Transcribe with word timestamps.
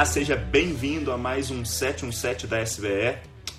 Olá, 0.00 0.06
seja 0.06 0.34
bem-vindo 0.34 1.12
a 1.12 1.18
mais 1.18 1.50
um 1.50 1.62
717 1.62 2.46
da 2.46 2.58
SBE. 2.62 3.18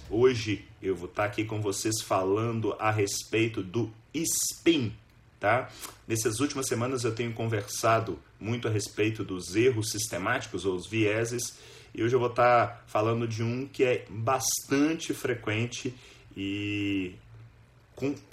Hoje 0.10 0.66
eu 0.82 0.96
vou 0.96 1.08
estar 1.08 1.26
aqui 1.26 1.46
com 1.46 1.62
vocês 1.62 2.02
falando 2.02 2.76
a 2.80 2.90
respeito 2.90 3.62
do 3.62 3.94
SPIN, 4.12 4.92
tá? 5.40 5.70
Nessas 6.08 6.40
últimas 6.40 6.66
semanas 6.66 7.04
eu 7.04 7.14
tenho 7.14 7.32
conversado 7.32 8.18
muito 8.40 8.68
a 8.68 8.72
respeito 8.72 9.24
dos 9.24 9.56
erros 9.56 9.92
sistemáticos 9.92 10.66
ou 10.66 10.74
os 10.74 10.88
vieses 10.88 11.60
e 11.94 12.02
hoje 12.02 12.16
eu 12.16 12.20
vou 12.20 12.30
estar 12.30 12.86
falando 12.88 13.28
de 13.28 13.44
um 13.44 13.68
que 13.68 13.84
é 13.84 14.06
bastante 14.10 15.14
frequente 15.14 15.94
e, 16.36 17.14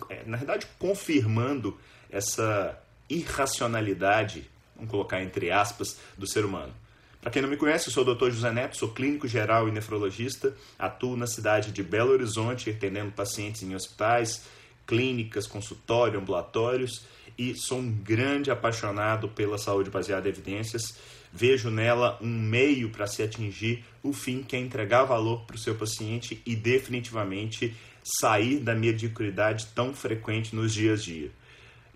é, 0.09 0.22
na 0.25 0.39
verdade, 0.39 0.67
confirmando 0.79 1.77
essa 2.11 2.75
irracionalidade, 3.07 4.50
vamos 4.75 4.90
colocar 4.90 5.22
entre 5.22 5.50
aspas, 5.50 5.99
do 6.17 6.27
ser 6.27 6.46
humano. 6.46 6.72
Para 7.21 7.32
quem 7.32 7.43
não 7.43 7.49
me 7.49 7.57
conhece, 7.57 7.89
eu 7.89 7.93
sou 7.93 8.04
o 8.04 8.14
Dr. 8.14 8.31
José 8.31 8.53
Neto, 8.53 8.77
sou 8.77 8.90
clínico 8.90 9.27
geral 9.27 9.68
e 9.68 9.72
nefrologista, 9.72 10.54
atuo 10.79 11.17
na 11.17 11.27
cidade 11.27 11.72
de 11.72 11.82
Belo 11.82 12.13
Horizonte, 12.13 12.71
atendendo 12.71 13.11
pacientes 13.11 13.63
em 13.63 13.75
hospitais, 13.75 14.44
clínicas, 14.86 15.46
consultório, 15.46 16.18
ambulatórios 16.21 17.04
e 17.36 17.54
sou 17.54 17.79
um 17.79 17.93
grande 17.93 18.50
apaixonado 18.50 19.29
pela 19.29 19.58
saúde 19.58 19.91
baseada 19.91 20.29
em 20.29 20.31
evidências. 20.31 20.96
Vejo 21.32 21.71
nela 21.71 22.18
um 22.22 22.27
meio 22.27 22.89
para 22.89 23.07
se 23.07 23.22
atingir 23.22 23.85
o 24.03 24.13
fim 24.13 24.43
que 24.43 24.57
é 24.57 24.58
entregar 24.58 25.05
valor 25.05 25.44
para 25.44 25.57
o 25.57 25.58
seu 25.58 25.75
paciente 25.75 26.43
e 26.46 26.57
definitivamente 26.57 27.77
sair 28.03 28.58
da 28.58 28.75
mediocridade 28.75 29.66
tão 29.75 29.94
frequente 29.94 30.57
nos 30.57 30.72
dias 30.72 31.00
a 31.00 31.05
dia. 31.05 31.30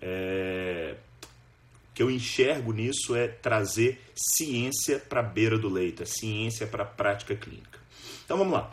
É, 0.01 0.95
que 1.93 2.01
eu 2.01 2.09
enxergo 2.09 2.73
nisso 2.73 3.15
é 3.15 3.27
trazer 3.27 4.01
ciência 4.15 4.99
para 4.99 5.19
a 5.19 5.23
beira 5.23 5.57
do 5.57 5.69
leito, 5.69 6.03
a 6.03 6.05
ciência 6.05 6.65
para 6.65 6.83
a 6.83 6.87
prática 6.87 7.35
clínica. 7.35 7.79
Então 8.25 8.37
vamos 8.37 8.53
lá. 8.53 8.71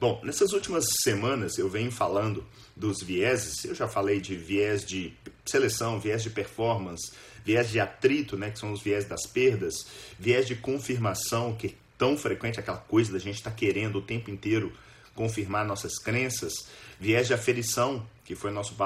Bom, 0.00 0.20
nessas 0.22 0.52
últimas 0.52 0.86
semanas 1.02 1.58
eu 1.58 1.68
venho 1.68 1.90
falando 1.90 2.46
dos 2.76 3.02
vieses, 3.02 3.64
eu 3.64 3.74
já 3.74 3.88
falei 3.88 4.20
de 4.20 4.36
viés 4.36 4.84
de 4.84 5.12
seleção, 5.44 5.98
viés 5.98 6.22
de 6.22 6.30
performance, 6.30 7.10
viés 7.44 7.70
de 7.70 7.80
atrito, 7.80 8.36
né, 8.36 8.50
que 8.50 8.58
são 8.58 8.72
os 8.72 8.82
viés 8.82 9.06
das 9.06 9.26
perdas, 9.26 9.74
viés 10.18 10.46
de 10.46 10.54
confirmação, 10.54 11.56
que 11.56 11.68
é 11.68 11.70
tão 11.96 12.16
frequente 12.16 12.60
aquela 12.60 12.78
coisa 12.78 13.12
da 13.12 13.18
gente 13.18 13.36
estar 13.36 13.50
tá 13.50 13.56
querendo 13.56 13.96
o 13.96 14.02
tempo 14.02 14.30
inteiro 14.30 14.72
confirmar 15.14 15.66
nossas 15.66 15.98
crenças, 15.98 16.68
viés 17.00 17.26
de 17.26 17.34
aferição, 17.34 18.06
que 18.24 18.36
foi 18.36 18.52
nosso 18.52 18.76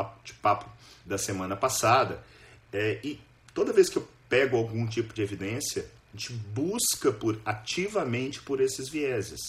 papo 0.40 0.70
da 1.04 1.18
semana 1.18 1.54
passada, 1.54 2.24
é, 2.72 2.98
e 3.04 3.20
toda 3.54 3.72
vez 3.72 3.88
que 3.88 3.98
eu 3.98 4.08
pego 4.28 4.56
algum 4.56 4.86
tipo 4.86 5.12
de 5.12 5.22
evidência, 5.22 5.86
a 6.12 6.16
gente 6.16 6.32
busca 6.32 7.12
por 7.12 7.40
ativamente 7.44 8.40
por 8.40 8.60
esses 8.60 8.88
vieses. 8.88 9.40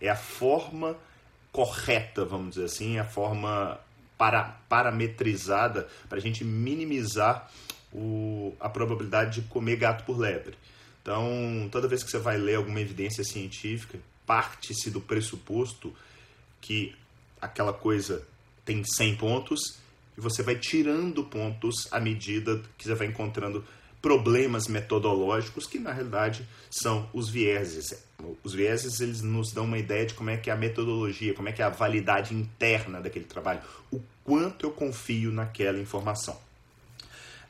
É 0.00 0.08
a 0.08 0.16
forma 0.16 0.96
correta, 1.52 2.24
vamos 2.24 2.54
dizer 2.54 2.66
assim, 2.66 2.98
a 2.98 3.04
forma 3.04 3.78
para, 4.16 4.44
parametrizada 4.68 5.88
para 6.08 6.18
a 6.18 6.20
gente 6.20 6.44
minimizar 6.44 7.50
o, 7.92 8.54
a 8.60 8.68
probabilidade 8.68 9.40
de 9.40 9.48
comer 9.48 9.76
gato 9.76 10.04
por 10.04 10.18
lebre. 10.18 10.56
Então, 11.02 11.68
toda 11.72 11.88
vez 11.88 12.02
que 12.02 12.10
você 12.10 12.18
vai 12.18 12.36
ler 12.36 12.56
alguma 12.56 12.80
evidência 12.80 13.24
científica, 13.24 13.98
parte-se 14.26 14.90
do 14.90 15.00
pressuposto 15.00 15.94
que 16.60 16.94
aquela 17.40 17.72
coisa 17.72 18.22
tem 18.64 18.84
100 18.84 19.16
pontos 19.16 19.79
e 20.20 20.22
você 20.22 20.42
vai 20.42 20.54
tirando 20.54 21.24
pontos 21.24 21.88
à 21.90 21.98
medida 21.98 22.62
que 22.76 22.84
você 22.84 22.94
vai 22.94 23.06
encontrando 23.06 23.64
problemas 24.02 24.68
metodológicos 24.68 25.66
que 25.66 25.78
na 25.78 25.92
realidade 25.92 26.46
são 26.70 27.08
os 27.12 27.30
vieses. 27.30 28.04
Os 28.44 28.52
vieses 28.52 29.00
eles 29.00 29.22
nos 29.22 29.52
dão 29.52 29.64
uma 29.64 29.78
ideia 29.78 30.04
de 30.04 30.14
como 30.14 30.28
é 30.28 30.36
que 30.36 30.50
é 30.50 30.52
a 30.52 30.56
metodologia, 30.56 31.32
como 31.32 31.48
é 31.48 31.52
que 31.52 31.62
é 31.62 31.64
a 31.64 31.70
validade 31.70 32.34
interna 32.34 33.00
daquele 33.00 33.24
trabalho, 33.24 33.60
o 33.90 34.00
quanto 34.22 34.66
eu 34.66 34.70
confio 34.70 35.32
naquela 35.32 35.78
informação. 35.78 36.38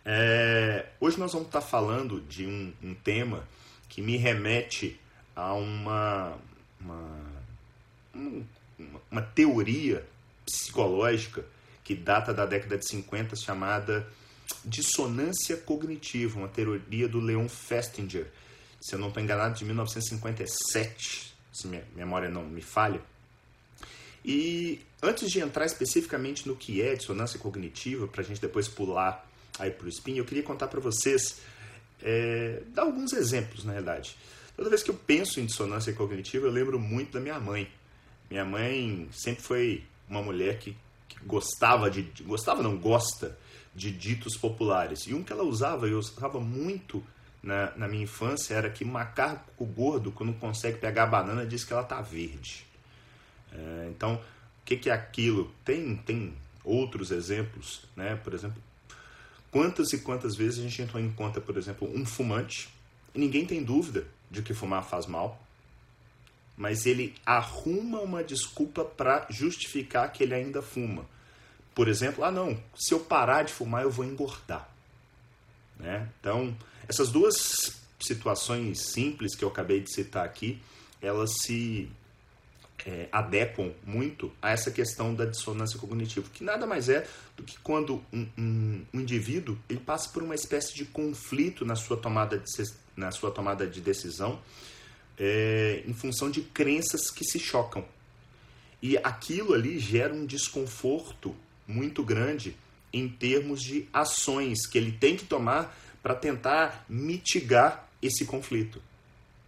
É, 0.05 0.87
hoje 1.01 1.19
nós 1.19 1.33
vamos 1.33 1.49
estar 1.49 1.61
falando 1.61 2.21
de 2.21 2.47
um, 2.47 2.73
um 2.83 2.95
tema 2.95 3.47
que 3.89 4.01
me 4.01 4.17
remete 4.17 4.99
a 5.35 5.55
uma, 5.55 6.37
uma, 6.81 7.11
uma 9.11 9.23
teoria 9.23 10.07
psicológica 10.47 11.45
que 11.91 11.97
data 11.97 12.33
da 12.33 12.47
década 12.47 12.79
de 12.79 12.89
50, 12.89 13.35
chamada 13.35 14.07
dissonância 14.65 15.57
cognitiva, 15.57 16.39
uma 16.39 16.47
teoria 16.47 17.09
do 17.09 17.19
Leon 17.19 17.49
Festinger, 17.49 18.29
se 18.81 18.95
eu 18.95 18.99
não 19.01 19.09
estou 19.09 19.21
enganado, 19.21 19.59
de 19.59 19.65
1957, 19.65 21.35
se 21.53 21.67
minha 21.67 21.83
memória 21.97 22.29
não 22.29 22.45
me 22.45 22.63
falha. 22.63 23.01
E 24.25 24.81
antes 25.03 25.33
de 25.33 25.41
entrar 25.41 25.67
especificamente 25.67 26.47
no 26.47 26.55
que 26.55 26.81
é 26.81 26.95
dissonância 26.95 27.41
cognitiva, 27.41 28.07
para 28.07 28.21
a 28.21 28.25
gente 28.25 28.41
depois 28.41 28.69
pular 28.69 29.29
aí 29.59 29.73
para 29.73 29.87
o 29.87 29.89
spin, 29.89 30.15
eu 30.15 30.25
queria 30.25 30.45
contar 30.45 30.69
para 30.69 30.79
vocês, 30.79 31.41
é, 32.01 32.63
dar 32.69 32.83
alguns 32.83 33.13
exemplos, 33.15 33.65
na 33.65 33.73
verdade. 33.73 34.17
Toda 34.57 34.71
vez 34.71 34.85
que 34.85 34.93
eu 34.93 34.95
penso 34.95 35.41
em 35.41 35.47
dissonância 35.47 35.93
cognitiva, 35.93 36.47
eu 36.47 36.53
lembro 36.53 36.79
muito 36.79 37.15
da 37.15 37.21
minha 37.21 37.41
mãe. 37.41 37.69
Minha 38.31 38.45
mãe 38.45 39.09
sempre 39.11 39.43
foi 39.43 39.83
uma 40.09 40.23
mulher 40.23 40.57
que 40.61 40.77
gostava 41.27 41.91
de, 41.91 42.03
gostava 42.23 42.63
não 42.63 42.77
gosta 42.77 43.39
de 43.75 43.91
ditos 43.91 44.37
populares. 44.37 45.07
E 45.07 45.15
um 45.15 45.23
que 45.23 45.33
ela 45.33 45.45
usava, 45.45 45.87
eu 45.87 45.99
usava 45.99 46.41
muito 46.41 47.03
na, 47.43 47.73
na 47.77 47.89
minha 47.89 48.05
infância, 48.05 48.55
era 48.55 48.71
que 48.71 48.85
macaco 48.85 49.65
gordo, 49.65 50.13
quando 50.13 50.33
consegue 50.35 50.79
pegar 50.79 51.05
a 51.05 51.07
banana, 51.07 51.47
diz 51.47 51.65
que 51.65 51.73
ela 51.73 51.85
tá 51.85 52.01
verde. 52.01 52.67
É, 53.53 53.89
então, 53.91 54.15
o 54.15 54.65
que, 54.65 54.77
que 54.77 54.91
é 54.91 54.93
aquilo? 54.93 55.53
Tem, 55.65 55.97
tem 55.97 56.35
outros 56.65 57.11
exemplos, 57.11 57.83
né? 57.97 58.17
Por 58.23 58.35
exemplo, 58.35 58.63
quantas 59.51 59.93
e 59.93 59.99
quantas 59.99 60.37
vezes 60.37 60.59
a 60.59 60.63
gente 60.63 60.83
entrou 60.83 61.03
em 61.03 61.11
conta, 61.11 61.41
por 61.41 61.57
exemplo, 61.57 61.91
um 61.93 62.05
fumante, 62.05 62.69
e 63.15 63.19
ninguém 63.19 63.47
tem 63.47 63.63
dúvida 63.63 64.07
de 64.31 64.43
que 64.43 64.55
fumar 64.55 64.85
faz 64.85 65.07
mal, 65.07 65.43
mas 66.61 66.85
ele 66.85 67.15
arruma 67.25 68.01
uma 68.01 68.23
desculpa 68.23 68.85
para 68.85 69.27
justificar 69.31 70.13
que 70.13 70.23
ele 70.23 70.35
ainda 70.35 70.61
fuma. 70.61 71.07
Por 71.75 71.89
exemplo, 71.89 72.23
ah 72.23 72.31
não, 72.31 72.63
se 72.77 72.93
eu 72.93 73.01
parar 73.01 73.45
de 73.45 73.53
fumar 73.55 73.83
eu 73.83 73.91
vou 73.91 74.05
engordar. 74.05 74.69
Né? 75.79 76.07
Então, 76.21 76.55
essas 76.87 77.11
duas 77.11 77.81
situações 77.99 78.93
simples 78.93 79.35
que 79.35 79.43
eu 79.43 79.49
acabei 79.49 79.81
de 79.81 79.91
citar 79.91 80.23
aqui, 80.23 80.61
elas 81.01 81.31
se 81.41 81.91
é, 82.85 83.09
adequam 83.11 83.73
muito 83.87 84.31
a 84.43 84.51
essa 84.51 84.71
questão 84.71 85.15
da 85.15 85.25
dissonância 85.25 85.79
cognitiva, 85.79 86.29
que 86.31 86.45
nada 86.45 86.67
mais 86.67 86.91
é 86.91 87.09
do 87.39 87.43
que 87.43 87.59
quando 87.61 88.05
um, 88.13 88.27
um, 88.37 88.85
um 88.93 89.01
indivíduo 89.01 89.59
ele 89.67 89.81
passa 89.81 90.11
por 90.11 90.23
uma 90.23 90.35
espécie 90.35 90.75
de 90.75 90.85
conflito 90.85 91.65
na 91.65 91.75
sua 91.75 91.97
tomada 91.97 92.37
de, 92.37 92.45
na 92.95 93.11
sua 93.11 93.31
tomada 93.31 93.67
de 93.67 93.81
decisão 93.81 94.39
é, 95.19 95.83
em 95.87 95.93
função 95.93 96.31
de 96.31 96.41
crenças 96.41 97.11
que 97.11 97.25
se 97.25 97.39
chocam. 97.39 97.85
E 98.83 98.97
aquilo 98.99 99.53
ali 99.53 99.79
gera 99.79 100.15
um 100.15 100.25
desconforto 100.25 101.37
muito 101.67 102.03
grande 102.03 102.57
em 102.93 103.09
termos 103.09 103.63
de 103.63 103.89
ações 103.93 104.67
que 104.67 104.79
ele 104.79 104.93
tem 104.93 105.17
que 105.17 105.25
tomar 105.25 105.77
para 106.03 106.15
tentar 106.15 106.85
mitigar 106.89 107.89
esse 108.01 108.25
conflito. 108.25 108.83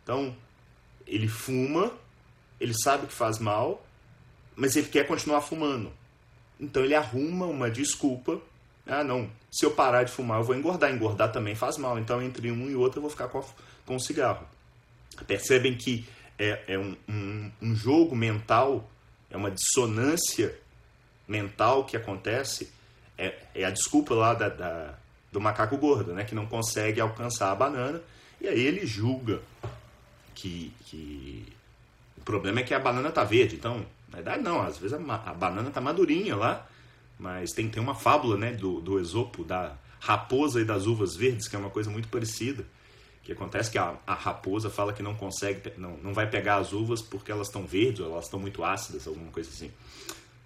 Então, 0.02 0.36
ele 1.06 1.28
fuma, 1.28 1.92
ele 2.60 2.74
sabe 2.74 3.06
que 3.06 3.12
faz 3.12 3.38
mal, 3.38 3.84
mas 4.54 4.76
ele 4.76 4.88
quer 4.88 5.06
continuar 5.06 5.40
fumando. 5.40 5.92
Então, 6.60 6.84
ele 6.84 6.94
arruma 6.94 7.46
uma 7.46 7.70
desculpa. 7.70 8.40
Ah, 8.86 9.02
não, 9.02 9.30
se 9.50 9.64
eu 9.64 9.72
parar 9.72 10.04
de 10.04 10.12
fumar, 10.12 10.40
eu 10.40 10.44
vou 10.44 10.54
engordar. 10.54 10.92
Engordar 10.92 11.32
também 11.32 11.54
faz 11.54 11.76
mal. 11.78 11.98
Então, 11.98 12.22
entre 12.22 12.50
um 12.50 12.70
e 12.70 12.76
outro, 12.76 12.98
eu 12.98 13.02
vou 13.02 13.10
ficar 13.10 13.28
com, 13.28 13.42
com 13.86 13.96
o 13.96 14.00
cigarro. 14.00 14.46
Percebem 15.26 15.76
que 15.76 16.06
é, 16.38 16.62
é 16.68 16.78
um, 16.78 16.96
um, 17.08 17.50
um 17.60 17.76
jogo 17.76 18.16
mental, 18.16 18.90
é 19.30 19.36
uma 19.36 19.50
dissonância 19.50 20.54
mental 21.28 21.84
que 21.84 21.96
acontece, 21.96 22.70
é, 23.16 23.34
é 23.54 23.64
a 23.64 23.70
desculpa 23.70 24.14
lá 24.14 24.34
da, 24.34 24.48
da, 24.48 24.94
do 25.30 25.40
macaco 25.40 25.76
gordo, 25.76 26.12
né, 26.12 26.24
que 26.24 26.34
não 26.34 26.46
consegue 26.46 27.00
alcançar 27.00 27.52
a 27.52 27.54
banana, 27.54 28.00
e 28.40 28.48
aí 28.48 28.60
ele 28.60 28.84
julga 28.86 29.40
que, 30.34 30.72
que 30.86 31.46
o 32.16 32.20
problema 32.22 32.60
é 32.60 32.62
que 32.62 32.74
a 32.74 32.78
banana 32.78 33.08
está 33.08 33.22
verde. 33.22 33.54
Então, 33.54 33.86
na 34.08 34.16
verdade, 34.16 34.42
não, 34.42 34.60
às 34.60 34.78
vezes 34.78 34.92
a, 34.94 35.14
a 35.14 35.34
banana 35.34 35.68
está 35.68 35.80
madurinha 35.80 36.34
lá, 36.34 36.66
mas 37.18 37.52
tem, 37.52 37.68
tem 37.68 37.80
uma 37.80 37.94
fábula 37.94 38.36
né, 38.36 38.52
do, 38.52 38.80
do 38.80 38.98
Esopo, 38.98 39.44
da 39.44 39.76
raposa 40.00 40.60
e 40.60 40.64
das 40.64 40.86
uvas 40.86 41.14
verdes, 41.14 41.46
que 41.46 41.54
é 41.54 41.58
uma 41.58 41.70
coisa 41.70 41.88
muito 41.88 42.08
parecida 42.08 42.66
que 43.22 43.32
acontece 43.32 43.70
que 43.70 43.78
a, 43.78 43.96
a, 44.06 44.14
raposa 44.14 44.68
fala 44.68 44.92
que 44.92 45.02
não 45.02 45.14
consegue, 45.14 45.72
não, 45.76 45.96
não 45.98 46.12
vai 46.12 46.28
pegar 46.28 46.56
as 46.56 46.72
uvas 46.72 47.00
porque 47.00 47.30
elas 47.30 47.48
estão 47.48 47.66
verdes 47.66 48.00
ou 48.00 48.12
elas 48.12 48.24
estão 48.24 48.40
muito 48.40 48.64
ácidas, 48.64 49.06
alguma 49.06 49.30
coisa 49.30 49.48
assim. 49.48 49.70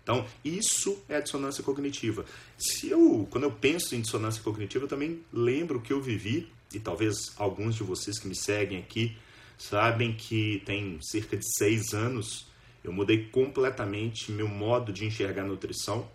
Então, 0.03 0.25
isso 0.45 1.03
é 1.09 1.17
a 1.17 1.21
dissonância 1.21 1.65
cognitiva. 1.65 2.25
Se 2.59 2.89
eu, 2.91 3.27
quando 3.31 3.45
eu 3.45 3.51
penso 3.51 3.95
em 3.97 4.01
dissonância 4.01 4.43
cognitiva, 4.43 4.85
eu 4.85 4.89
também 4.89 5.21
lembro 5.33 5.81
que 5.81 5.93
eu 5.93 6.01
vivi, 6.01 6.49
e 6.73 6.79
talvez 6.79 7.17
alguns 7.37 7.75
de 7.75 7.83
vocês 7.83 8.19
que 8.19 8.29
me 8.29 8.37
seguem 8.37 8.79
aqui 8.79 9.17
sabem 9.59 10.13
que 10.13 10.63
tem 10.67 10.99
cerca 11.03 11.37
de 11.37 11.45
seis 11.57 11.95
anos 11.95 12.47
eu 12.87 12.93
mudei 12.93 13.25
completamente 13.33 14.31
meu 14.31 14.47
modo 14.47 14.93
de 14.93 15.05
enxergar 15.05 15.43
nutrição, 15.43 16.09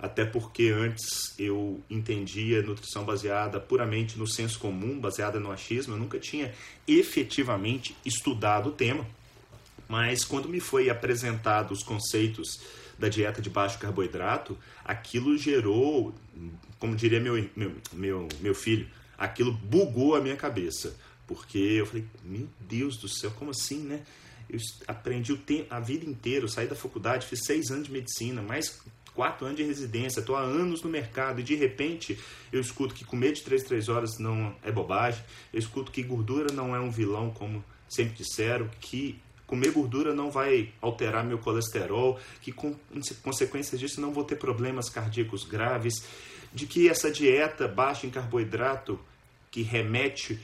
até 0.00 0.24
porque 0.24 0.70
antes 0.70 1.34
eu 1.38 1.82
entendia 1.90 2.62
nutrição 2.62 3.04
baseada 3.04 3.60
puramente 3.60 4.18
no 4.18 4.26
senso 4.26 4.58
comum, 4.58 4.98
baseada 4.98 5.38
no 5.38 5.50
achismo, 5.52 5.94
eu 5.94 5.98
nunca 5.98 6.18
tinha 6.18 6.54
efetivamente 6.88 7.94
estudado 8.04 8.70
o 8.70 8.72
tema. 8.72 9.06
Mas 9.88 10.24
quando 10.24 10.48
me 10.48 10.60
foi 10.60 10.88
apresentado 10.88 11.72
os 11.72 11.82
conceitos 11.82 12.60
da 12.98 13.08
dieta 13.08 13.42
de 13.42 13.50
baixo 13.50 13.78
carboidrato, 13.78 14.56
aquilo 14.84 15.36
gerou, 15.36 16.14
como 16.78 16.96
diria 16.96 17.20
meu, 17.20 17.34
meu, 17.54 17.72
meu, 17.92 18.28
meu 18.40 18.54
filho, 18.54 18.88
aquilo 19.18 19.52
bugou 19.52 20.14
a 20.14 20.20
minha 20.20 20.36
cabeça. 20.36 20.96
Porque 21.26 21.58
eu 21.58 21.86
falei, 21.86 22.06
meu 22.24 22.48
Deus 22.60 22.96
do 22.96 23.08
céu, 23.08 23.30
como 23.32 23.50
assim, 23.50 23.80
né? 23.80 24.02
Eu 24.48 24.58
aprendi 24.88 25.38
a 25.68 25.78
vida 25.78 26.04
inteira, 26.04 26.48
saí 26.48 26.66
da 26.66 26.74
faculdade, 26.74 27.26
fiz 27.26 27.40
seis 27.44 27.70
anos 27.70 27.86
de 27.86 27.92
medicina, 27.92 28.42
mais 28.42 28.80
quatro 29.14 29.46
anos 29.46 29.58
de 29.58 29.64
residência, 29.64 30.20
estou 30.20 30.36
há 30.36 30.40
anos 30.40 30.82
no 30.82 30.90
mercado 30.90 31.40
e 31.40 31.42
de 31.42 31.54
repente 31.54 32.18
eu 32.52 32.60
escuto 32.60 32.94
que 32.94 33.04
comer 33.04 33.32
de 33.32 33.42
três, 33.42 33.62
três 33.62 33.88
horas 33.88 34.18
não 34.18 34.54
é 34.62 34.70
bobagem, 34.70 35.22
eu 35.52 35.58
escuto 35.58 35.90
que 35.90 36.02
gordura 36.02 36.52
não 36.52 36.74
é 36.74 36.80
um 36.80 36.90
vilão, 36.90 37.30
como 37.30 37.64
sempre 37.88 38.14
disseram, 38.14 38.68
que 38.80 39.20
comer 39.46 39.72
gordura 39.72 40.14
não 40.14 40.30
vai 40.30 40.72
alterar 40.80 41.24
meu 41.24 41.38
colesterol, 41.38 42.20
que 42.40 42.52
com 42.52 42.76
consequências 43.22 43.80
disso 43.80 44.00
não 44.00 44.12
vou 44.12 44.22
ter 44.22 44.36
problemas 44.36 44.88
cardíacos 44.88 45.44
graves, 45.44 46.04
de 46.54 46.66
que 46.66 46.88
essa 46.88 47.10
dieta 47.10 47.66
baixa 47.66 48.06
em 48.06 48.10
carboidrato 48.10 48.98
que 49.50 49.62
remete 49.62 50.38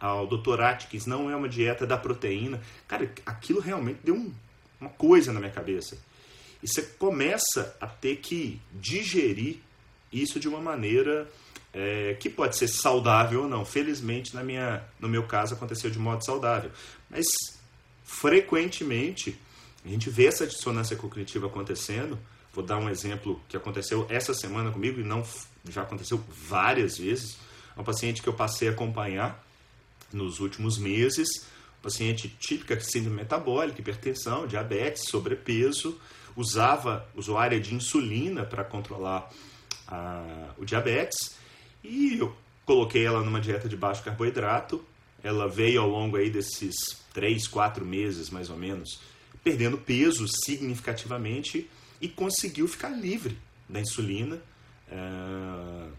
ao 0.00 0.26
Dr. 0.26 0.60
Atkins 0.60 1.06
não 1.06 1.30
é 1.30 1.36
uma 1.36 1.48
dieta 1.48 1.86
da 1.86 1.96
proteína. 1.96 2.60
Cara, 2.86 3.10
aquilo 3.24 3.60
realmente 3.60 4.00
deu 4.04 4.14
um, 4.14 4.32
uma 4.80 4.90
coisa 4.90 5.32
na 5.32 5.40
minha 5.40 5.52
cabeça. 5.52 5.98
E 6.64 6.66
você 6.66 6.80
começa 6.80 7.76
a 7.78 7.86
ter 7.86 8.16
que 8.16 8.58
digerir 8.72 9.58
isso 10.10 10.40
de 10.40 10.48
uma 10.48 10.60
maneira 10.60 11.30
é, 11.74 12.14
que 12.18 12.30
pode 12.30 12.56
ser 12.56 12.68
saudável 12.68 13.42
ou 13.42 13.48
não. 13.48 13.66
Felizmente, 13.66 14.34
na 14.34 14.42
minha, 14.42 14.82
no 14.98 15.06
meu 15.06 15.24
caso, 15.24 15.52
aconteceu 15.52 15.90
de 15.90 15.98
modo 15.98 16.24
saudável. 16.24 16.70
Mas, 17.10 17.26
frequentemente, 18.02 19.38
a 19.84 19.88
gente 19.88 20.08
vê 20.08 20.24
essa 20.24 20.46
dissonância 20.46 20.96
cognitiva 20.96 21.48
acontecendo. 21.48 22.18
Vou 22.54 22.64
dar 22.64 22.78
um 22.78 22.88
exemplo 22.88 23.42
que 23.46 23.58
aconteceu 23.58 24.06
essa 24.08 24.32
semana 24.32 24.70
comigo 24.70 24.98
e 24.98 25.04
não 25.04 25.22
já 25.68 25.82
aconteceu 25.82 26.18
várias 26.48 26.96
vezes. 26.96 27.36
Uma 27.76 27.84
paciente 27.84 28.22
que 28.22 28.28
eu 28.28 28.34
passei 28.34 28.68
a 28.68 28.70
acompanhar 28.70 29.46
nos 30.10 30.40
últimos 30.40 30.78
meses, 30.78 31.28
paciente 31.82 32.26
típica 32.40 32.80
síndrome 32.80 33.16
metabólica, 33.16 33.82
hipertensão, 33.82 34.46
diabetes, 34.46 35.10
sobrepeso, 35.10 36.00
usava 36.36 37.06
usuária 37.14 37.60
de 37.60 37.74
insulina 37.74 38.44
para 38.44 38.64
controlar 38.64 39.30
a, 39.86 40.50
o 40.58 40.64
diabetes 40.64 41.36
e 41.82 42.18
eu 42.18 42.34
coloquei 42.64 43.04
ela 43.04 43.22
numa 43.22 43.40
dieta 43.40 43.68
de 43.68 43.76
baixo 43.76 44.02
carboidrato. 44.02 44.84
Ela 45.22 45.48
veio 45.48 45.80
ao 45.80 45.88
longo 45.88 46.16
aí 46.16 46.30
desses 46.30 46.74
três, 47.12 47.46
quatro 47.46 47.84
meses 47.84 48.30
mais 48.30 48.50
ou 48.50 48.56
menos, 48.56 49.00
perdendo 49.42 49.78
peso 49.78 50.26
significativamente 50.28 51.70
e 52.00 52.08
conseguiu 52.08 52.66
ficar 52.66 52.88
livre 52.88 53.38
da 53.68 53.80
insulina. 53.80 54.40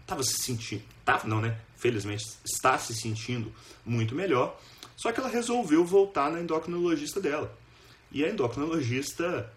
Estava 0.00 0.20
uh, 0.20 0.24
se 0.24 0.42
sentindo, 0.42 0.82
tava, 1.04 1.26
não, 1.26 1.40
né? 1.40 1.58
felizmente 1.76 2.24
está 2.44 2.78
se 2.78 2.94
sentindo 2.94 3.52
muito 3.84 4.14
melhor. 4.14 4.58
Só 4.96 5.12
que 5.12 5.20
ela 5.20 5.28
resolveu 5.28 5.84
voltar 5.84 6.30
na 6.30 6.40
endocrinologista 6.40 7.20
dela. 7.20 7.56
E 8.10 8.24
a 8.24 8.30
endocrinologista 8.30 9.52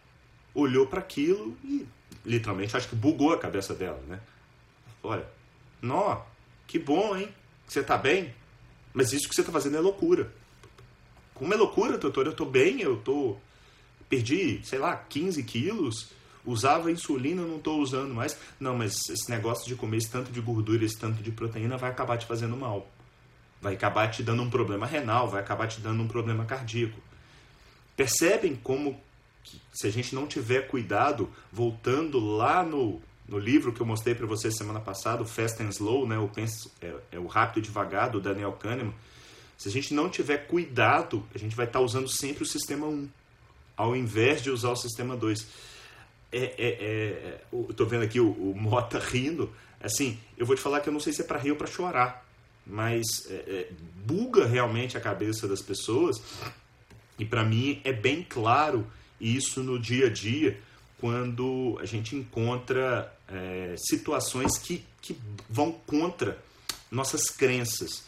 olhou 0.53 0.87
para 0.87 0.99
aquilo 0.99 1.57
e 1.63 1.85
literalmente 2.25 2.75
acho 2.75 2.89
que 2.89 2.95
bugou 2.95 3.33
a 3.33 3.37
cabeça 3.37 3.73
dela, 3.73 4.01
né? 4.07 4.19
Olha, 5.03 5.25
nó, 5.81 6.21
que 6.67 6.77
bom, 6.77 7.15
hein? 7.15 7.29
Você 7.67 7.83
tá 7.83 7.97
bem? 7.97 8.33
Mas 8.93 9.13
isso 9.13 9.29
que 9.29 9.35
você 9.35 9.43
tá 9.43 9.51
fazendo 9.51 9.77
é 9.77 9.79
loucura. 9.79 10.31
Como 11.33 11.53
é 11.53 11.57
loucura, 11.57 11.97
doutor? 11.97 12.25
Eu 12.25 12.35
tô 12.35 12.45
bem, 12.45 12.81
eu 12.81 12.97
tô 12.97 13.37
perdi, 14.09 14.59
sei 14.63 14.79
lá, 14.79 14.95
15 14.95 15.43
quilos 15.43 16.09
Usava 16.45 16.91
insulina, 16.91 17.43
não 17.43 17.57
estou 17.57 17.79
usando 17.79 18.13
mais. 18.13 18.37
Não, 18.59 18.75
mas 18.75 18.95
esse 19.09 19.29
negócio 19.29 19.67
de 19.67 19.75
comer 19.75 19.97
esse 19.97 20.09
tanto 20.09 20.31
de 20.31 20.39
gordura, 20.39 20.85
esse 20.85 20.97
tanto 20.97 21.21
de 21.21 21.31
proteína 21.31 21.77
vai 21.77 21.91
acabar 21.91 22.17
te 22.17 22.25
fazendo 22.25 22.55
mal. 22.55 22.89
Vai 23.61 23.73
acabar 23.73 24.09
te 24.09 24.23
dando 24.23 24.41
um 24.41 24.49
problema 24.49 24.85
renal, 24.85 25.29
vai 25.29 25.41
acabar 25.41 25.67
te 25.67 25.81
dando 25.81 26.01
um 26.01 26.07
problema 26.07 26.45
cardíaco. 26.45 26.99
Percebem 27.95 28.55
como, 28.55 28.99
se 29.74 29.88
a 29.88 29.91
gente 29.91 30.13
não 30.13 30.27
tiver 30.27 30.68
cuidado, 30.68 31.30
voltando 31.51 32.19
lá 32.19 32.63
no, 32.63 33.01
no 33.27 33.39
livro 33.39 33.74
que 33.74 33.81
eu 33.81 33.86
mostrei 33.86 34.13
para 34.13 34.25
vocês 34.25 34.57
semana 34.57 34.80
passada, 34.80 35.24
Fast 35.25 35.62
and 35.62 35.69
Slow, 35.69 36.07
né, 36.07 36.18
o, 36.18 36.27
penso, 36.27 36.71
é, 36.81 36.94
é, 37.13 37.19
o 37.19 37.27
Rápido 37.27 37.59
e 37.59 37.62
Devagar, 37.63 38.09
do 38.09 38.19
Daniel 38.19 38.53
Kahneman, 38.53 38.94
se 39.57 39.68
a 39.68 39.71
gente 39.71 39.94
não 39.94 40.09
tiver 40.09 40.47
cuidado, 40.47 41.25
a 41.33 41.38
gente 41.38 41.56
vai 41.56 41.65
estar 41.65 41.80
tá 41.80 41.86
usando 41.86 42.07
sempre 42.07 42.44
o 42.44 42.45
sistema 42.45 42.88
1, 42.88 43.09
ao 43.75 43.95
invés 43.95 44.41
de 44.41 44.50
usar 44.50 44.69
o 44.69 44.75
sistema 44.75 45.15
2 45.15 45.69
é, 46.31 46.38
é, 46.38 46.68
é, 46.68 47.42
eu 47.51 47.74
tô 47.74 47.85
vendo 47.85 48.03
aqui 48.03 48.19
o, 48.19 48.30
o, 48.30 48.56
Mota 48.56 49.00
rindo. 49.01 49.51
Assim, 49.81 50.19
eu 50.38 50.45
vou 50.45 50.56
te 50.56 50.62
falar 50.62 50.81
que 50.81 50.89
eu 50.89 50.94
não 50.94 51.00
sei 51.00 51.13
se 51.13 51.21
é 51.21 51.25
para 51.25 51.39
rir 51.39 51.51
ou 51.51 51.57
para 51.57 51.68
chorar, 51.68 52.25
mas 52.65 53.06
é, 53.30 53.33
é, 53.33 53.69
buga 54.06 54.45
realmente 54.45 54.97
a 54.97 55.01
cabeça 55.01 55.47
das 55.47 55.62
pessoas. 55.62 56.21
E 57.18 57.25
para 57.25 57.44
mim 57.44 57.81
é 57.83 57.92
bem 57.92 58.25
claro 58.27 58.85
isso 59.19 59.62
no 59.63 59.80
dia 59.80 60.07
a 60.07 60.10
dia, 60.10 60.60
quando 61.00 61.77
a 61.81 61.86
gente 61.86 62.16
encontra 62.16 63.13
é, 63.27 63.75
situações 63.77 64.57
que, 64.57 64.83
que 65.01 65.18
vão 65.50 65.71
contra 65.71 66.38
nossas 66.92 67.30
crenças. 67.30 68.04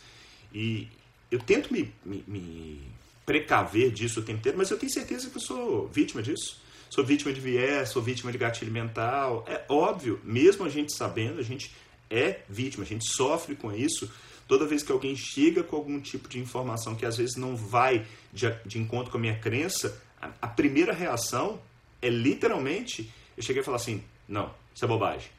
E 0.53 0.87
eu 1.29 1.39
tento 1.39 1.71
me, 1.71 1.93
me, 2.05 2.23
me 2.27 2.81
precaver 3.25 3.91
disso 3.91 4.19
o 4.19 4.23
tempo 4.23 4.39
inteiro, 4.39 4.57
mas 4.57 4.69
eu 4.69 4.77
tenho 4.77 4.91
certeza 4.91 5.29
que 5.29 5.37
eu 5.37 5.41
sou 5.41 5.87
vítima 5.87 6.21
disso 6.21 6.61
sou 6.91 7.05
vítima 7.05 7.31
de 7.31 7.39
viés, 7.39 7.89
sou 7.89 8.01
vítima 8.01 8.31
de 8.31 8.37
gatilho 8.37 8.71
mental. 8.71 9.45
É 9.47 9.63
óbvio, 9.69 10.19
mesmo 10.23 10.65
a 10.65 10.69
gente 10.69 10.93
sabendo, 10.95 11.39
a 11.39 11.43
gente 11.43 11.73
é 12.09 12.41
vítima, 12.49 12.83
a 12.83 12.87
gente 12.87 13.05
sofre 13.07 13.55
com 13.55 13.71
isso. 13.71 14.11
Toda 14.45 14.67
vez 14.67 14.83
que 14.83 14.91
alguém 14.91 15.15
chega 15.15 15.63
com 15.63 15.77
algum 15.77 16.01
tipo 16.01 16.27
de 16.27 16.37
informação 16.37 16.93
que 16.93 17.05
às 17.05 17.15
vezes 17.15 17.37
não 17.37 17.55
vai 17.55 18.05
de, 18.33 18.53
de 18.65 18.77
encontro 18.77 19.09
com 19.09 19.17
a 19.17 19.21
minha 19.21 19.39
crença, 19.39 20.01
a, 20.41 20.47
primeira 20.47 20.93
reação 20.93 21.59
é 22.01 22.09
literalmente 22.09 23.11
eu 23.35 23.43
cheguei 23.43 23.61
a 23.61 23.65
falar 23.65 23.77
assim: 23.77 24.03
não, 24.27 24.53
isso 24.73 24.85
é 24.85 24.87
bobagem. 24.87 25.29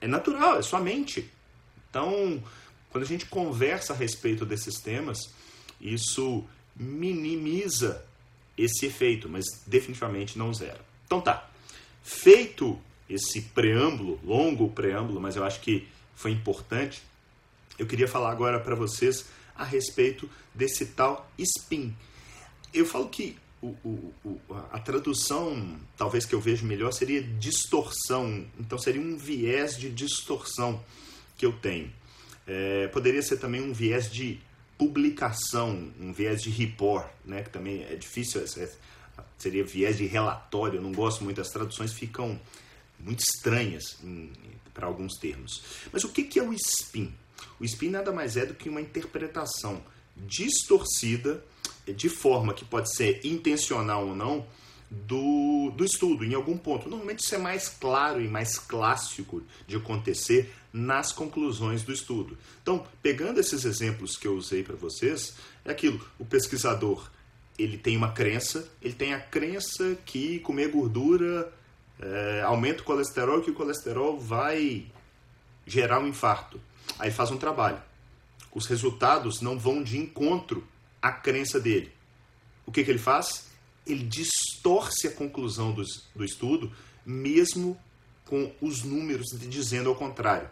É 0.00 0.06
natural, 0.06 0.58
é 0.58 0.62
sua 0.62 0.80
mente. 0.80 1.30
Então, 1.88 2.42
quando 2.90 3.04
a 3.04 3.06
gente 3.06 3.26
conversa 3.26 3.92
a 3.92 3.96
respeito 3.96 4.44
desses 4.44 4.80
temas, 4.80 5.18
isso 5.80 6.44
minimiza 6.74 8.04
esse 8.56 8.86
efeito, 8.86 9.28
mas 9.28 9.44
definitivamente 9.66 10.38
não 10.38 10.52
zero. 10.52 10.80
Então 11.06 11.20
tá. 11.20 11.48
Feito 12.02 12.78
esse 13.08 13.40
preâmbulo, 13.40 14.20
longo 14.24 14.70
preâmbulo, 14.70 15.20
mas 15.20 15.36
eu 15.36 15.44
acho 15.44 15.60
que 15.60 15.86
foi 16.14 16.30
importante, 16.30 17.02
eu 17.78 17.86
queria 17.86 18.08
falar 18.08 18.30
agora 18.30 18.60
para 18.60 18.74
vocês 18.74 19.26
a 19.54 19.64
respeito 19.64 20.28
desse 20.54 20.86
tal 20.86 21.30
spin. 21.38 21.94
Eu 22.72 22.86
falo 22.86 23.08
que 23.08 23.36
o, 23.84 24.14
o, 24.24 24.40
a 24.72 24.78
tradução, 24.78 25.78
talvez 25.96 26.26
que 26.26 26.34
eu 26.34 26.40
vejo 26.40 26.66
melhor, 26.66 26.92
seria 26.92 27.22
distorção. 27.22 28.46
Então 28.58 28.78
seria 28.78 29.00
um 29.00 29.16
viés 29.16 29.76
de 29.78 29.90
distorção 29.90 30.82
que 31.36 31.46
eu 31.46 31.52
tenho. 31.52 31.92
É, 32.46 32.88
poderia 32.88 33.22
ser 33.22 33.38
também 33.38 33.62
um 33.62 33.72
viés 33.72 34.10
de 34.10 34.40
publicação, 34.76 35.90
um 36.00 36.12
viés 36.12 36.42
de 36.42 36.50
report, 36.50 37.08
né, 37.24 37.42
que 37.42 37.50
também 37.50 37.84
é 37.84 37.94
difícil, 37.94 38.42
é, 38.42 38.68
seria 39.38 39.64
viés 39.64 39.96
de 39.96 40.06
relatório, 40.06 40.78
eu 40.78 40.82
não 40.82 40.92
gosto 40.92 41.24
muito, 41.24 41.40
as 41.40 41.48
traduções 41.48 41.92
ficam 41.92 42.38
muito 42.98 43.20
estranhas 43.20 43.98
para 44.72 44.86
alguns 44.86 45.16
termos. 45.16 45.62
Mas 45.92 46.04
o 46.04 46.08
que, 46.08 46.24
que 46.24 46.38
é 46.38 46.42
o 46.42 46.52
spin? 46.52 47.14
O 47.60 47.64
spin 47.64 47.90
nada 47.90 48.12
mais 48.12 48.36
é 48.36 48.44
do 48.44 48.54
que 48.54 48.68
uma 48.68 48.80
interpretação 48.80 49.82
distorcida, 50.16 51.42
de 51.92 52.08
forma 52.08 52.54
que 52.54 52.64
pode 52.64 52.94
ser 52.94 53.20
intencional 53.24 54.08
ou 54.08 54.16
não, 54.16 54.46
do, 54.90 55.72
do 55.76 55.84
estudo, 55.84 56.24
em 56.24 56.34
algum 56.34 56.56
ponto. 56.56 56.88
Normalmente 56.88 57.24
isso 57.24 57.34
é 57.34 57.38
mais 57.38 57.68
claro 57.68 58.20
e 58.20 58.28
mais 58.28 58.58
clássico 58.58 59.42
de 59.66 59.76
acontecer 59.76 60.52
nas 60.72 61.12
conclusões 61.12 61.82
do 61.82 61.92
estudo. 61.92 62.38
Então, 62.62 62.86
pegando 63.02 63.40
esses 63.40 63.64
exemplos 63.64 64.16
que 64.16 64.26
eu 64.26 64.34
usei 64.34 64.62
para 64.62 64.76
vocês, 64.76 65.34
é 65.64 65.70
aquilo: 65.70 66.04
o 66.18 66.24
pesquisador 66.24 67.10
ele 67.58 67.78
tem 67.78 67.96
uma 67.96 68.12
crença, 68.12 68.68
ele 68.82 68.94
tem 68.94 69.14
a 69.14 69.20
crença 69.20 69.96
que 70.04 70.40
comer 70.40 70.68
gordura 70.68 71.52
é, 72.00 72.42
aumenta 72.42 72.82
o 72.82 72.84
colesterol, 72.84 73.40
que 73.40 73.50
o 73.50 73.54
colesterol 73.54 74.18
vai 74.18 74.86
gerar 75.66 76.00
um 76.00 76.08
infarto. 76.08 76.60
Aí 76.98 77.10
faz 77.10 77.30
um 77.30 77.36
trabalho. 77.36 77.80
Os 78.52 78.66
resultados 78.66 79.40
não 79.40 79.58
vão 79.58 79.82
de 79.82 79.98
encontro 79.98 80.66
à 81.04 81.12
crença 81.12 81.60
dele. 81.60 81.92
o 82.64 82.72
que, 82.72 82.82
que 82.82 82.90
ele 82.90 82.98
faz? 82.98 83.48
Ele 83.86 84.04
distorce 84.04 85.06
a 85.06 85.10
conclusão 85.10 85.70
do, 85.70 85.84
do 86.14 86.24
estudo, 86.24 86.72
mesmo 87.04 87.78
com 88.24 88.50
os 88.58 88.82
números 88.82 89.26
dizendo 89.38 89.90
ao 89.90 89.94
contrário. 89.94 90.48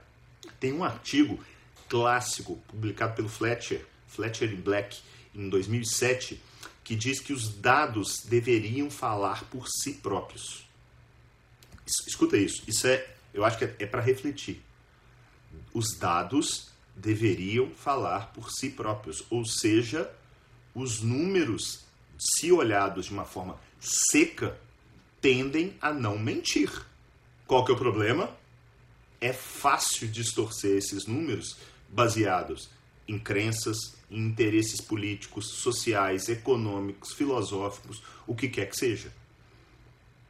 Tem 0.61 0.71
um 0.71 0.85
artigo 0.85 1.43
clássico 1.89 2.59
publicado 2.69 3.15
pelo 3.15 3.31
Fletcher, 3.31 3.87
Fletcher 4.07 4.53
e 4.53 4.57
Black, 4.57 5.01
em 5.35 5.49
2007, 5.49 6.39
que 6.85 6.95
diz 6.95 7.19
que 7.19 7.33
os 7.33 7.55
dados 7.55 8.23
deveriam 8.27 8.91
falar 8.91 9.45
por 9.45 9.67
si 9.67 9.95
próprios. 9.95 10.67
Escuta 12.07 12.37
isso, 12.37 12.63
isso 12.67 12.87
é, 12.87 13.09
eu 13.33 13.43
acho 13.43 13.57
que 13.57 13.65
é, 13.65 13.75
é 13.79 13.87
para 13.87 14.03
refletir. 14.03 14.61
Os 15.73 15.97
dados 15.97 16.69
deveriam 16.95 17.71
falar 17.71 18.35
por 18.35 18.51
si 18.51 18.69
próprios, 18.69 19.25
ou 19.31 19.47
seja, 19.47 20.13
os 20.75 21.03
números, 21.03 21.85
se 22.19 22.51
olhados 22.53 23.07
de 23.07 23.13
uma 23.13 23.25
forma 23.25 23.59
seca, 23.81 24.59
tendem 25.21 25.77
a 25.81 25.93
não 25.93 26.19
mentir. 26.19 26.71
Qual 27.47 27.65
que 27.65 27.73
é 27.73 27.75
o 27.75 27.79
problema? 27.79 28.31
É 29.21 29.33
fácil 29.33 30.09
distorcer 30.09 30.77
esses 30.77 31.07
números 31.07 31.57
baseados 31.89 32.71
em 33.07 33.19
crenças, 33.19 33.95
em 34.11 34.27
interesses 34.27 34.81
políticos, 34.81 35.47
sociais, 35.47 36.29
econômicos, 36.29 37.13
filosóficos, 37.13 38.03
o 38.27 38.35
que 38.35 38.49
quer 38.49 38.67
que 38.67 38.77
seja. 38.77 39.13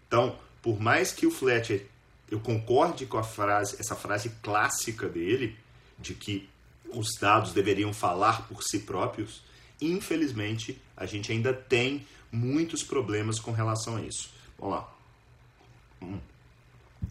Então, 0.06 0.38
por 0.60 0.80
mais 0.80 1.12
que 1.12 1.26
o 1.26 1.30
Fletcher 1.30 1.86
eu 2.30 2.40
concorde 2.40 3.04
com 3.04 3.18
a 3.18 3.22
frase, 3.22 3.76
essa 3.78 3.94
frase 3.94 4.30
clássica 4.42 5.06
dele 5.06 5.56
de 5.98 6.14
que 6.14 6.48
os 6.88 7.08
dados 7.20 7.52
deveriam 7.52 7.92
falar 7.92 8.48
por 8.48 8.62
si 8.62 8.80
próprios, 8.80 9.42
infelizmente 9.86 10.80
a 10.96 11.06
gente 11.06 11.32
ainda 11.32 11.52
tem 11.52 12.06
muitos 12.30 12.82
problemas 12.82 13.38
com 13.38 13.52
relação 13.52 13.96
a 13.96 14.02
isso. 14.02 14.32
Vamos 14.58 14.76
lá. 14.76 14.94
Hum. 16.02 16.18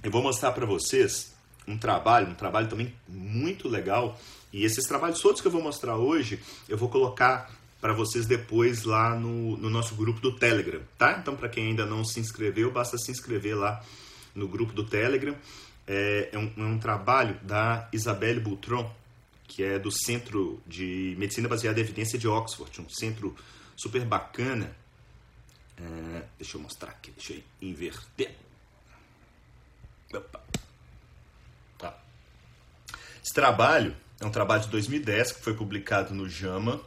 Eu 0.04 0.10
vou 0.10 0.22
mostrar 0.22 0.52
para 0.52 0.66
vocês 0.66 1.34
um 1.68 1.78
trabalho, 1.78 2.30
um 2.30 2.36
trabalho 2.36 2.68
também 2.68 2.94
muito 3.08 3.68
legal. 3.68 4.20
E 4.52 4.64
esses 4.64 4.86
trabalhos 4.86 5.20
todos 5.20 5.42
que 5.42 5.48
eu 5.48 5.52
vou 5.52 5.62
mostrar 5.62 5.96
hoje, 5.96 6.40
eu 6.68 6.78
vou 6.78 6.90
colocar 6.90 7.52
para 7.80 7.94
vocês 7.94 8.26
depois 8.26 8.84
lá 8.84 9.16
no, 9.16 9.58
no, 9.58 9.70
nosso 9.70 9.96
grupo 9.96 10.20
do 10.20 10.36
Telegram, 10.36 10.82
tá? 10.98 11.18
Então, 11.20 11.36
para 11.36 11.50
quem 11.50 11.68
ainda 11.68 11.86
não 11.86 12.06
se 12.06 12.20
inscreveu, 12.20 12.72
basta 12.72 12.98
se 12.98 13.12
inscrever 13.12 13.58
lá 13.58 13.84
no 14.36 14.48
grupo 14.48 14.72
do 14.72 14.86
Telegram. 14.86 15.36
É, 15.88 16.30
é, 16.32 16.38
um, 16.38 16.52
é 16.58 16.62
um, 16.62 16.78
trabalho 16.78 17.36
da 17.42 17.90
Isabelle 17.92 18.40
Boutron, 18.40 18.90
que 19.52 19.64
é 19.64 19.78
do 19.78 19.92
Centro 19.92 20.64
de 20.66 21.14
Medicina 21.20 21.50
Baseada 21.50 21.78
em 21.78 21.84
Evidência 21.84 22.18
de 22.18 22.26
Oxford, 22.26 22.80
um 22.80 22.88
centro 22.88 23.36
super 23.76 24.06
bacana. 24.06 24.74
É, 25.78 26.24
deixa 26.38 26.56
eu 26.56 26.62
mostrar 26.62 26.92
aqui, 26.92 27.12
deixa 27.12 27.34
eu 27.34 27.44
inverter. 27.62 28.34
Opa. 30.14 30.42
Tá. 31.78 32.00
Esse 33.22 33.34
trabalho 33.34 33.94
é 34.22 34.26
um 34.26 34.32
trabalho 34.32 34.62
de 34.62 34.70
2010 34.70 35.34
que 35.34 35.42
foi 35.42 35.54
publicado 35.54 36.16
no 36.16 36.30
JAMA. 36.30 36.80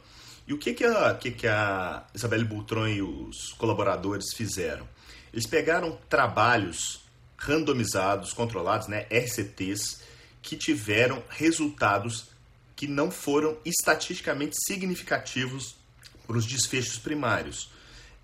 E 0.47 0.53
o 0.53 0.57
que, 0.57 0.73
que, 0.73 0.85
a, 0.85 1.13
que, 1.13 1.31
que 1.31 1.47
a 1.47 2.03
Isabelle 2.15 2.45
Boutron 2.45 2.87
e 2.87 2.99
os 2.99 3.53
colaboradores 3.59 4.33
fizeram? 4.35 4.89
Eles 5.31 5.45
pegaram 5.45 5.99
trabalhos 6.09 7.01
randomizados, 7.37 8.33
controlados, 8.33 8.87
né, 8.87 9.05
RCTs, 9.11 10.01
que 10.41 10.55
tiveram 10.55 11.21
resultados 11.29 12.34
que 12.75 12.87
não 12.87 13.09
foram 13.09 13.57
estatisticamente 13.63 14.55
significativos 14.67 15.75
para 16.27 16.37
os 16.37 16.45
desfechos 16.45 16.97
primários. 16.97 17.71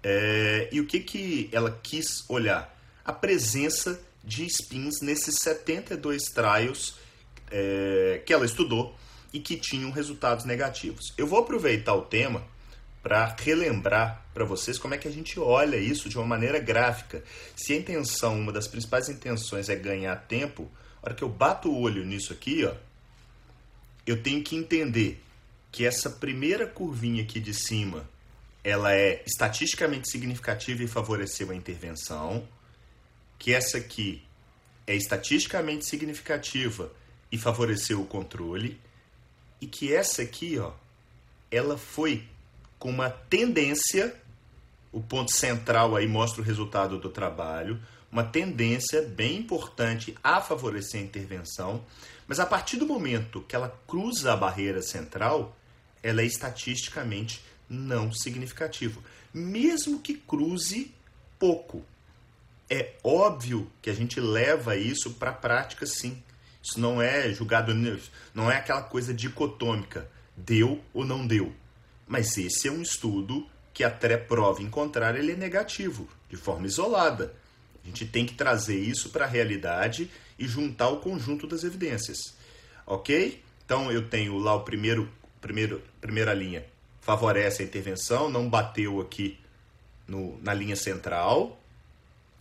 É, 0.04 0.68
e 0.72 0.80
o 0.80 0.86
que, 0.86 1.00
que 1.00 1.50
ela 1.52 1.80
quis 1.84 2.28
olhar? 2.28 2.76
A 3.06 3.14
presença 3.14 4.00
de 4.24 4.46
spins 4.46 5.02
nesses 5.02 5.36
72 5.42 6.24
trials 6.34 6.96
é, 7.50 8.22
que 8.26 8.34
ela 8.34 8.46
estudou 8.46 8.96
e 9.34 9.40
que 9.40 9.58
tinham 9.58 9.92
resultados 9.92 10.46
negativos. 10.46 11.14
Eu 11.18 11.26
vou 11.26 11.40
aproveitar 11.40 11.94
o 11.94 12.02
tema 12.02 12.44
para 13.02 13.36
relembrar 13.40 14.26
para 14.34 14.46
vocês 14.46 14.78
como 14.78 14.94
é 14.94 14.98
que 14.98 15.08
a 15.08 15.12
gente 15.12 15.40
olha 15.40 15.78
isso 15.78 16.08
de 16.08 16.18
uma 16.18 16.26
maneira 16.26 16.60
gráfica. 16.60 17.24
Se 17.56 17.74
a 17.74 17.76
intenção, 17.76 18.40
uma 18.40 18.52
das 18.52 18.68
principais 18.68 19.10
intenções 19.10 19.70
é 19.70 19.76
ganhar 19.76 20.16
tempo, 20.28 20.70
a 21.02 21.08
hora 21.08 21.16
que 21.16 21.24
eu 21.24 21.30
bato 21.30 21.70
o 21.70 21.80
olho 21.80 22.06
nisso 22.06 22.32
aqui, 22.32 22.64
ó, 22.66 22.74
eu 24.06 24.22
tenho 24.22 24.44
que 24.44 24.56
entender 24.56 25.24
que 25.72 25.86
essa 25.86 26.10
primeira 26.10 26.68
curvinha 26.68 27.24
aqui 27.24 27.40
de 27.40 27.54
cima, 27.54 28.10
ela 28.64 28.94
é 28.94 29.24
estatisticamente 29.26 30.10
significativa 30.10 30.84
e 30.84 30.88
favoreceu 30.88 31.50
a 31.52 31.56
intervenção, 31.56 32.48
que 33.40 33.54
essa 33.54 33.78
aqui 33.78 34.22
é 34.86 34.96
estatisticamente 34.96 35.86
significativa 35.86 36.92
e 37.32 37.38
favoreceu 37.38 38.02
o 38.02 38.06
controle, 38.06 38.80
e 39.60 39.68
que 39.68 39.94
essa 39.94 40.22
aqui, 40.22 40.58
ó, 40.58 40.74
ela 41.50 41.78
foi 41.78 42.26
com 42.78 42.90
uma 42.90 43.10
tendência, 43.10 44.16
o 44.92 45.02
ponto 45.02 45.32
central 45.32 45.96
aí 45.96 46.08
mostra 46.08 46.42
o 46.42 46.46
resultado 46.46 47.00
do 47.00 47.10
trabalho, 47.10 47.80
uma 48.12 48.24
tendência 48.24 49.02
bem 49.04 49.38
importante 49.38 50.16
a 50.22 50.42
favorecer 50.42 51.00
a 51.00 51.04
intervenção, 51.04 51.86
mas 52.32 52.40
a 52.40 52.46
partir 52.46 52.78
do 52.78 52.88
momento 52.88 53.42
que 53.42 53.58
ela 53.58 53.78
cruza 53.86 54.32
a 54.32 54.38
barreira 54.38 54.82
central, 54.82 55.54
ela 56.02 56.22
é 56.22 56.26
estatisticamente 56.26 57.44
não 57.70 58.10
significativa, 58.14 59.02
mesmo 59.34 60.00
que 60.00 60.14
cruze 60.14 60.96
pouco. 61.38 61.84
É 62.70 62.94
óbvio 63.04 63.70
que 63.82 63.90
a 63.90 63.94
gente 63.94 64.22
leva 64.22 64.78
isso 64.78 65.16
para 65.16 65.32
a 65.32 65.34
prática, 65.34 65.86
sim. 65.86 66.24
Isso 66.64 66.80
não 66.80 67.02
é 67.02 67.34
julgado, 67.34 67.74
não 68.34 68.50
é 68.50 68.56
aquela 68.56 68.84
coisa 68.84 69.14
dicotômica, 69.14 70.10
deu 70.34 70.82
ou 70.94 71.04
não 71.04 71.28
deu. 71.28 71.54
Mas 72.08 72.38
esse 72.38 72.70
é 72.70 72.72
um 72.72 72.82
estudo 72.82 73.46
que 73.74 73.84
até 73.84 74.16
prova 74.16 74.64
em 74.64 74.70
contrário 74.70 75.20
ele 75.20 75.34
é 75.34 75.36
negativo, 75.36 76.08
de 76.30 76.38
forma 76.38 76.66
isolada. 76.66 77.36
A 77.84 77.88
gente 77.88 78.06
tem 78.06 78.26
que 78.26 78.36
trazer 78.36 78.80
isso 78.80 79.10
para 79.10 79.26
a 79.26 79.28
realidade 79.28 80.10
e 80.42 80.48
juntar 80.48 80.90
o 80.90 80.98
conjunto 80.98 81.46
das 81.46 81.64
evidências. 81.64 82.18
Ok? 82.86 83.42
Então 83.64 83.92
eu 83.92 84.10
tenho 84.10 84.38
lá 84.40 84.56
o 84.56 84.62
primeiro, 84.62 85.10
primeiro 85.40 85.82
primeira 86.02 86.34
linha 86.34 86.66
favorece 87.00 87.64
a 87.64 87.66
intervenção, 87.66 88.30
não 88.30 88.48
bateu 88.48 89.02
aqui 89.02 89.40
no, 90.08 90.40
na 90.42 90.54
linha 90.54 90.76
central, 90.76 91.60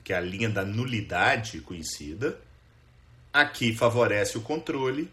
que 0.05 0.13
é 0.13 0.17
a 0.17 0.21
linha 0.21 0.49
da 0.49 0.65
nulidade 0.65 1.61
conhecida. 1.61 2.39
Aqui 3.33 3.75
favorece 3.75 4.37
o 4.37 4.41
controle 4.41 5.11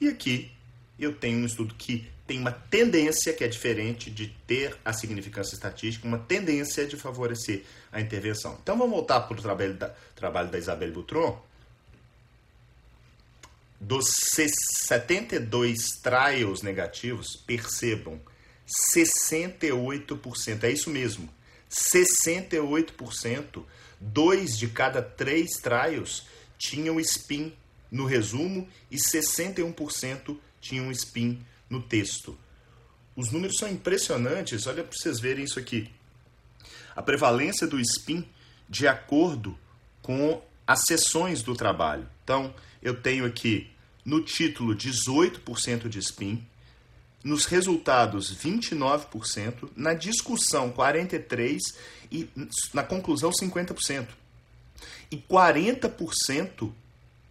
e 0.00 0.08
aqui 0.08 0.50
eu 0.98 1.14
tenho 1.14 1.38
um 1.38 1.46
estudo 1.46 1.74
que 1.74 2.08
tem 2.26 2.38
uma 2.38 2.52
tendência 2.52 3.32
que 3.32 3.44
é 3.44 3.48
diferente 3.48 4.10
de 4.10 4.28
ter 4.46 4.76
a 4.84 4.92
significância 4.92 5.54
estatística, 5.54 6.06
uma 6.06 6.18
tendência 6.18 6.86
de 6.86 6.96
favorecer 6.96 7.64
a 7.92 8.00
intervenção. 8.00 8.58
Então 8.62 8.78
vamos 8.78 8.92
voltar 8.92 9.20
para 9.20 9.38
o 9.38 9.42
trabalho 9.42 9.74
da, 9.74 9.88
trabalho 10.14 10.50
da 10.50 10.58
Isabelle 10.58 10.92
Boutron. 10.92 11.42
Dos 13.86 14.06
72 14.88 16.00
trials 16.02 16.62
negativos, 16.62 17.36
percebam, 17.36 18.18
68%, 18.96 20.64
é 20.64 20.70
isso 20.70 20.88
mesmo, 20.88 21.28
68%, 21.70 23.62
dois 24.00 24.56
de 24.56 24.68
cada 24.68 25.02
três 25.02 25.50
trials 25.60 26.26
tinham 26.56 26.98
spin 26.98 27.52
no 27.90 28.06
resumo 28.06 28.66
e 28.90 28.96
61% 28.96 30.38
tinham 30.62 30.90
spin 30.90 31.44
no 31.68 31.82
texto. 31.82 32.38
Os 33.14 33.30
números 33.30 33.58
são 33.58 33.68
impressionantes, 33.68 34.66
olha 34.66 34.82
para 34.82 34.96
vocês 34.96 35.20
verem 35.20 35.44
isso 35.44 35.58
aqui. 35.58 35.90
A 36.96 37.02
prevalência 37.02 37.66
do 37.66 37.78
spin 37.78 38.26
de 38.66 38.88
acordo 38.88 39.58
com 40.00 40.42
as 40.66 40.80
sessões 40.86 41.42
do 41.42 41.54
trabalho. 41.54 42.08
Então, 42.22 42.54
eu 42.80 42.98
tenho 42.98 43.26
aqui 43.26 43.73
no 44.04 44.20
título 44.20 44.74
18% 44.74 45.88
de 45.88 45.98
spin, 45.98 46.44
nos 47.22 47.46
resultados 47.46 48.34
29%, 48.36 49.70
na 49.74 49.94
discussão 49.94 50.70
43% 50.70 51.74
e 52.12 52.28
na 52.74 52.82
conclusão 52.82 53.30
50%. 53.30 54.08
E 55.10 55.16
40% 55.16 56.70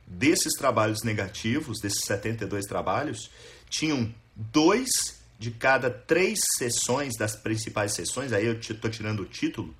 desses 0.07 0.53
trabalhos 0.53 1.03
negativos, 1.03 1.79
desses 1.79 2.01
72 2.05 2.65
trabalhos, 2.65 3.29
tinham 3.69 4.13
dois 4.35 4.89
de 5.37 5.51
cada 5.51 5.89
três 5.89 6.39
sessões 6.57 7.17
das 7.17 7.35
principais 7.35 7.93
sessões, 7.93 8.31
aí 8.31 8.45
eu 8.45 8.53
estou 8.53 8.89
tirando 8.89 9.21
o 9.21 9.25
título, 9.25 9.75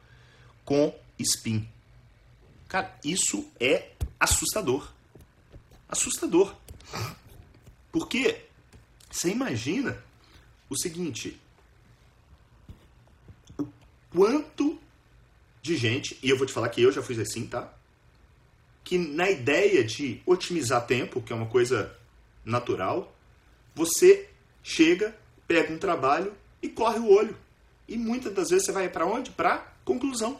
com 0.66 0.94
spin. 1.20 1.68
Cara, 2.68 2.94
isso 3.04 3.48
é 3.60 3.90
assustador. 4.20 4.92
Assustador. 5.88 6.56
Porque 7.92 8.46
você 9.10 9.30
imagina 9.30 9.98
o 10.70 10.78
seguinte: 10.78 11.40
quanto 14.10 14.80
de 15.62 15.78
gente, 15.78 16.20
e 16.22 16.30
eu 16.30 16.38
vou 16.38 16.46
te 16.46 16.54
falar 16.54 16.70
que 16.70 16.82
eu 16.82 16.92
já 16.92 17.02
fui 17.02 17.20
assim, 17.22 17.48
tá? 17.48 17.74
Que 18.84 18.98
na 18.98 19.30
ideia 19.30 19.84
de 19.84 20.22
otimizar 20.26 20.86
tempo, 20.86 21.22
que 21.22 21.32
é 21.32 21.36
uma 21.36 21.46
coisa 21.46 21.96
natural, 22.44 23.16
você 23.74 24.30
chega, 24.62 25.16
pega 25.48 25.72
um 25.72 25.78
trabalho 25.78 26.34
e 26.62 26.68
corre 26.68 27.00
o 27.00 27.10
olho. 27.10 27.38
E 27.88 27.98
muitas 27.98 28.34
das 28.34 28.50
vezes 28.50 28.66
você 28.66 28.72
vai 28.72 28.90
para 28.90 29.06
onde? 29.06 29.32
Para 29.32 29.74
conclusão. 29.86 30.40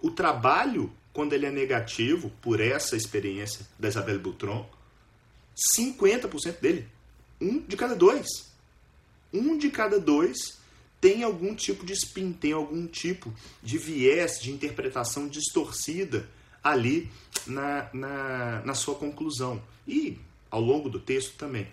O 0.00 0.10
trabalho, 0.10 0.92
quando 1.16 1.32
ele 1.32 1.46
é 1.46 1.50
negativo, 1.50 2.30
por 2.42 2.60
essa 2.60 2.94
experiência 2.94 3.66
da 3.78 3.88
Isabelle 3.88 4.18
Boutron, 4.18 4.68
50% 5.74 6.60
dele, 6.60 6.86
um 7.40 7.58
de 7.58 7.74
cada 7.74 7.96
dois. 7.96 8.52
Um 9.32 9.56
de 9.56 9.70
cada 9.70 9.98
dois 9.98 10.58
tem 11.00 11.22
algum 11.22 11.54
tipo 11.54 11.86
de 11.86 11.94
spin, 11.94 12.34
tem 12.34 12.52
algum 12.52 12.86
tipo 12.86 13.32
de 13.62 13.78
viés 13.78 14.38
de 14.42 14.52
interpretação 14.52 15.26
distorcida 15.26 16.28
ali 16.62 17.10
na, 17.46 17.88
na, 17.94 18.62
na 18.66 18.74
sua 18.74 18.94
conclusão. 18.94 19.62
E 19.88 20.18
ao 20.50 20.60
longo 20.60 20.90
do 20.90 21.00
texto 21.00 21.34
também. 21.38 21.66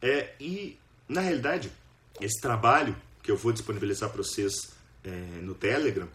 É, 0.00 0.32
e, 0.40 0.78
na 1.06 1.20
realidade, 1.20 1.70
esse 2.18 2.40
trabalho 2.40 2.96
que 3.22 3.30
eu 3.30 3.36
vou 3.36 3.52
disponibilizar 3.52 4.08
para 4.08 4.22
vocês 4.22 4.72
é, 5.04 5.10
no 5.42 5.54
Telegram, 5.54 6.08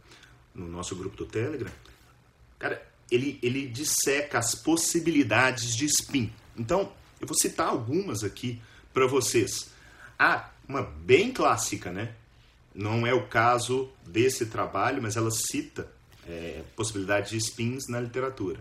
no 0.55 0.67
nosso 0.67 0.95
grupo 0.95 1.15
do 1.15 1.27
Telegram, 1.27 1.71
cara, 2.59 2.85
ele, 3.11 3.39
ele 3.41 3.67
disseca 3.67 4.39
as 4.39 4.55
possibilidades 4.55 5.75
de 5.75 5.85
spin. 5.85 6.31
Então, 6.57 6.91
eu 7.19 7.27
vou 7.27 7.35
citar 7.35 7.67
algumas 7.67 8.23
aqui 8.23 8.61
para 8.93 9.07
vocês. 9.07 9.69
Ah, 10.17 10.49
uma 10.67 10.81
bem 10.81 11.31
clássica, 11.31 11.91
né? 11.91 12.15
Não 12.73 13.05
é 13.05 13.13
o 13.13 13.27
caso 13.27 13.89
desse 14.05 14.47
trabalho, 14.47 15.01
mas 15.01 15.15
ela 15.15 15.31
cita 15.31 15.89
é, 16.27 16.63
possibilidade 16.75 17.29
de 17.29 17.37
spins 17.37 17.87
na 17.87 17.99
literatura. 18.01 18.59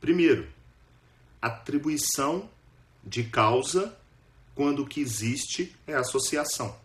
Primeiro, 0.00 0.46
atribuição 1.40 2.48
de 3.02 3.24
causa 3.24 3.96
quando 4.54 4.82
o 4.82 4.86
que 4.86 5.00
existe 5.00 5.74
é 5.86 5.94
associação. 5.94 6.76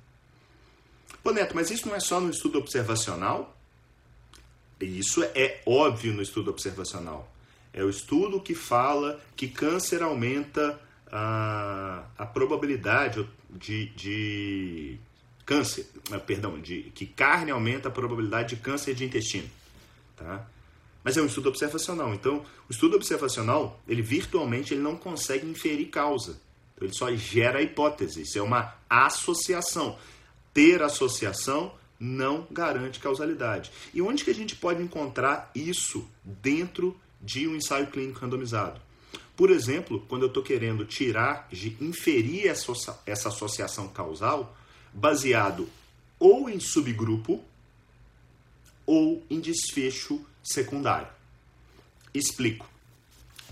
Pô, 1.23 1.31
Neto, 1.31 1.55
mas 1.55 1.69
isso 1.69 1.87
não 1.87 1.95
é 1.95 1.99
só 1.99 2.19
no 2.19 2.29
estudo 2.29 2.59
observacional? 2.59 3.57
Isso 4.79 5.23
é 5.35 5.61
óbvio 5.65 6.13
no 6.13 6.21
estudo 6.21 6.49
observacional. 6.49 7.31
É 7.73 7.83
o 7.83 7.89
estudo 7.89 8.39
que 8.39 8.55
fala 8.55 9.19
que 9.35 9.47
câncer 9.47 10.01
aumenta 10.01 10.79
a, 11.11 12.03
a 12.17 12.25
probabilidade 12.25 13.27
de, 13.49 13.87
de 13.87 14.99
câncer, 15.45 15.87
ah, 16.11 16.19
perdão, 16.19 16.59
de 16.59 16.91
que 16.95 17.05
carne 17.05 17.51
aumenta 17.51 17.89
a 17.89 17.91
probabilidade 17.91 18.55
de 18.55 18.61
câncer 18.61 18.93
de 18.93 19.05
intestino, 19.05 19.49
tá? 20.15 20.47
Mas 21.03 21.17
é 21.17 21.21
um 21.21 21.25
estudo 21.25 21.49
observacional. 21.49 22.13
Então, 22.13 22.45
o 22.67 22.71
estudo 22.71 22.95
observacional, 22.95 23.79
ele 23.87 24.01
virtualmente 24.01 24.73
ele 24.73 24.81
não 24.81 24.95
consegue 24.95 25.47
inferir 25.47 25.87
causa. 25.87 26.39
Então, 26.75 26.87
ele 26.87 26.93
só 26.93 27.11
gera 27.15 27.61
hipótese. 27.61 28.23
Isso 28.23 28.37
é 28.37 28.41
uma 28.41 28.75
associação. 28.89 29.97
Ter 30.53 30.83
associação 30.83 31.73
não 31.99 32.47
garante 32.49 32.99
causalidade. 32.99 33.71
E 33.93 34.01
onde 34.01 34.23
que 34.23 34.31
a 34.31 34.35
gente 34.35 34.55
pode 34.55 34.81
encontrar 34.81 35.51
isso 35.53 36.07
dentro 36.23 36.99
de 37.21 37.47
um 37.47 37.55
ensaio 37.55 37.87
clínico 37.87 38.19
randomizado? 38.19 38.79
Por 39.35 39.49
exemplo, 39.49 40.05
quando 40.07 40.23
eu 40.23 40.27
estou 40.27 40.43
querendo 40.43 40.85
tirar, 40.85 41.47
de 41.51 41.75
inferir 41.81 42.47
essa, 42.47 43.01
essa 43.05 43.29
associação 43.29 43.87
causal, 43.87 44.55
baseado 44.93 45.69
ou 46.19 46.49
em 46.49 46.59
subgrupo 46.59 47.43
ou 48.85 49.23
em 49.29 49.39
desfecho 49.39 50.25
secundário. 50.43 51.07
Explico. 52.13 52.69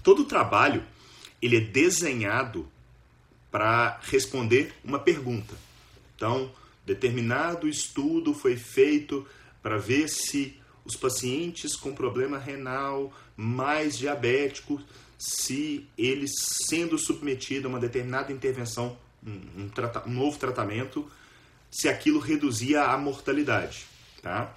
Todo 0.04 0.26
trabalho 0.26 0.84
ele 1.42 1.58
é 1.58 1.62
desenhado 1.62 2.68
para 3.52 4.00
responder 4.04 4.74
uma 4.84 5.00
pergunta. 5.00 5.56
Então, 6.16 6.52
determinado 6.88 7.68
estudo 7.68 8.34
foi 8.34 8.56
feito 8.56 9.28
para 9.62 9.78
ver 9.78 10.08
se 10.08 10.58
os 10.86 10.96
pacientes 10.96 11.76
com 11.76 11.94
problema 11.94 12.40
renal 12.40 13.14
mais 13.36 13.98
diabéticos 13.98 14.82
se 15.18 15.86
ele 15.98 16.26
sendo 16.70 16.98
submetido 16.98 17.68
a 17.68 17.70
uma 17.70 17.80
determinada 17.80 18.32
intervenção, 18.32 18.98
um, 19.26 19.32
um, 19.32 19.72
um 20.06 20.14
novo 20.14 20.40
tratamento, 20.40 21.10
se 21.70 21.90
aquilo 21.90 22.20
reduzia 22.20 22.84
a 22.84 22.98
mortalidade, 22.98 23.86
tá? 24.22 24.56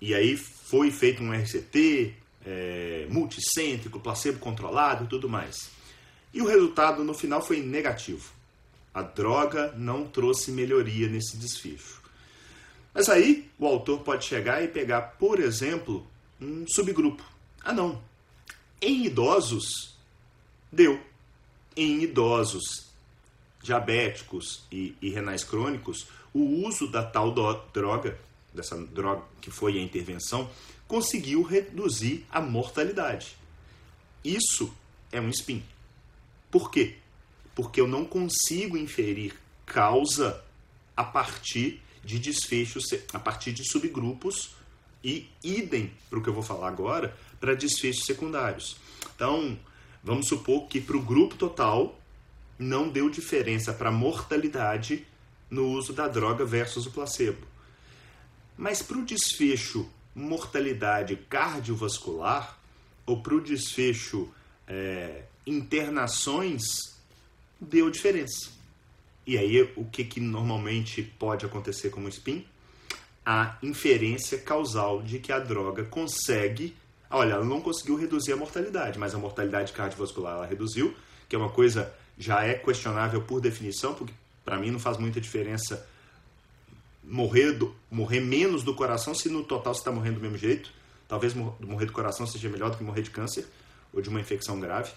E 0.00 0.14
aí 0.14 0.36
foi 0.36 0.92
feito 0.92 1.22
um 1.22 1.32
RCT 1.32 2.14
é, 2.44 3.06
multicêntrico, 3.10 3.98
placebo 3.98 4.38
controlado 4.38 5.04
e 5.04 5.08
tudo 5.08 5.28
mais. 5.28 5.70
E 6.32 6.40
o 6.40 6.46
resultado 6.46 7.02
no 7.02 7.14
final 7.14 7.44
foi 7.44 7.60
negativo. 7.60 8.35
A 8.96 9.02
droga 9.02 9.74
não 9.76 10.06
trouxe 10.06 10.50
melhoria 10.50 11.06
nesse 11.06 11.36
desfecho. 11.36 12.00
Mas 12.94 13.10
aí 13.10 13.46
o 13.58 13.66
autor 13.66 14.00
pode 14.00 14.24
chegar 14.24 14.64
e 14.64 14.68
pegar, 14.68 15.02
por 15.18 15.38
exemplo, 15.38 16.06
um 16.40 16.66
subgrupo. 16.66 17.22
Ah, 17.62 17.74
não, 17.74 18.02
em 18.80 19.04
idosos, 19.04 19.94
deu. 20.72 20.98
Em 21.76 22.04
idosos 22.04 22.86
diabéticos 23.62 24.62
e, 24.72 24.96
e 25.02 25.10
renais 25.10 25.44
crônicos, 25.44 26.06
o 26.32 26.66
uso 26.66 26.90
da 26.90 27.04
tal 27.04 27.30
do, 27.30 27.52
droga, 27.74 28.18
dessa 28.54 28.78
droga 28.78 29.22
que 29.42 29.50
foi 29.50 29.76
a 29.76 29.82
intervenção, 29.82 30.50
conseguiu 30.88 31.42
reduzir 31.42 32.24
a 32.30 32.40
mortalidade. 32.40 33.36
Isso 34.24 34.74
é 35.12 35.20
um 35.20 35.28
spin. 35.28 35.62
Por 36.50 36.70
quê? 36.70 36.96
Porque 37.56 37.80
eu 37.80 37.88
não 37.88 38.04
consigo 38.04 38.76
inferir 38.76 39.34
causa 39.66 40.44
a 40.96 41.02
partir 41.02 41.82
de 42.04 42.20
desfechos, 42.20 42.84
a 43.12 43.18
partir 43.18 43.52
de 43.52 43.68
subgrupos 43.68 44.54
e 45.02 45.28
idem 45.42 45.92
para 46.08 46.20
o 46.20 46.22
que 46.22 46.28
eu 46.28 46.32
vou 46.32 46.42
falar 46.42 46.68
agora, 46.68 47.16
para 47.40 47.54
desfechos 47.54 48.06
secundários. 48.06 48.76
Então, 49.14 49.58
vamos 50.04 50.28
supor 50.28 50.68
que 50.68 50.80
para 50.80 50.96
o 50.96 51.02
grupo 51.02 51.34
total 51.34 51.98
não 52.56 52.88
deu 52.88 53.10
diferença 53.10 53.72
para 53.72 53.90
mortalidade 53.90 55.04
no 55.50 55.66
uso 55.68 55.92
da 55.92 56.06
droga 56.08 56.44
versus 56.44 56.86
o 56.86 56.90
placebo. 56.90 57.44
Mas 58.56 58.82
para 58.82 58.98
o 58.98 59.04
desfecho 59.04 59.90
mortalidade 60.14 61.16
cardiovascular 61.28 62.58
ou 63.04 63.20
para 63.22 63.34
o 63.34 63.40
desfecho 63.40 64.28
é, 64.66 65.24
internações, 65.46 66.95
deu 67.60 67.90
diferença. 67.90 68.50
E 69.26 69.36
aí, 69.36 69.62
o 69.76 69.84
que, 69.84 70.04
que 70.04 70.20
normalmente 70.20 71.02
pode 71.02 71.44
acontecer 71.44 71.90
como 71.90 72.10
SPIN? 72.10 72.46
A 73.24 73.56
inferência 73.62 74.38
causal 74.38 75.02
de 75.02 75.18
que 75.18 75.32
a 75.32 75.38
droga 75.40 75.84
consegue 75.84 76.74
Olha, 77.10 77.34
ela 77.34 77.44
não 77.44 77.60
conseguiu 77.60 77.96
reduzir 77.96 78.32
a 78.32 78.36
mortalidade, 78.36 78.98
mas 78.98 79.14
a 79.14 79.18
mortalidade 79.18 79.72
cardiovascular 79.72 80.36
ela 80.36 80.46
reduziu, 80.46 80.94
que 81.28 81.36
é 81.36 81.38
uma 81.38 81.50
coisa 81.50 81.92
já 82.18 82.44
é 82.44 82.54
questionável 82.54 83.22
por 83.22 83.40
definição, 83.40 83.94
porque 83.94 84.12
para 84.44 84.58
mim 84.58 84.70
não 84.70 84.78
faz 84.78 84.96
muita 84.98 85.20
diferença 85.20 85.86
morrer, 87.04 87.52
do, 87.52 87.74
morrer 87.90 88.20
menos 88.20 88.62
do 88.62 88.74
coração 88.74 89.14
se 89.14 89.28
no 89.28 89.44
total 89.44 89.74
você 89.74 89.80
está 89.80 89.92
morrendo 89.92 90.16
do 90.16 90.20
mesmo 90.20 90.38
jeito. 90.38 90.72
Talvez 91.06 91.34
morrer 91.34 91.86
do 91.86 91.92
coração 91.92 92.26
seja 92.26 92.48
melhor 92.48 92.70
do 92.70 92.78
que 92.78 92.82
morrer 92.82 93.02
de 93.02 93.10
câncer 93.10 93.46
ou 93.92 94.02
de 94.02 94.08
uma 94.08 94.20
infecção 94.20 94.58
grave, 94.58 94.90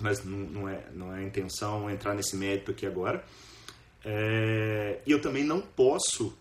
mas 0.00 0.24
não, 0.24 0.38
não 0.38 0.68
é, 0.68 0.84
não 0.94 1.14
é 1.14 1.18
a 1.18 1.22
intenção 1.22 1.90
entrar 1.90 2.14
nesse 2.14 2.36
mérito 2.36 2.70
aqui 2.70 2.86
agora. 2.86 3.24
É, 4.04 5.00
e 5.06 5.10
eu 5.10 5.20
também 5.20 5.44
não 5.44 5.60
posso 5.60 6.36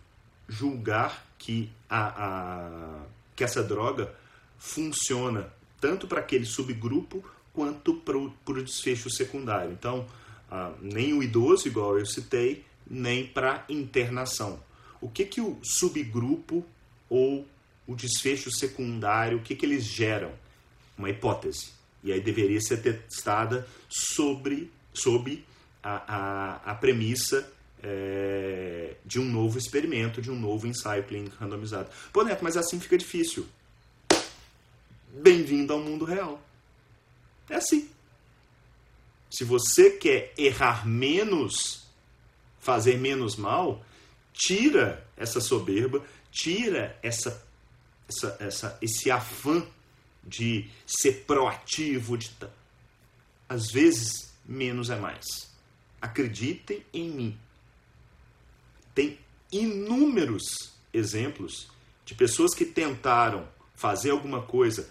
julgar 0.48 1.26
que, 1.38 1.72
a, 1.90 2.26
a, 2.26 3.06
que 3.36 3.44
essa 3.44 3.64
droga 3.64 4.14
funciona 4.58 5.52
tanto 5.80 6.08
para 6.08 6.20
aquele 6.20 6.46
subgrupo 6.46 7.24
quanto 7.54 7.96
para 7.96 8.18
o 8.18 8.64
desfecho 8.64 9.10
secundário. 9.10 9.72
Então, 9.72 10.08
nem 10.82 11.14
o 11.14 11.24
idoso, 11.24 11.68
igual 11.68 11.98
eu 11.98 12.06
citei, 12.06 12.64
nem 12.90 13.26
para 13.26 13.66
internação. 13.68 14.62
O 15.00 15.10
que, 15.10 15.26
que 15.26 15.42
o 15.42 15.58
subgrupo 15.64 16.66
ou 17.10 17.48
o 17.88 17.96
desfecho 17.96 18.52
secundário, 18.52 19.38
o 19.38 19.42
que, 19.42 19.56
que 19.56 19.66
eles 19.66 19.84
geram? 19.84 20.32
Uma 20.98 21.10
hipótese. 21.10 21.72
E 22.04 22.12
aí 22.12 22.20
deveria 22.20 22.60
ser 22.60 22.82
testada 22.82 23.68
sobre, 23.88 24.72
sob 24.94 25.44
a, 25.84 26.62
a, 26.66 26.72
a 26.72 26.76
premissa 26.76 27.48
é, 27.84 28.96
de 29.06 29.20
um 29.20 29.26
novo 29.26 29.58
experimento, 29.58 30.22
de 30.22 30.32
um 30.32 30.40
novo 30.40 30.68
ensaio 30.68 31.04
clínico 31.04 31.36
randomizado. 31.40 31.90
Pô, 32.12 32.24
Neto, 32.24 32.44
mas 32.44 32.58
assim 32.58 32.80
fica 32.80 32.98
difícil. 32.98 33.46
Bem-vindo 35.14 35.74
ao 35.74 35.80
mundo 35.80 36.06
real. 36.06 36.42
É 37.50 37.56
assim. 37.56 37.90
Se 39.30 39.44
você 39.44 39.92
quer 39.92 40.34
errar 40.38 40.88
menos, 40.88 41.88
fazer 42.60 42.98
menos 42.98 43.36
mal, 43.36 43.84
tira 44.34 45.06
essa 45.18 45.40
soberba, 45.40 46.04
tira 46.32 46.98
essa, 47.02 47.44
essa, 48.08 48.38
essa, 48.40 48.78
esse 48.82 49.10
afã 49.10 49.66
de 50.24 50.70
ser 50.86 51.24
proativo, 51.26 52.18
de 52.18 52.32
às 53.50 53.72
vezes 53.72 54.32
menos 54.46 54.90
é 54.90 54.96
mais. 54.96 55.26
Acreditem 56.02 56.84
em 56.94 57.10
mim. 57.10 57.40
Tem 58.96 59.20
inúmeros 59.52 60.74
exemplos 60.94 61.70
de 62.06 62.16
pessoas 62.16 62.54
que 62.54 62.66
tentaram 62.66 63.48
fazer 63.76 64.12
alguma 64.12 64.42
coisa. 64.42 64.90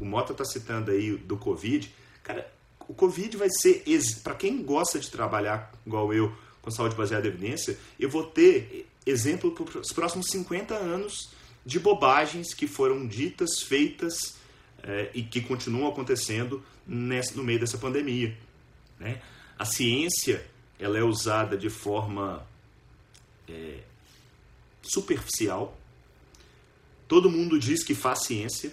O 0.00 0.04
Mota 0.04 0.32
está 0.32 0.44
citando 0.44 0.90
aí 0.90 1.16
do 1.16 1.36
Covid. 1.36 1.92
Cara, 2.22 2.52
o 2.88 2.94
Covid 2.94 3.36
vai 3.36 3.48
ser. 3.50 3.84
Para 4.22 4.34
quem 4.34 4.62
gosta 4.62 4.98
de 4.98 5.10
trabalhar 5.10 5.72
igual 5.86 6.12
eu, 6.12 6.34
com 6.60 6.70
saúde 6.70 6.94
baseada 6.94 7.26
em 7.26 7.30
evidência, 7.30 7.78
eu 7.98 8.08
vou 8.08 8.24
ter 8.24 8.88
exemplo 9.04 9.52
para 9.52 9.80
os 9.80 9.92
próximos 9.92 10.26
50 10.30 10.74
anos 10.74 11.30
de 11.64 11.78
bobagens 11.78 12.54
que 12.54 12.66
foram 12.66 13.06
ditas, 13.06 13.62
feitas 13.62 14.36
é, 14.82 15.10
e 15.14 15.22
que 15.22 15.40
continuam 15.40 15.88
acontecendo 15.88 16.62
nesse, 16.86 17.36
no 17.36 17.44
meio 17.44 17.60
dessa 17.60 17.78
pandemia. 17.78 18.36
Né? 18.98 19.20
A 19.58 19.64
ciência 19.64 20.44
ela 20.78 20.98
é 20.98 21.02
usada 21.02 21.56
de 21.56 21.70
forma 21.70 22.44
é, 23.48 23.80
superficial. 24.82 25.78
Todo 27.06 27.30
mundo 27.30 27.58
diz 27.58 27.84
que 27.84 27.94
faz 27.94 28.24
ciência. 28.24 28.72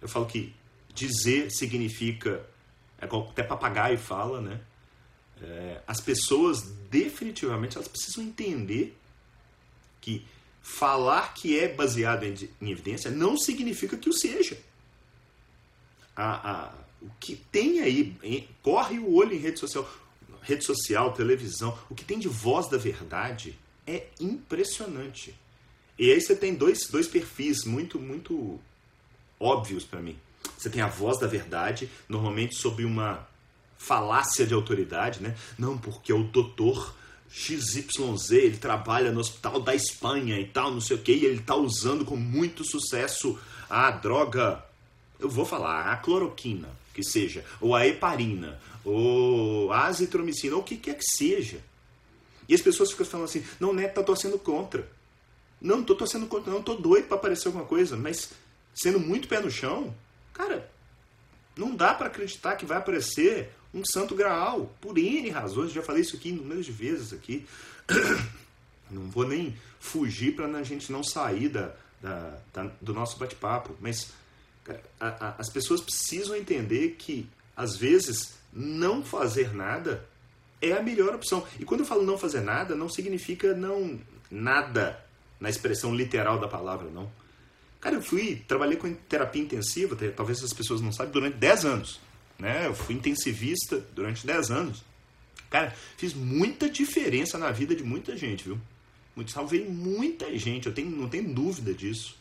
Eu 0.00 0.08
falo 0.08 0.26
que 0.26 0.54
dizer 0.94 1.50
significa 1.50 2.46
é 3.00 3.06
até 3.06 3.42
papagaio 3.42 3.98
fala, 3.98 4.40
né? 4.40 4.60
As 5.86 6.00
pessoas 6.00 6.62
definitivamente 6.90 7.76
elas 7.76 7.88
precisam 7.88 8.22
entender 8.22 8.94
que 10.00 10.24
falar 10.62 11.34
que 11.34 11.58
é 11.58 11.68
baseado 11.68 12.24
em, 12.24 12.34
em 12.60 12.70
evidência 12.70 13.10
não 13.10 13.36
significa 13.36 13.96
que 13.96 14.08
o 14.08 14.12
seja. 14.12 14.58
A, 16.14 16.50
a, 16.50 16.72
o 17.00 17.10
que 17.18 17.36
tem 17.36 17.80
aí, 17.80 18.16
em, 18.22 18.48
corre 18.62 18.98
o 18.98 19.14
olho 19.14 19.32
em 19.32 19.38
rede 19.38 19.58
social, 19.58 19.88
rede 20.42 20.64
social, 20.64 21.12
televisão, 21.12 21.76
o 21.88 21.94
que 21.94 22.04
tem 22.04 22.18
de 22.18 22.28
voz 22.28 22.68
da 22.68 22.76
verdade 22.76 23.58
é 23.86 24.06
impressionante. 24.20 25.34
E 25.98 26.10
aí 26.10 26.20
você 26.20 26.34
tem 26.34 26.54
dois, 26.54 26.88
dois 26.90 27.06
perfis 27.06 27.64
muito, 27.64 27.98
muito 27.98 28.58
óbvios 29.38 29.84
para 29.84 30.00
mim. 30.00 30.16
Você 30.56 30.70
tem 30.70 30.82
a 30.82 30.88
voz 30.88 31.18
da 31.18 31.26
verdade, 31.26 31.90
normalmente 32.08 32.56
sob 32.56 32.84
uma 32.84 33.26
falácia 33.76 34.46
de 34.46 34.52
autoridade, 34.52 35.22
né? 35.22 35.34
Não, 35.58 35.76
porque 35.78 36.12
o 36.12 36.22
doutor 36.22 36.94
XYZ, 37.30 38.32
ele 38.32 38.56
trabalha 38.56 39.12
no 39.12 39.20
hospital 39.20 39.60
da 39.60 39.74
Espanha 39.74 40.38
e 40.40 40.46
tal, 40.46 40.72
não 40.72 40.80
sei 40.80 40.96
o 40.96 41.00
que, 41.00 41.12
e 41.12 41.24
ele 41.24 41.40
tá 41.40 41.54
usando 41.54 42.04
com 42.04 42.16
muito 42.16 42.64
sucesso 42.64 43.38
a 43.68 43.90
droga, 43.90 44.64
eu 45.18 45.28
vou 45.28 45.46
falar, 45.46 45.92
a 45.92 45.96
cloroquina, 45.96 46.68
que 46.92 47.04
seja, 47.04 47.44
ou 47.60 47.74
a 47.74 47.86
heparina, 47.86 48.60
ou 48.84 49.72
a 49.72 49.86
azitromicina, 49.86 50.56
ou 50.56 50.62
o 50.62 50.64
que 50.64 50.76
quer 50.76 50.94
que 50.94 51.04
seja. 51.04 51.60
E 52.48 52.54
as 52.54 52.60
pessoas 52.60 52.90
ficam 52.90 53.06
falando 53.06 53.26
assim, 53.28 53.44
não, 53.60 53.72
Neto 53.72 53.94
tá 53.94 54.02
torcendo 54.02 54.38
contra. 54.38 54.88
Não, 55.60 55.84
tô 55.84 55.94
torcendo 55.94 56.26
contra, 56.26 56.52
não, 56.52 56.62
tô 56.62 56.74
doido 56.74 57.06
para 57.06 57.16
aparecer 57.16 57.48
alguma 57.48 57.64
coisa, 57.64 57.96
mas 57.96 58.30
sendo 58.74 58.98
muito 58.98 59.28
pé 59.28 59.40
no 59.40 59.50
chão, 59.50 59.94
cara, 60.32 60.69
não 61.60 61.76
dá 61.76 61.92
para 61.92 62.06
acreditar 62.06 62.56
que 62.56 62.64
vai 62.64 62.78
aparecer 62.78 63.52
um 63.72 63.84
santo 63.84 64.14
graal, 64.14 64.74
por 64.80 64.96
N 64.96 65.28
razões, 65.28 65.72
já 65.72 65.82
falei 65.82 66.00
isso 66.00 66.16
aqui 66.16 66.30
inúmeras 66.30 66.66
vezes 66.66 67.12
aqui. 67.12 67.46
Não 68.90 69.08
vou 69.08 69.24
nem 69.24 69.56
fugir 69.78 70.34
para 70.34 70.46
a 70.46 70.62
gente 70.64 70.90
não 70.90 71.04
sair 71.04 71.48
da, 71.48 71.72
da, 72.02 72.36
da 72.52 72.70
do 72.80 72.92
nosso 72.92 73.16
bate-papo, 73.20 73.76
mas 73.80 74.10
a, 74.98 75.06
a, 75.06 75.34
as 75.38 75.48
pessoas 75.48 75.80
precisam 75.80 76.34
entender 76.34 76.96
que, 76.98 77.28
às 77.56 77.76
vezes, 77.76 78.34
não 78.52 79.04
fazer 79.04 79.54
nada 79.54 80.04
é 80.60 80.72
a 80.72 80.82
melhor 80.82 81.14
opção. 81.14 81.46
E 81.60 81.64
quando 81.64 81.82
eu 81.82 81.86
falo 81.86 82.02
não 82.02 82.18
fazer 82.18 82.40
nada, 82.40 82.74
não 82.74 82.88
significa 82.88 83.54
não 83.54 84.00
nada 84.28 85.00
na 85.38 85.48
expressão 85.48 85.94
literal 85.94 86.40
da 86.40 86.48
palavra, 86.48 86.90
não. 86.90 87.08
Cara, 87.80 87.96
eu 87.96 88.02
fui, 88.02 88.42
trabalhei 88.46 88.76
com 88.76 88.92
terapia 88.92 89.40
intensiva, 89.40 89.96
talvez 90.14 90.42
as 90.44 90.52
pessoas 90.52 90.80
não 90.80 90.92
sabem, 90.92 91.12
durante 91.12 91.36
10 91.38 91.64
anos. 91.64 92.00
Né? 92.38 92.66
Eu 92.66 92.74
fui 92.74 92.94
intensivista 92.94 93.78
durante 93.94 94.26
10 94.26 94.50
anos. 94.50 94.84
Cara, 95.48 95.74
fiz 95.96 96.14
muita 96.14 96.68
diferença 96.68 97.38
na 97.38 97.50
vida 97.50 97.74
de 97.74 97.82
muita 97.82 98.16
gente, 98.16 98.44
viu? 98.44 98.58
Muito, 99.16 99.32
salvei 99.32 99.68
muita 99.68 100.36
gente, 100.38 100.66
eu 100.66 100.72
tenho, 100.72 100.90
não 100.90 101.08
tenho 101.08 101.34
dúvida 101.34 101.74
disso. 101.74 102.16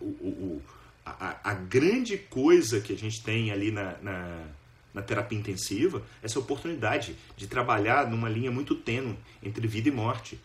O, 0.00 0.04
o, 0.04 0.62
a, 1.04 1.50
a, 1.50 1.54
grande 1.54 2.16
coisa 2.16 2.80
que 2.80 2.92
a 2.92 2.96
gente 2.96 3.22
tem 3.22 3.50
ali 3.50 3.70
na, 3.70 3.96
na, 4.00 4.46
na 4.94 5.02
terapia 5.02 5.38
intensiva 5.38 6.02
é 6.22 6.26
essa 6.26 6.38
oportunidade 6.38 7.16
de 7.36 7.46
trabalhar 7.46 8.08
numa 8.08 8.28
linha 8.28 8.50
muito 8.50 8.74
tênue 8.74 9.18
entre 9.42 9.66
vida 9.66 9.88
e 9.88 9.92
morte. 9.92 10.38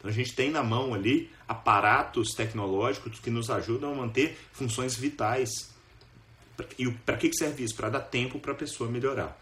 Então 0.00 0.10
a 0.10 0.14
gente 0.14 0.34
tem 0.34 0.50
na 0.50 0.64
mão 0.64 0.92
ali 0.92 1.30
aparatos 1.46 2.34
tecnológicos 2.34 3.20
que 3.20 3.30
nos 3.30 3.50
ajudam 3.50 3.92
a 3.92 3.94
manter 3.94 4.36
funções 4.52 4.96
vitais 4.96 5.70
e 6.78 6.90
para 6.90 7.16
que 7.16 7.32
serve 7.32 7.64
isso? 7.64 7.74
Para 7.74 7.90
dar 7.90 8.00
tempo 8.00 8.38
para 8.38 8.52
a 8.52 8.54
pessoa 8.54 8.90
melhorar. 8.90 9.38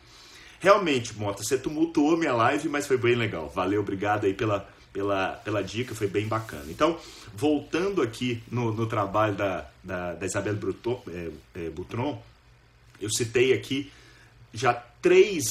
Realmente, 0.61 1.17
Mota, 1.17 1.43
você 1.43 1.57
tumultuou 1.57 2.17
minha 2.17 2.33
live, 2.33 2.69
mas 2.69 2.87
foi 2.87 2.97
bem 2.97 3.15
legal. 3.15 3.49
Valeu, 3.49 3.81
obrigado 3.81 4.25
aí 4.25 4.35
pela, 4.35 4.69
pela, 4.93 5.33
pela 5.45 5.63
dica, 5.63 5.95
foi 5.95 6.09
bem 6.09 6.27
bacana. 6.27 6.67
Então, 6.69 6.99
voltando 7.35 8.03
aqui 8.03 8.43
no, 8.51 8.73
no 8.73 8.87
trabalho 8.87 9.37
da, 9.37 9.69
da, 9.83 10.15
da 10.15 10.27
Isabelle 10.27 10.59
Bruton, 10.59 11.01
é, 11.09 11.31
é, 11.55 11.71
Boutron, 11.71 12.21
eu 13.01 13.09
citei 13.11 13.53
aqui 13.53 13.93
já 14.53 14.75
três 14.75 15.45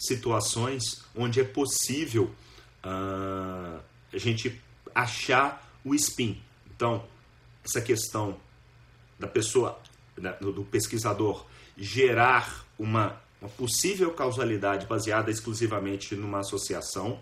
situações 0.00 1.04
onde 1.14 1.40
é 1.40 1.44
possível 1.44 2.30
uh, 2.84 3.80
a 4.14 4.18
gente 4.18 4.60
achar 4.94 5.68
o 5.84 5.94
spin. 5.94 6.40
Então, 6.74 7.04
essa 7.64 7.80
questão 7.80 8.36
da 9.18 9.26
pessoa 9.26 9.78
do 10.40 10.64
pesquisador 10.64 11.44
gerar 11.76 12.64
uma, 12.78 13.20
uma 13.40 13.50
possível 13.50 14.12
causalidade 14.12 14.86
baseada 14.86 15.30
exclusivamente 15.30 16.14
numa 16.14 16.40
associação. 16.40 17.20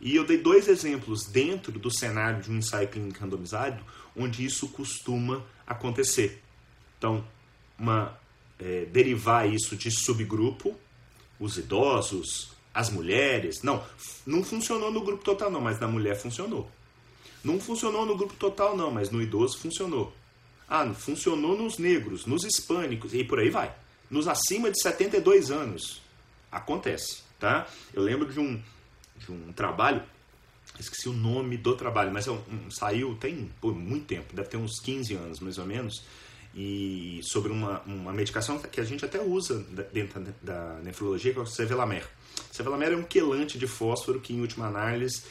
E 0.00 0.16
eu 0.16 0.24
dei 0.24 0.38
dois 0.38 0.68
exemplos 0.68 1.24
dentro 1.26 1.78
do 1.78 1.90
cenário 1.90 2.42
de 2.42 2.50
um 2.50 2.56
ensaio 2.56 2.88
clínico 2.88 3.20
randomizado 3.20 3.82
onde 4.16 4.44
isso 4.44 4.68
costuma 4.68 5.44
acontecer. 5.66 6.42
Então, 6.98 7.24
uma, 7.78 8.18
é, 8.58 8.84
derivar 8.86 9.48
isso 9.48 9.76
de 9.76 9.90
subgrupo, 9.90 10.76
os 11.38 11.56
idosos, 11.56 12.52
as 12.72 12.90
mulheres. 12.90 13.62
Não, 13.62 13.84
não 14.26 14.42
funcionou 14.42 14.90
no 14.90 15.02
grupo 15.02 15.24
total 15.24 15.50
não, 15.50 15.60
mas 15.60 15.78
na 15.80 15.88
mulher 15.88 16.16
funcionou. 16.16 16.70
Não 17.42 17.58
funcionou 17.58 18.04
no 18.04 18.16
grupo 18.16 18.34
total 18.34 18.76
não, 18.76 18.90
mas 18.90 19.10
no 19.10 19.20
idoso 19.20 19.58
funcionou. 19.58 20.12
Ah, 20.68 20.86
funcionou 20.94 21.56
nos 21.56 21.78
negros, 21.78 22.26
nos 22.26 22.44
hispânicos 22.44 23.14
e 23.14 23.24
por 23.24 23.40
aí 23.40 23.50
vai. 23.50 23.74
Nos 24.10 24.28
acima 24.28 24.70
de 24.70 24.80
72 24.80 25.50
anos. 25.50 26.02
Acontece, 26.50 27.22
tá? 27.38 27.66
Eu 27.92 28.02
lembro 28.02 28.32
de 28.32 28.38
um, 28.38 28.60
de 29.16 29.32
um 29.32 29.52
trabalho, 29.52 30.02
esqueci 30.78 31.08
o 31.08 31.12
nome 31.12 31.56
do 31.56 31.76
trabalho, 31.76 32.12
mas 32.12 32.26
é 32.26 32.30
um, 32.30 32.42
um, 32.50 32.70
saiu 32.70 33.16
tem 33.16 33.50
por 33.60 33.74
muito 33.74 34.06
tempo, 34.06 34.34
deve 34.34 34.48
ter 34.48 34.56
uns 34.56 34.80
15 34.80 35.14
anos 35.14 35.40
mais 35.40 35.58
ou 35.58 35.66
menos, 35.66 36.04
e 36.54 37.20
sobre 37.22 37.52
uma, 37.52 37.80
uma 37.82 38.12
medicação 38.12 38.58
que 38.58 38.80
a 38.80 38.84
gente 38.84 39.04
até 39.04 39.20
usa 39.20 39.64
dentro 39.92 40.24
da 40.42 40.80
nefrologia, 40.82 41.32
que 41.32 41.38
é 41.38 41.42
o 41.42 41.46
Sevelamer. 41.46 42.06
Sevelamer 42.50 42.92
é 42.92 42.96
um 42.96 43.02
quelante 43.02 43.58
de 43.58 43.66
fósforo 43.66 44.20
que, 44.20 44.34
em 44.34 44.40
última 44.40 44.66
análise, 44.66 45.22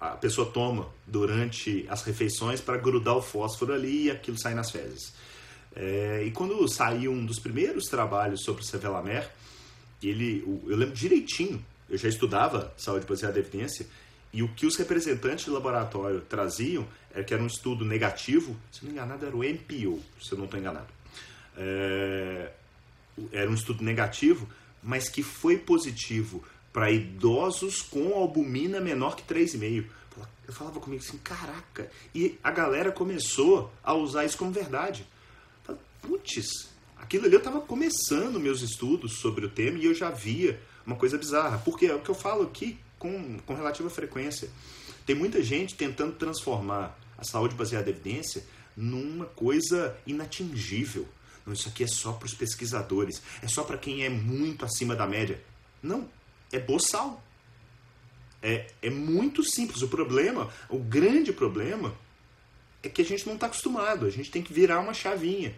a 0.00 0.10
pessoa 0.10 0.48
toma 0.50 0.88
durante 1.06 1.84
as 1.88 2.02
refeições 2.02 2.60
para 2.60 2.76
grudar 2.76 3.16
o 3.16 3.22
fósforo 3.22 3.72
ali 3.72 4.04
e 4.04 4.10
aquilo 4.10 4.38
sai 4.38 4.54
nas 4.54 4.70
fezes. 4.70 5.12
É, 5.74 6.22
e 6.24 6.30
quando 6.30 6.66
saiu 6.68 7.12
um 7.12 7.26
dos 7.26 7.38
primeiros 7.38 7.86
trabalhos 7.86 8.42
sobre 8.44 8.64
Sevelamer, 8.64 9.28
ele, 10.02 10.44
eu 10.66 10.76
lembro 10.76 10.94
direitinho, 10.94 11.64
eu 11.90 11.98
já 11.98 12.08
estudava 12.08 12.72
saúde 12.76 13.06
baseada 13.06 13.38
em 13.38 13.42
evidência, 13.42 13.86
e 14.32 14.42
o 14.42 14.48
que 14.48 14.66
os 14.66 14.76
representantes 14.76 15.46
do 15.46 15.52
laboratório 15.52 16.20
traziam 16.20 16.86
era 17.12 17.24
que 17.24 17.32
era 17.32 17.42
um 17.42 17.46
estudo 17.46 17.84
negativo, 17.84 18.56
se 18.70 18.84
não 18.84 18.92
enganado 18.92 19.24
era 19.24 19.34
o 19.34 19.42
MPO, 19.42 20.02
se 20.20 20.32
eu 20.32 20.38
não 20.38 20.44
estou 20.44 20.60
enganado. 20.60 20.88
É, 21.56 22.52
era 23.32 23.50
um 23.50 23.54
estudo 23.54 23.82
negativo, 23.82 24.48
mas 24.82 25.08
que 25.08 25.22
foi 25.22 25.56
positivo 25.56 26.44
para 26.72 26.90
idosos 26.90 27.82
com 27.82 28.14
albumina 28.14 28.80
menor 28.80 29.16
que 29.16 29.22
3,5. 29.22 29.86
Eu 30.46 30.52
falava 30.52 30.80
comigo 30.80 31.02
assim, 31.02 31.18
caraca. 31.18 31.90
E 32.14 32.38
a 32.42 32.50
galera 32.50 32.92
começou 32.92 33.72
a 33.82 33.92
usar 33.94 34.24
isso 34.24 34.38
como 34.38 34.50
verdade. 34.50 35.06
Putz, 36.00 36.70
aquilo 36.96 37.26
ali 37.26 37.34
eu 37.34 37.38
estava 37.38 37.60
começando 37.60 38.40
meus 38.40 38.62
estudos 38.62 39.18
sobre 39.20 39.44
o 39.44 39.50
tema 39.50 39.78
e 39.78 39.84
eu 39.84 39.94
já 39.94 40.10
via 40.10 40.60
uma 40.86 40.96
coisa 40.96 41.18
bizarra. 41.18 41.58
Porque 41.58 41.86
é 41.86 41.94
o 41.94 42.00
que 42.00 42.08
eu 42.08 42.14
falo 42.14 42.44
aqui 42.44 42.78
com, 42.98 43.38
com 43.38 43.54
relativa 43.54 43.88
frequência. 43.88 44.50
Tem 45.06 45.14
muita 45.14 45.42
gente 45.42 45.74
tentando 45.74 46.12
transformar 46.14 46.98
a 47.16 47.24
saúde 47.24 47.54
baseada 47.54 47.88
em 47.88 47.92
evidência 47.92 48.44
numa 48.76 49.26
coisa 49.26 49.96
inatingível. 50.06 51.06
Não, 51.44 51.52
isso 51.52 51.68
aqui 51.68 51.82
é 51.82 51.86
só 51.86 52.12
para 52.12 52.26
os 52.26 52.34
pesquisadores, 52.34 53.22
é 53.42 53.48
só 53.48 53.64
para 53.64 53.78
quem 53.78 54.04
é 54.04 54.08
muito 54.08 54.64
acima 54.64 54.94
da 54.94 55.06
média. 55.06 55.42
Não, 55.82 56.08
é 56.52 56.58
boçal. 56.58 57.22
É, 58.42 58.66
é 58.82 58.90
muito 58.90 59.42
simples. 59.42 59.82
O 59.82 59.88
problema, 59.88 60.50
o 60.68 60.78
grande 60.78 61.32
problema, 61.32 61.94
é 62.82 62.88
que 62.88 63.02
a 63.02 63.04
gente 63.04 63.26
não 63.26 63.34
está 63.34 63.46
acostumado. 63.46 64.06
A 64.06 64.10
gente 64.10 64.30
tem 64.30 64.42
que 64.42 64.52
virar 64.52 64.80
uma 64.80 64.94
chavinha. 64.94 65.54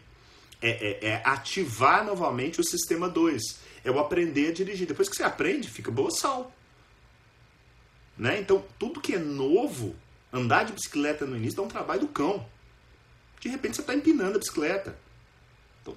É, 0.62 0.70
é, 0.70 1.08
é, 1.08 1.22
ativar 1.24 2.04
novamente 2.04 2.60
o 2.60 2.64
sistema 2.64 3.08
2. 3.08 3.42
É 3.84 3.90
o 3.90 3.98
aprender 3.98 4.48
a 4.48 4.52
dirigir. 4.52 4.86
Depois 4.86 5.08
que 5.08 5.16
você 5.16 5.22
aprende, 5.22 5.68
fica 5.68 5.90
boçal. 5.90 6.54
Né? 8.20 8.38
Então, 8.38 8.62
tudo 8.78 9.00
que 9.00 9.14
é 9.14 9.18
novo, 9.18 9.96
andar 10.30 10.64
de 10.64 10.74
bicicleta 10.74 11.24
no 11.24 11.34
início 11.34 11.56
dá 11.56 11.62
um 11.62 11.68
trabalho 11.68 12.02
do 12.02 12.08
cão. 12.08 12.46
De 13.40 13.48
repente 13.48 13.76
você 13.76 13.80
está 13.80 13.94
empinando 13.94 14.36
a 14.36 14.38
bicicleta. 14.38 14.98
Então, 15.80 15.96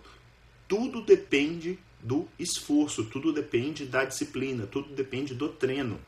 tudo 0.65 1.01
depende 1.01 1.77
do 1.99 2.25
esforço, 2.39 3.03
tudo 3.03 3.33
depende 3.33 3.85
da 3.85 4.05
disciplina, 4.05 4.65
tudo 4.65 4.95
depende 4.95 5.35
do 5.35 5.49
treino. 5.49 5.99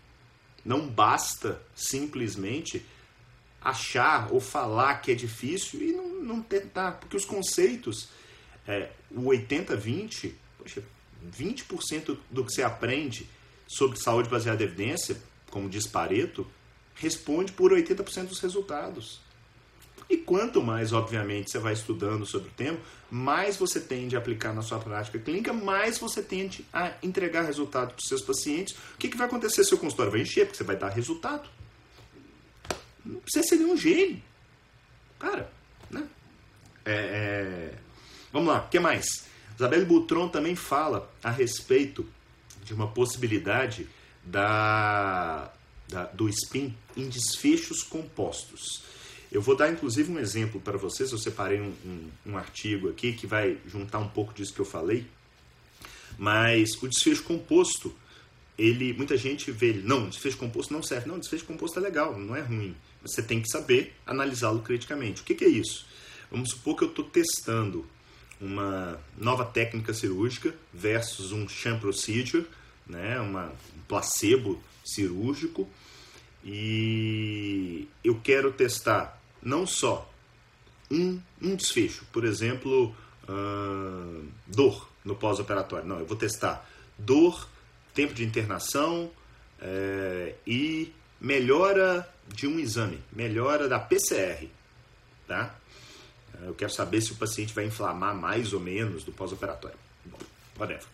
Não 0.63 0.87
basta 0.87 1.61
simplesmente 1.75 2.85
achar 3.61 4.31
ou 4.31 4.39
falar 4.39 5.01
que 5.01 5.11
é 5.11 5.15
difícil 5.15 5.81
e 5.81 5.91
não, 5.91 6.23
não 6.23 6.41
tentar, 6.41 6.93
porque 6.93 7.17
os 7.17 7.25
conceitos, 7.25 8.07
é, 8.65 8.89
o 9.11 9.23
80-20, 9.23 10.31
20% 11.29 12.17
do 12.31 12.45
que 12.45 12.53
você 12.53 12.63
aprende 12.63 13.27
sobre 13.67 13.99
saúde 13.99 14.29
baseada 14.29 14.63
em 14.63 14.67
evidência, 14.67 15.17
como 15.55 15.69
diz 15.69 15.87
Pareto, 15.87 16.45
responde 16.95 17.53
por 17.53 17.71
80% 17.71 18.27
dos 18.27 18.41
resultados. 18.41 19.21
E 20.09 20.17
quanto 20.17 20.61
mais, 20.61 20.91
obviamente, 20.91 21.49
você 21.49 21.59
vai 21.59 21.71
estudando 21.71 22.25
sobre 22.25 22.49
o 22.49 22.51
tema, 22.51 22.77
mais 23.09 23.55
você 23.55 23.79
tende 23.79 24.17
a 24.17 24.19
aplicar 24.19 24.53
na 24.53 24.61
sua 24.61 24.79
prática 24.79 25.17
clínica, 25.17 25.53
mais 25.53 25.97
você 25.97 26.21
tende 26.21 26.65
a 26.73 26.91
entregar 27.01 27.43
resultado 27.43 27.93
para 27.93 28.01
os 28.01 28.07
seus 28.09 28.21
pacientes. 28.21 28.75
O 28.95 28.97
que, 28.99 29.07
que 29.07 29.15
vai 29.15 29.27
acontecer? 29.27 29.63
Seu 29.63 29.77
consultório 29.77 30.11
vai 30.11 30.19
encher, 30.19 30.45
porque 30.45 30.57
você 30.57 30.65
vai 30.65 30.75
dar 30.75 30.89
resultado. 30.89 31.49
Não 33.05 33.21
precisa 33.21 33.47
ser 33.47 33.55
nenhum 33.55 33.77
gênio. 33.77 34.21
Cara, 35.17 35.49
né? 35.89 36.05
É, 36.83 36.93
é... 36.93 37.73
Vamos 38.33 38.49
lá, 38.49 38.65
o 38.65 38.67
que 38.67 38.77
mais? 38.77 39.05
Isabelle 39.55 39.85
Boutron 39.85 40.27
também 40.27 40.53
fala 40.53 41.09
a 41.23 41.31
respeito 41.31 42.05
de 42.61 42.73
uma 42.73 42.89
possibilidade 42.89 43.87
da, 44.25 45.51
da, 45.87 46.05
do 46.05 46.27
SPIN 46.29 46.75
em 46.97 47.07
desfechos 47.07 47.83
compostos. 47.83 48.83
Eu 49.31 49.41
vou 49.41 49.55
dar 49.55 49.71
inclusive 49.71 50.11
um 50.11 50.19
exemplo 50.19 50.59
para 50.59 50.77
vocês. 50.77 51.11
Eu 51.11 51.17
separei 51.17 51.61
um, 51.61 51.73
um, 51.85 52.09
um, 52.27 52.37
artigo 52.37 52.89
aqui 52.89 53.13
que 53.13 53.27
vai 53.27 53.57
juntar 53.67 53.99
um 53.99 54.07
pouco 54.07 54.33
disso 54.33 54.53
que 54.53 54.61
eu 54.61 54.65
falei. 54.65 55.05
Mas 56.17 56.71
o 56.81 56.87
desfecho 56.87 57.23
composto, 57.23 57.93
ele, 58.57 58.93
muita 58.93 59.17
gente 59.17 59.51
vê 59.51 59.67
ele, 59.67 59.81
não, 59.81 60.07
desfecho 60.07 60.37
composto 60.37 60.73
não 60.73 60.81
serve. 60.81 61.07
Não, 61.07 61.19
desfecho 61.19 61.45
composto 61.45 61.77
é 61.79 61.81
legal, 61.81 62.17
não 62.17 62.35
é 62.35 62.41
ruim. 62.41 62.75
Você 63.01 63.21
tem 63.21 63.41
que 63.41 63.49
saber 63.49 63.93
analisá-lo 64.05 64.61
criticamente. 64.61 65.21
O 65.21 65.25
que, 65.25 65.35
que 65.35 65.45
é 65.45 65.49
isso? 65.49 65.85
Vamos 66.31 66.51
supor 66.51 66.77
que 66.77 66.83
eu 66.83 66.89
estou 66.89 67.05
testando 67.05 67.85
uma 68.39 68.99
nova 69.17 69.45
técnica 69.45 69.93
cirúrgica 69.93 70.53
versus 70.73 71.31
um 71.31 71.47
sham 71.47 71.79
procedure, 71.79 72.47
né, 72.87 73.19
uma, 73.19 73.47
um 73.47 73.81
placebo 73.87 74.61
cirúrgico, 74.83 75.67
e 76.43 77.87
eu 78.03 78.19
quero 78.21 78.51
testar 78.51 79.19
não 79.41 79.65
só 79.65 80.11
um, 80.91 81.19
um 81.41 81.55
desfecho, 81.55 82.05
por 82.11 82.23
exemplo, 82.23 82.95
uh, 83.27 84.25
dor 84.45 84.89
no 85.03 85.15
pós-operatório. 85.15 85.87
Não, 85.87 85.99
eu 85.99 86.05
vou 86.05 86.17
testar 86.17 86.69
dor, 86.97 87.47
tempo 87.93 88.13
de 88.13 88.23
internação 88.23 89.09
é, 89.59 90.35
e 90.45 90.93
melhora 91.19 92.07
de 92.27 92.47
um 92.47 92.59
exame, 92.59 92.99
melhora 93.11 93.67
da 93.67 93.79
PCR, 93.79 94.47
tá? 95.27 95.55
Eu 96.43 96.53
quero 96.53 96.71
saber 96.71 97.01
se 97.01 97.13
o 97.13 97.15
paciente 97.15 97.53
vai 97.53 97.65
inflamar 97.65 98.13
mais 98.13 98.51
ou 98.51 98.59
menos 98.59 99.03
do 99.03 99.11
pós-operatório. 99.11 99.77
Whatever. 100.57 100.85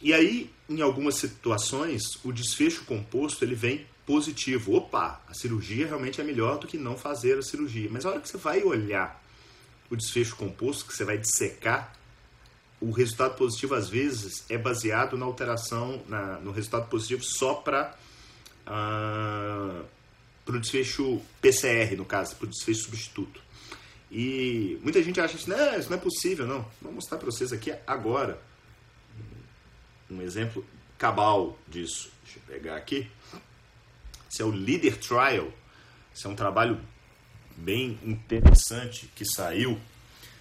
E 0.00 0.14
aí, 0.14 0.50
em 0.68 0.80
algumas 0.80 1.16
situações, 1.16 2.02
o 2.24 2.32
desfecho 2.32 2.84
composto 2.84 3.44
ele 3.44 3.54
vem 3.54 3.86
positivo. 4.06 4.74
Opa, 4.74 5.20
a 5.28 5.34
cirurgia 5.34 5.86
realmente 5.86 6.20
é 6.20 6.24
melhor 6.24 6.58
do 6.58 6.66
que 6.66 6.78
não 6.78 6.96
fazer 6.96 7.38
a 7.38 7.42
cirurgia. 7.42 7.88
Mas 7.90 8.06
a 8.06 8.10
hora 8.10 8.20
que 8.20 8.28
você 8.28 8.36
vai 8.36 8.62
olhar 8.62 9.22
o 9.90 9.96
desfecho 9.96 10.36
composto, 10.36 10.86
que 10.86 10.96
você 10.96 11.04
vai 11.04 11.18
dissecar, 11.18 11.94
o 12.80 12.90
resultado 12.92 13.36
positivo 13.36 13.74
às 13.74 13.88
vezes 13.88 14.44
é 14.48 14.56
baseado 14.56 15.16
na 15.16 15.26
alteração, 15.26 16.00
na, 16.06 16.38
no 16.38 16.52
resultado 16.52 16.88
positivo 16.88 17.24
só 17.24 17.54
para 17.54 17.94
uh, 18.66 18.68
ah, 18.68 19.82
o 20.46 20.58
desfecho 20.58 21.20
PCR, 21.42 21.96
no 21.96 22.04
caso, 22.04 22.36
para 22.36 22.46
o 22.46 22.48
desfecho 22.48 22.84
substituto. 22.84 23.40
E 24.10 24.78
muita 24.82 25.02
gente 25.02 25.20
acha 25.20 25.36
assim, 25.36 25.50
não, 25.50 25.78
isso 25.78 25.90
não 25.90 25.98
é 25.98 26.00
possível, 26.00 26.46
não. 26.46 26.64
Vou 26.80 26.92
mostrar 26.92 27.18
para 27.18 27.26
vocês 27.26 27.52
aqui 27.52 27.74
agora 27.86 28.40
um 30.10 30.22
exemplo 30.22 30.64
cabal 30.96 31.58
disso. 31.66 32.10
Deixa 32.24 32.38
eu 32.38 32.42
pegar 32.54 32.76
aqui. 32.76 33.10
Esse 34.30 34.42
é 34.42 34.44
o 34.44 34.50
Leader 34.50 34.96
Trial. 34.98 35.52
Esse 36.14 36.26
é 36.26 36.28
um 36.28 36.34
trabalho 36.34 36.78
bem 37.56 37.98
interessante 38.02 39.10
que 39.14 39.24
saiu. 39.24 39.78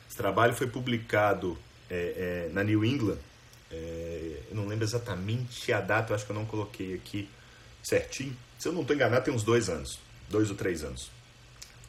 Esse 0.08 0.18
trabalho 0.18 0.54
foi 0.54 0.68
publicado 0.68 1.58
é, 1.90 2.48
é, 2.48 2.54
na 2.54 2.64
New 2.64 2.84
England. 2.84 3.20
É, 3.72 4.44
eu 4.50 4.56
não 4.56 4.68
lembro 4.68 4.86
exatamente 4.86 5.72
a 5.72 5.82
data, 5.82 6.12
eu 6.12 6.16
acho 6.16 6.26
que 6.26 6.32
eu 6.32 6.36
não 6.36 6.46
coloquei 6.46 6.96
aqui 6.96 7.30
certinho. 7.84 8.36
Se 8.58 8.68
eu 8.68 8.74
não 8.74 8.82
estou 8.82 8.96
enganado, 8.96 9.26
tem 9.26 9.34
uns 9.34 9.44
dois 9.44 9.70
anos, 9.70 10.00
dois 10.30 10.50
ou 10.50 10.56
três 10.56 10.84
anos. 10.84 11.12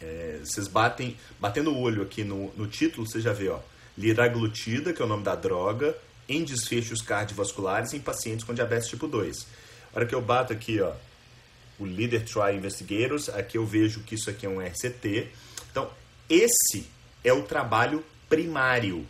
É, 0.01 0.41
vocês 0.45 0.69
batem, 0.69 1.17
batendo 1.41 1.73
o 1.73 1.81
olho 1.81 2.03
aqui 2.03 2.23
no, 2.23 2.53
no 2.57 2.67
título, 2.67 3.07
você 3.07 3.21
já 3.21 3.33
vê, 3.33 3.49
ó, 3.49 3.61
liraglutida, 3.97 4.93
que 4.93 5.03
é 5.03 5.05
o 5.05 5.09
nome 5.09 5.25
da 5.25 5.35
droga, 5.35 5.97
em 6.29 6.45
desfechos 6.45 7.01
cardiovasculares 7.01 7.93
em 7.95 8.01
pacientes 8.01 8.45
com 8.45 8.53
diabetes 8.53 8.89
tipo 8.89 9.09
2. 9.09 9.47
A 9.93 9.97
hora 9.97 10.07
que 10.07 10.15
eu 10.15 10.21
bato 10.21 10.53
aqui, 10.53 10.81
ó, 10.81 10.93
o 11.79 11.85
Leader 11.85 12.25
Trial 12.25 12.55
Investigators, 12.55 13.29
aqui 13.29 13.57
eu 13.57 13.65
vejo 13.65 14.01
que 14.01 14.15
isso 14.15 14.29
aqui 14.29 14.45
é 14.45 14.49
um 14.49 14.61
RCT. 14.61 15.31
Então, 15.71 15.91
esse 16.29 16.87
é 17.25 17.33
o 17.33 17.43
trabalho 17.43 18.05
primário, 18.29 19.07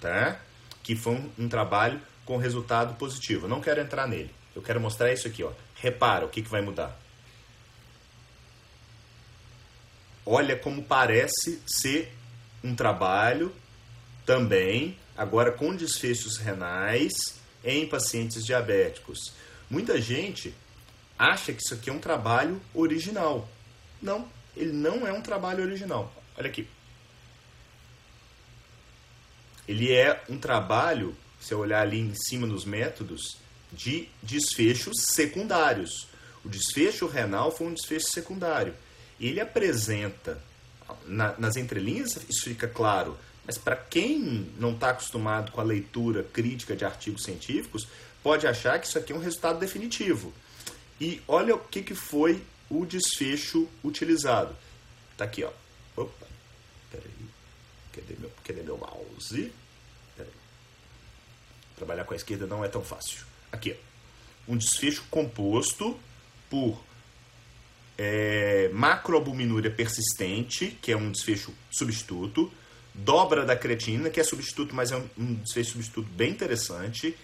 tá? 0.00 0.40
Que 0.82 0.94
foi 0.94 1.14
um, 1.14 1.30
um 1.38 1.48
trabalho 1.48 2.00
com 2.24 2.36
resultado 2.36 2.94
positivo. 2.94 3.46
Eu 3.46 3.50
não 3.50 3.60
quero 3.60 3.80
entrar 3.80 4.06
nele. 4.06 4.30
Eu 4.54 4.60
quero 4.60 4.80
mostrar 4.80 5.12
isso 5.12 5.26
aqui, 5.26 5.42
ó. 5.42 5.52
Repara 5.76 6.26
o 6.26 6.28
que, 6.28 6.42
que 6.42 6.48
vai 6.48 6.60
mudar. 6.60 6.98
Olha 10.26 10.56
como 10.56 10.82
parece 10.82 11.62
ser 11.66 12.12
um 12.62 12.74
trabalho 12.74 13.54
também, 14.26 14.94
agora 15.18 15.50
com 15.50 15.74
desfechos 15.74 16.36
renais 16.36 17.12
em 17.64 17.88
pacientes 17.88 18.46
diabéticos. 18.46 19.32
Muita 19.68 20.00
gente 20.00 20.54
acha 21.18 21.52
que 21.52 21.60
isso 21.60 21.74
aqui 21.74 21.90
é 21.90 21.92
um 21.92 21.98
trabalho 21.98 22.62
original. 22.72 23.48
Não, 24.00 24.28
ele 24.56 24.72
não 24.72 25.04
é 25.04 25.12
um 25.12 25.20
trabalho 25.20 25.64
original. 25.64 26.14
Olha 26.36 26.48
aqui. 26.48 26.68
Ele 29.66 29.92
é 29.92 30.22
um 30.28 30.38
trabalho, 30.38 31.16
se 31.40 31.52
eu 31.52 31.58
olhar 31.58 31.82
ali 31.82 31.98
em 31.98 32.14
cima 32.14 32.46
nos 32.46 32.64
métodos, 32.64 33.38
de 33.72 34.08
desfechos 34.22 35.02
secundários. 35.14 36.08
O 36.44 36.48
desfecho 36.48 37.06
renal 37.06 37.50
foi 37.50 37.66
um 37.66 37.74
desfecho 37.74 38.06
secundário. 38.08 38.74
Ele 39.20 39.40
apresenta, 39.40 40.40
na, 41.04 41.36
nas 41.36 41.56
entrelinhas 41.56 42.16
isso 42.28 42.44
fica 42.44 42.68
claro, 42.68 43.18
mas 43.48 43.56
para 43.56 43.74
quem 43.74 44.52
não 44.58 44.72
está 44.72 44.90
acostumado 44.90 45.50
com 45.52 45.58
a 45.58 45.64
leitura 45.64 46.22
crítica 46.22 46.76
de 46.76 46.84
artigos 46.84 47.22
científicos, 47.22 47.88
pode 48.22 48.46
achar 48.46 48.78
que 48.78 48.86
isso 48.86 48.98
aqui 48.98 49.10
é 49.10 49.16
um 49.16 49.20
resultado 49.20 49.58
definitivo. 49.58 50.34
E 51.00 51.22
olha 51.26 51.54
o 51.54 51.58
que, 51.58 51.82
que 51.82 51.94
foi 51.94 52.42
o 52.68 52.84
desfecho 52.84 53.66
utilizado. 53.82 54.54
Tá 55.16 55.24
aqui, 55.24 55.44
ó. 55.44 55.50
Opa, 55.96 56.26
peraí. 56.90 57.08
Cadê 57.90 58.16
meu, 58.18 58.30
cadê 58.44 58.62
meu 58.62 58.76
mouse? 58.76 59.50
Peraí. 60.14 60.30
Trabalhar 61.74 62.04
com 62.04 62.12
a 62.12 62.16
esquerda 62.18 62.46
não 62.46 62.62
é 62.62 62.68
tão 62.68 62.84
fácil. 62.84 63.24
Aqui, 63.50 63.74
ó. 63.74 64.52
Um 64.52 64.58
desfecho 64.58 65.04
composto 65.10 65.98
por 66.50 66.78
é, 67.96 68.68
macroalbuminúria 68.74 69.70
persistente, 69.70 70.78
que 70.82 70.92
é 70.92 70.96
um 70.98 71.10
desfecho 71.10 71.54
substituto, 71.70 72.52
dobra 72.98 73.44
da 73.44 73.56
creatina, 73.56 74.10
que 74.10 74.20
é 74.20 74.24
substituto, 74.24 74.74
mas 74.74 74.90
é 74.90 74.96
um, 75.16 75.34
desfecho 75.34 75.72
substituto 75.72 76.08
bem 76.10 76.30
interessante, 76.30 77.16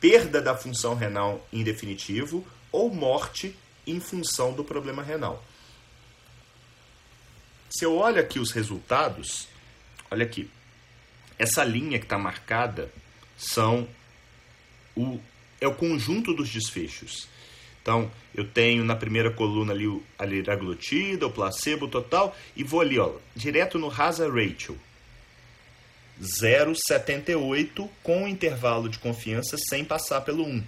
perda 0.00 0.40
da 0.40 0.56
função 0.56 0.94
renal 0.94 1.46
em 1.52 1.62
definitivo, 1.62 2.44
ou 2.72 2.92
morte 2.92 3.56
em 3.86 4.00
função 4.00 4.52
do 4.52 4.64
problema 4.64 5.02
renal. 5.02 5.44
Se 7.70 7.84
eu 7.84 7.96
olho 7.96 8.20
aqui 8.20 8.38
os 8.38 8.50
resultados, 8.50 9.48
olha 10.10 10.24
aqui, 10.24 10.50
essa 11.38 11.64
linha 11.64 11.98
que 11.98 12.04
está 12.04 12.18
marcada 12.18 12.90
são 13.36 13.88
o, 14.96 15.20
é 15.60 15.66
o 15.66 15.74
conjunto 15.74 16.34
dos 16.34 16.50
desfechos. 16.50 17.28
Então, 17.80 18.10
eu 18.34 18.44
tenho 18.46 18.84
na 18.84 18.94
primeira 18.94 19.30
coluna 19.30 19.72
ali 19.72 20.02
a 20.18 20.24
liraglutida, 20.24 21.26
o 21.26 21.32
placebo 21.32 21.88
total, 21.88 22.36
e 22.54 22.62
vou 22.62 22.80
ali, 22.80 22.98
ó, 22.98 23.12
direto 23.34 23.78
no 23.78 23.90
hazard 23.90 24.32
ratio. 24.32 24.78
0,78 26.20 27.88
com 28.02 28.28
intervalo 28.28 28.88
de 28.88 28.98
confiança 28.98 29.56
sem 29.56 29.84
passar 29.84 30.20
pelo 30.22 30.44
1, 30.44 30.62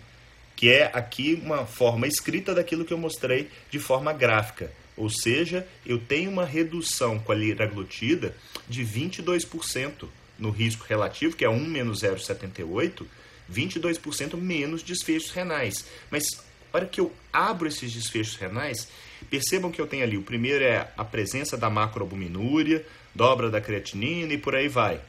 que 0.56 0.70
é 0.70 0.90
aqui 0.92 1.40
uma 1.42 1.66
forma 1.66 2.06
escrita 2.06 2.54
daquilo 2.54 2.84
que 2.84 2.92
eu 2.92 2.98
mostrei 2.98 3.50
de 3.70 3.78
forma 3.78 4.12
gráfica. 4.12 4.72
Ou 4.96 5.10
seja, 5.10 5.66
eu 5.84 5.98
tenho 5.98 6.30
uma 6.30 6.44
redução 6.44 7.18
com 7.18 7.32
a 7.32 7.34
liraglutida 7.34 8.36
de 8.68 8.84
22% 8.84 10.08
no 10.38 10.50
risco 10.50 10.86
relativo, 10.88 11.36
que 11.36 11.44
é 11.44 11.48
1 11.48 11.64
menos 11.64 12.02
0,78, 12.02 13.04
22% 13.52 14.36
menos 14.36 14.82
desfechos 14.82 15.30
renais. 15.30 15.84
Mas 16.10 16.24
hora 16.72 16.86
que 16.86 17.00
eu 17.00 17.12
abro 17.32 17.68
esses 17.68 17.92
desfechos 17.92 18.36
renais, 18.36 18.88
percebam 19.30 19.70
que 19.70 19.80
eu 19.80 19.86
tenho 19.86 20.02
ali, 20.02 20.16
o 20.16 20.22
primeiro 20.22 20.64
é 20.64 20.88
a 20.96 21.04
presença 21.04 21.56
da 21.56 21.70
macroalbuminúria, 21.70 22.84
dobra 23.14 23.50
da 23.50 23.60
creatinina 23.60 24.32
e 24.32 24.38
por 24.38 24.54
aí 24.54 24.68
vai. 24.68 25.00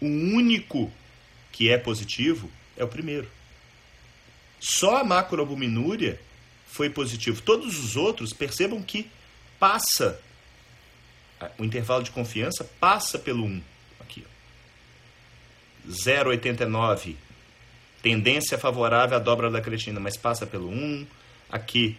O 0.00 0.06
único 0.06 0.90
que 1.52 1.70
é 1.70 1.78
positivo 1.78 2.50
é 2.76 2.84
o 2.84 2.88
primeiro. 2.88 3.28
Só 4.60 4.98
a 4.98 5.04
macroalbuminúria 5.04 6.20
foi 6.66 6.90
positivo. 6.90 7.42
Todos 7.42 7.78
os 7.78 7.96
outros, 7.96 8.32
percebam 8.32 8.82
que 8.82 9.10
passa, 9.58 10.20
o 11.58 11.64
intervalo 11.64 12.02
de 12.02 12.10
confiança 12.10 12.64
passa 12.80 13.18
pelo 13.18 13.44
1. 13.44 13.62
Aqui, 14.00 14.24
0,89 15.88 17.16
tendência 18.04 18.58
favorável 18.58 19.16
à 19.16 19.18
dobra 19.18 19.50
da 19.50 19.62
creatina, 19.62 19.98
mas 19.98 20.14
passa 20.14 20.46
pelo 20.46 20.68
1. 20.68 21.06
Aqui, 21.50 21.96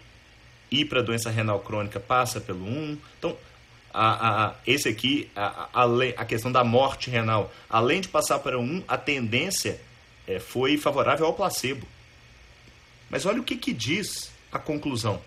ir 0.69 0.85
para 0.85 1.01
doença 1.01 1.31
renal 1.31 1.59
crônica 1.61 1.99
passa 1.99 2.39
pelo 2.39 2.63
1. 2.63 2.97
Então, 3.17 3.35
a, 3.95 4.45
a, 4.47 4.55
esse 4.67 4.89
aqui, 4.89 5.29
a, 5.35 5.69
a, 5.73 5.85
a, 6.17 6.25
questão 6.25 6.51
da 6.51 6.63
morte 6.63 7.09
renal, 7.09 7.51
além 7.69 8.01
de 8.01 8.09
passar 8.09 8.39
para 8.39 8.59
1, 8.59 8.83
a 8.87 8.97
tendência 8.97 9.79
é, 10.27 10.37
foi 10.39 10.77
favorável 10.77 11.25
ao 11.25 11.33
placebo. 11.33 11.87
Mas 13.09 13.25
olha 13.25 13.39
o 13.39 13.43
que, 13.43 13.55
que 13.55 13.71
diz 13.71 14.31
a 14.51 14.59
conclusão. 14.59 15.21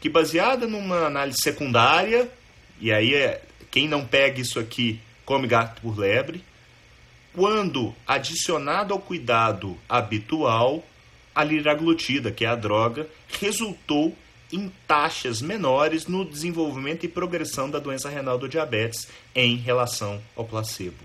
Que 0.00 0.08
baseada 0.08 0.66
numa 0.66 1.06
análise 1.06 1.38
secundária, 1.42 2.30
e 2.80 2.90
aí 2.90 3.14
é, 3.14 3.42
quem 3.70 3.86
não 3.86 4.06
pega 4.06 4.40
isso 4.40 4.58
aqui 4.58 5.00
come 5.26 5.46
gato 5.46 5.82
por 5.82 5.98
lebre, 5.98 6.42
quando 7.34 7.94
adicionado 8.06 8.94
ao 8.94 9.00
cuidado 9.00 9.76
habitual, 9.88 10.84
a 11.34 11.44
liraglutida, 11.44 12.30
que 12.30 12.44
é 12.44 12.48
a 12.48 12.54
droga, 12.54 13.08
resultou 13.40 14.16
em 14.54 14.72
taxas 14.86 15.42
menores 15.42 16.06
no 16.06 16.24
desenvolvimento 16.24 17.04
e 17.04 17.08
progressão 17.08 17.68
da 17.68 17.80
doença 17.80 18.08
renal 18.08 18.38
do 18.38 18.48
diabetes 18.48 19.08
em 19.34 19.56
relação 19.56 20.22
ao 20.36 20.44
placebo. 20.44 21.02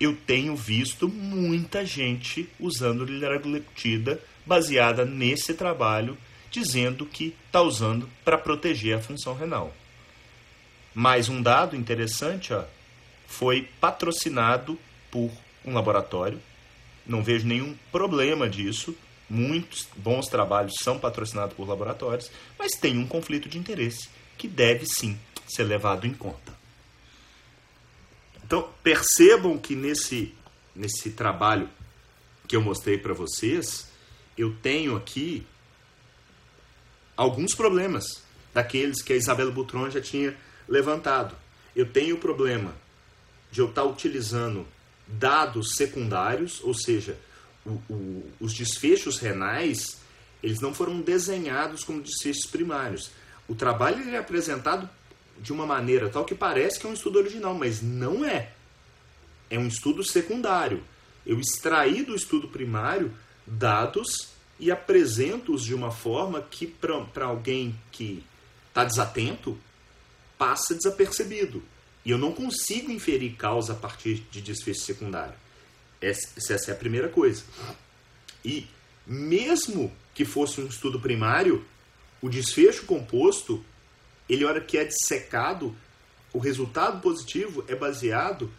Eu 0.00 0.16
tenho 0.26 0.56
visto 0.56 1.08
muita 1.08 1.84
gente 1.84 2.48
usando 2.58 3.04
liraglutida 3.04 4.18
baseada 4.46 5.04
nesse 5.04 5.52
trabalho, 5.52 6.16
dizendo 6.50 7.04
que 7.04 7.34
está 7.46 7.60
usando 7.60 8.08
para 8.24 8.38
proteger 8.38 8.96
a 8.96 9.00
função 9.00 9.34
renal. 9.34 9.74
Mais 10.94 11.28
um 11.28 11.42
dado 11.42 11.76
interessante, 11.76 12.54
ó, 12.54 12.64
foi 13.26 13.68
patrocinado 13.78 14.78
por 15.10 15.30
um 15.66 15.74
laboratório. 15.74 16.40
Não 17.06 17.22
vejo 17.22 17.46
nenhum 17.46 17.74
problema 17.92 18.48
disso. 18.48 18.96
Muitos 19.28 19.88
bons 19.96 20.26
trabalhos 20.26 20.74
são 20.82 20.98
patrocinados 20.98 21.56
por 21.56 21.68
laboratórios, 21.68 22.30
mas 22.58 22.72
tem 22.72 22.96
um 22.98 23.06
conflito 23.06 23.48
de 23.48 23.58
interesse 23.58 24.08
que 24.38 24.46
deve 24.46 24.86
sim 24.86 25.18
ser 25.46 25.64
levado 25.64 26.06
em 26.06 26.14
conta. 26.14 26.54
Então, 28.44 28.70
percebam 28.82 29.58
que 29.58 29.74
nesse, 29.74 30.32
nesse 30.74 31.10
trabalho 31.10 31.68
que 32.46 32.54
eu 32.54 32.62
mostrei 32.62 32.96
para 32.96 33.12
vocês, 33.12 33.90
eu 34.38 34.54
tenho 34.62 34.94
aqui 34.96 35.44
alguns 37.16 37.54
problemas 37.54 38.22
daqueles 38.54 39.02
que 39.02 39.12
a 39.12 39.16
Isabela 39.16 39.50
Butron 39.50 39.90
já 39.90 40.00
tinha 40.00 40.36
levantado. 40.68 41.34
Eu 41.74 41.86
tenho 41.86 42.16
o 42.16 42.20
problema 42.20 42.72
de 43.50 43.60
eu 43.60 43.68
estar 43.68 43.84
utilizando 43.84 44.66
dados 45.06 45.74
secundários, 45.76 46.60
ou 46.62 46.74
seja, 46.74 47.18
o, 47.66 48.30
os 48.40 48.54
desfechos 48.54 49.18
renais, 49.18 49.98
eles 50.42 50.60
não 50.60 50.72
foram 50.74 51.00
desenhados 51.00 51.84
como 51.84 52.00
desfechos 52.00 52.46
primários. 52.46 53.10
O 53.48 53.54
trabalho 53.54 54.08
é 54.08 54.18
apresentado 54.18 54.88
de 55.38 55.52
uma 55.52 55.66
maneira 55.66 56.08
tal 56.08 56.24
que 56.24 56.34
parece 56.34 56.78
que 56.78 56.86
é 56.86 56.88
um 56.88 56.94
estudo 56.94 57.18
original, 57.18 57.54
mas 57.54 57.82
não 57.82 58.24
é. 58.24 58.52
É 59.50 59.58
um 59.58 59.68
estudo 59.68 60.02
secundário. 60.02 60.82
Eu 61.24 61.38
extraí 61.40 62.02
do 62.02 62.14
estudo 62.14 62.48
primário 62.48 63.12
dados 63.46 64.30
e 64.58 64.70
apresento-os 64.70 65.62
de 65.62 65.74
uma 65.74 65.90
forma 65.90 66.40
que, 66.40 66.66
para 66.66 67.26
alguém 67.26 67.78
que 67.92 68.24
está 68.68 68.84
desatento, 68.84 69.58
passa 70.38 70.74
desapercebido. 70.74 71.62
E 72.04 72.10
eu 72.10 72.18
não 72.18 72.32
consigo 72.32 72.90
inferir 72.90 73.34
causa 73.36 73.72
a 73.72 73.76
partir 73.76 74.24
de 74.30 74.40
desfecho 74.40 74.80
secundário. 74.80 75.34
Essa, 76.06 76.54
essa 76.54 76.70
é 76.70 76.74
a 76.74 76.76
primeira 76.76 77.08
coisa. 77.08 77.42
E 78.44 78.66
mesmo 79.06 79.92
que 80.14 80.24
fosse 80.24 80.60
um 80.60 80.66
estudo 80.66 81.00
primário, 81.00 81.64
o 82.22 82.28
desfecho 82.28 82.86
composto, 82.86 83.64
ele 84.28 84.44
hora 84.44 84.60
que 84.60 84.78
é 84.78 84.84
dissecado, 84.84 85.74
o 86.32 86.38
resultado 86.38 87.00
positivo 87.00 87.64
é 87.68 87.74
baseado 87.74 88.50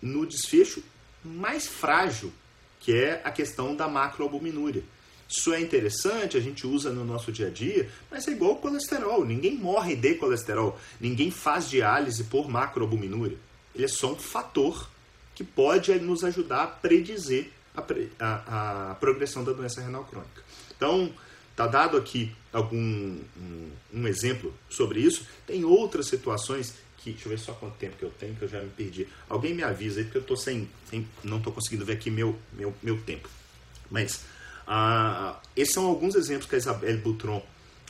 no 0.00 0.26
desfecho 0.26 0.82
mais 1.24 1.66
frágil, 1.66 2.32
que 2.78 2.92
é 2.92 3.20
a 3.24 3.30
questão 3.30 3.76
da 3.76 3.88
macroalbuminúria. 3.88 4.82
Isso 5.28 5.52
é 5.52 5.60
interessante, 5.60 6.36
a 6.36 6.40
gente 6.40 6.66
usa 6.66 6.90
no 6.90 7.04
nosso 7.04 7.30
dia 7.30 7.46
a 7.46 7.50
dia, 7.50 7.88
mas 8.10 8.26
é 8.26 8.32
igual 8.32 8.52
o 8.52 8.56
colesterol. 8.56 9.24
Ninguém 9.24 9.56
morre 9.56 9.94
de 9.94 10.16
colesterol. 10.16 10.76
Ninguém 11.00 11.30
faz 11.30 11.70
diálise 11.70 12.24
por 12.24 12.48
macroalbuminúria. 12.48 13.38
Ele 13.72 13.84
é 13.84 13.88
só 13.88 14.12
um 14.12 14.16
fator 14.16 14.89
que 15.40 15.44
pode 15.44 15.98
nos 16.00 16.22
ajudar 16.22 16.64
a 16.64 16.66
predizer 16.66 17.48
a, 17.74 17.82
a, 18.20 18.90
a 18.90 18.94
progressão 18.96 19.42
da 19.42 19.54
doença 19.54 19.80
renal 19.80 20.04
crônica. 20.04 20.42
Então, 20.76 21.10
está 21.50 21.66
dado 21.66 21.96
aqui 21.96 22.30
algum 22.52 22.76
um, 22.76 23.70
um, 23.94 24.06
exemplo 24.06 24.52
sobre 24.68 25.00
isso. 25.00 25.26
Tem 25.46 25.64
outras 25.64 26.08
situações 26.08 26.74
que. 26.98 27.12
Deixa 27.12 27.26
eu 27.26 27.30
ver 27.30 27.38
só 27.38 27.54
quanto 27.54 27.76
tempo 27.76 27.96
que 27.96 28.02
eu 28.02 28.10
tenho, 28.10 28.34
que 28.34 28.42
eu 28.42 28.48
já 28.48 28.60
me 28.60 28.68
perdi. 28.68 29.08
Alguém 29.30 29.54
me 29.54 29.62
avisa 29.62 30.00
aí, 30.00 30.04
porque 30.04 30.18
eu 30.18 30.22
tô 30.22 30.36
sem. 30.36 30.68
sem 30.90 31.08
não 31.24 31.38
estou 31.38 31.54
conseguindo 31.54 31.86
ver 31.86 31.94
aqui 31.94 32.10
meu, 32.10 32.38
meu, 32.52 32.74
meu 32.82 33.00
tempo. 33.00 33.26
Mas 33.90 34.22
ah, 34.66 35.40
esses 35.56 35.72
são 35.72 35.86
alguns 35.86 36.16
exemplos 36.16 36.46
que 36.46 36.54
a 36.54 36.58
Isabelle 36.58 36.98
Boutron 36.98 37.42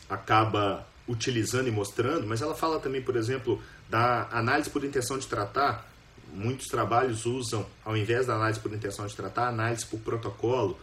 acaba 0.08 0.86
utilizando 1.08 1.66
e 1.66 1.72
mostrando, 1.72 2.28
mas 2.28 2.42
ela 2.42 2.54
fala 2.54 2.78
também, 2.78 3.02
por 3.02 3.16
exemplo, 3.16 3.60
da 3.88 4.28
análise 4.30 4.70
por 4.70 4.84
intenção 4.84 5.18
de 5.18 5.26
tratar. 5.26 5.89
Muitos 6.32 6.66
trabalhos 6.66 7.26
usam, 7.26 7.66
ao 7.84 7.96
invés 7.96 8.26
da 8.26 8.34
análise 8.34 8.60
por 8.60 8.72
intenção 8.72 9.06
de 9.06 9.14
tratar, 9.14 9.48
análise 9.48 9.84
por 9.86 10.00
protocolo, 10.00 10.78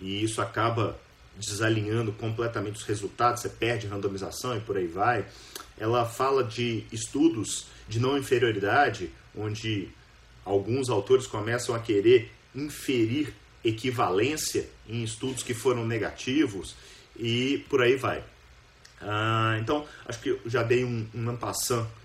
e 0.00 0.22
isso 0.22 0.40
acaba 0.40 0.98
desalinhando 1.36 2.12
completamente 2.12 2.76
os 2.76 2.82
resultados, 2.82 3.42
você 3.42 3.48
perde 3.48 3.86
randomização 3.86 4.56
e 4.56 4.60
por 4.60 4.76
aí 4.76 4.86
vai. 4.86 5.24
Ela 5.78 6.04
fala 6.04 6.44
de 6.44 6.84
estudos 6.92 7.66
de 7.88 7.98
não 7.98 8.18
inferioridade, 8.18 9.10
onde 9.36 9.88
alguns 10.44 10.88
autores 10.88 11.26
começam 11.26 11.74
a 11.74 11.78
querer 11.78 12.30
inferir 12.54 13.34
equivalência 13.64 14.68
em 14.88 15.02
estudos 15.02 15.42
que 15.42 15.54
foram 15.54 15.86
negativos 15.86 16.74
e 17.16 17.64
por 17.68 17.80
aí 17.82 17.96
vai. 17.96 18.22
Ah, 19.00 19.56
então, 19.60 19.86
acho 20.06 20.20
que 20.20 20.30
eu 20.30 20.40
já 20.46 20.62
dei 20.62 20.84
um, 20.84 21.06
um 21.14 21.38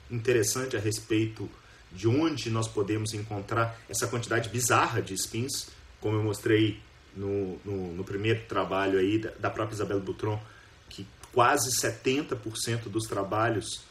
interessante 0.09 0.75
a 0.75 0.79
respeito 0.79 1.49
de 1.97 2.07
onde 2.07 2.51
nós 2.51 2.67
podemos 2.67 3.15
encontrar 3.15 3.75
essa 3.89 4.05
quantidade 4.07 4.49
bizarra 4.49 5.01
de 5.01 5.15
spins, 5.15 5.69
como 5.99 6.15
eu 6.15 6.23
mostrei 6.23 6.79
no, 7.15 7.59
no, 7.65 7.93
no 7.93 8.03
primeiro 8.03 8.45
trabalho 8.47 8.99
aí 8.99 9.17
da, 9.17 9.31
da 9.31 9.49
própria 9.49 9.73
Isabelle 9.73 9.99
Boutron, 9.99 10.39
que 10.87 11.07
quase 11.33 11.71
70% 11.71 12.83
dos 12.83 13.07
trabalhos 13.07 13.81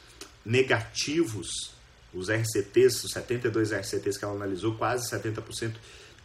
negativos, 0.45 1.75
os 2.15 2.29
RCTs, 2.31 3.03
os 3.03 3.11
72 3.11 3.73
RCTs 3.73 4.17
que 4.17 4.25
ela 4.25 4.35
analisou, 4.35 4.77
quase 4.77 5.11
70% 5.11 5.75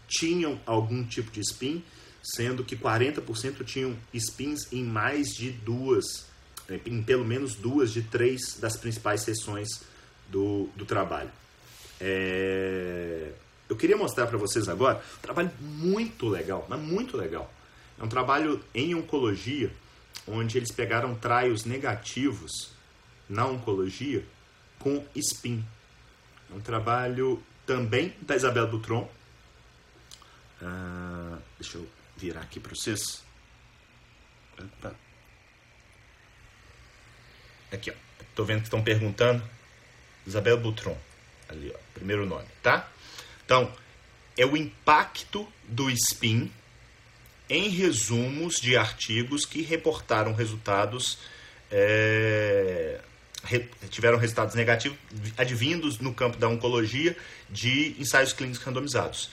tinham 0.07 0.61
algum 0.65 1.03
tipo 1.03 1.31
de 1.31 1.39
spin. 1.41 1.83
sendo 2.23 2.63
que 2.63 2.77
40% 2.77 3.65
tinham 3.65 3.97
spins 4.13 4.71
em 4.71 4.83
mais 4.83 5.29
de 5.29 5.49
duas, 5.49 6.05
eh, 6.69 6.79
em 6.85 7.01
pelo 7.01 7.25
menos 7.25 7.55
duas 7.55 7.91
de 7.91 8.03
três 8.03 8.59
das 8.59 8.77
principais 8.77 9.23
sessões 9.23 9.67
do, 10.29 10.69
do 10.75 10.85
trabalho. 10.85 11.31
É... 12.01 13.31
Eu 13.69 13.75
queria 13.77 13.95
mostrar 13.95 14.27
para 14.27 14.37
vocês 14.37 14.67
agora 14.67 15.01
um 15.17 15.21
trabalho 15.21 15.51
muito 15.59 16.27
legal, 16.27 16.65
mas 16.67 16.79
muito 16.79 17.15
legal. 17.15 17.51
É 17.99 18.03
um 18.03 18.09
trabalho 18.09 18.61
em 18.73 18.93
oncologia, 18.95 19.71
onde 20.27 20.57
eles 20.57 20.71
pegaram 20.71 21.15
traios 21.15 21.63
negativos 21.63 22.71
na 23.29 23.45
oncologia 23.45 24.25
com 24.79 25.05
SPIN. 25.15 25.63
É 26.51 26.55
um 26.55 26.59
trabalho 26.59 27.41
também 27.65 28.13
da 28.21 28.35
Isabel 28.35 28.67
Dutron. 28.67 29.09
Ah, 30.61 31.37
deixa 31.59 31.77
eu 31.77 31.87
virar 32.17 32.41
aqui 32.41 32.59
para 32.59 32.75
vocês. 32.75 33.23
Opa. 34.59 34.93
Aqui, 37.71 37.91
ó. 37.91 37.93
Tô 38.35 38.43
vendo 38.43 38.59
que 38.59 38.65
estão 38.65 38.83
perguntando. 38.83 39.43
Isabel 40.25 40.57
Butron. 40.59 40.97
Ali, 41.51 41.71
ó. 41.75 41.79
Primeiro 41.93 42.25
nome, 42.25 42.47
tá? 42.63 42.89
Então, 43.45 43.71
é 44.37 44.45
o 44.45 44.55
impacto 44.55 45.47
do 45.67 45.89
SPIN 45.91 46.49
em 47.49 47.67
resumos 47.67 48.55
de 48.55 48.77
artigos 48.77 49.45
que 49.45 49.61
reportaram 49.61 50.33
resultados 50.33 51.19
é, 51.69 53.01
tiveram 53.89 54.17
resultados 54.17 54.55
negativos 54.55 54.97
advindos 55.37 55.99
no 55.99 56.13
campo 56.13 56.37
da 56.37 56.47
oncologia 56.47 57.17
de 57.49 57.95
ensaios 57.99 58.31
clínicos 58.31 58.61
randomizados. 58.63 59.29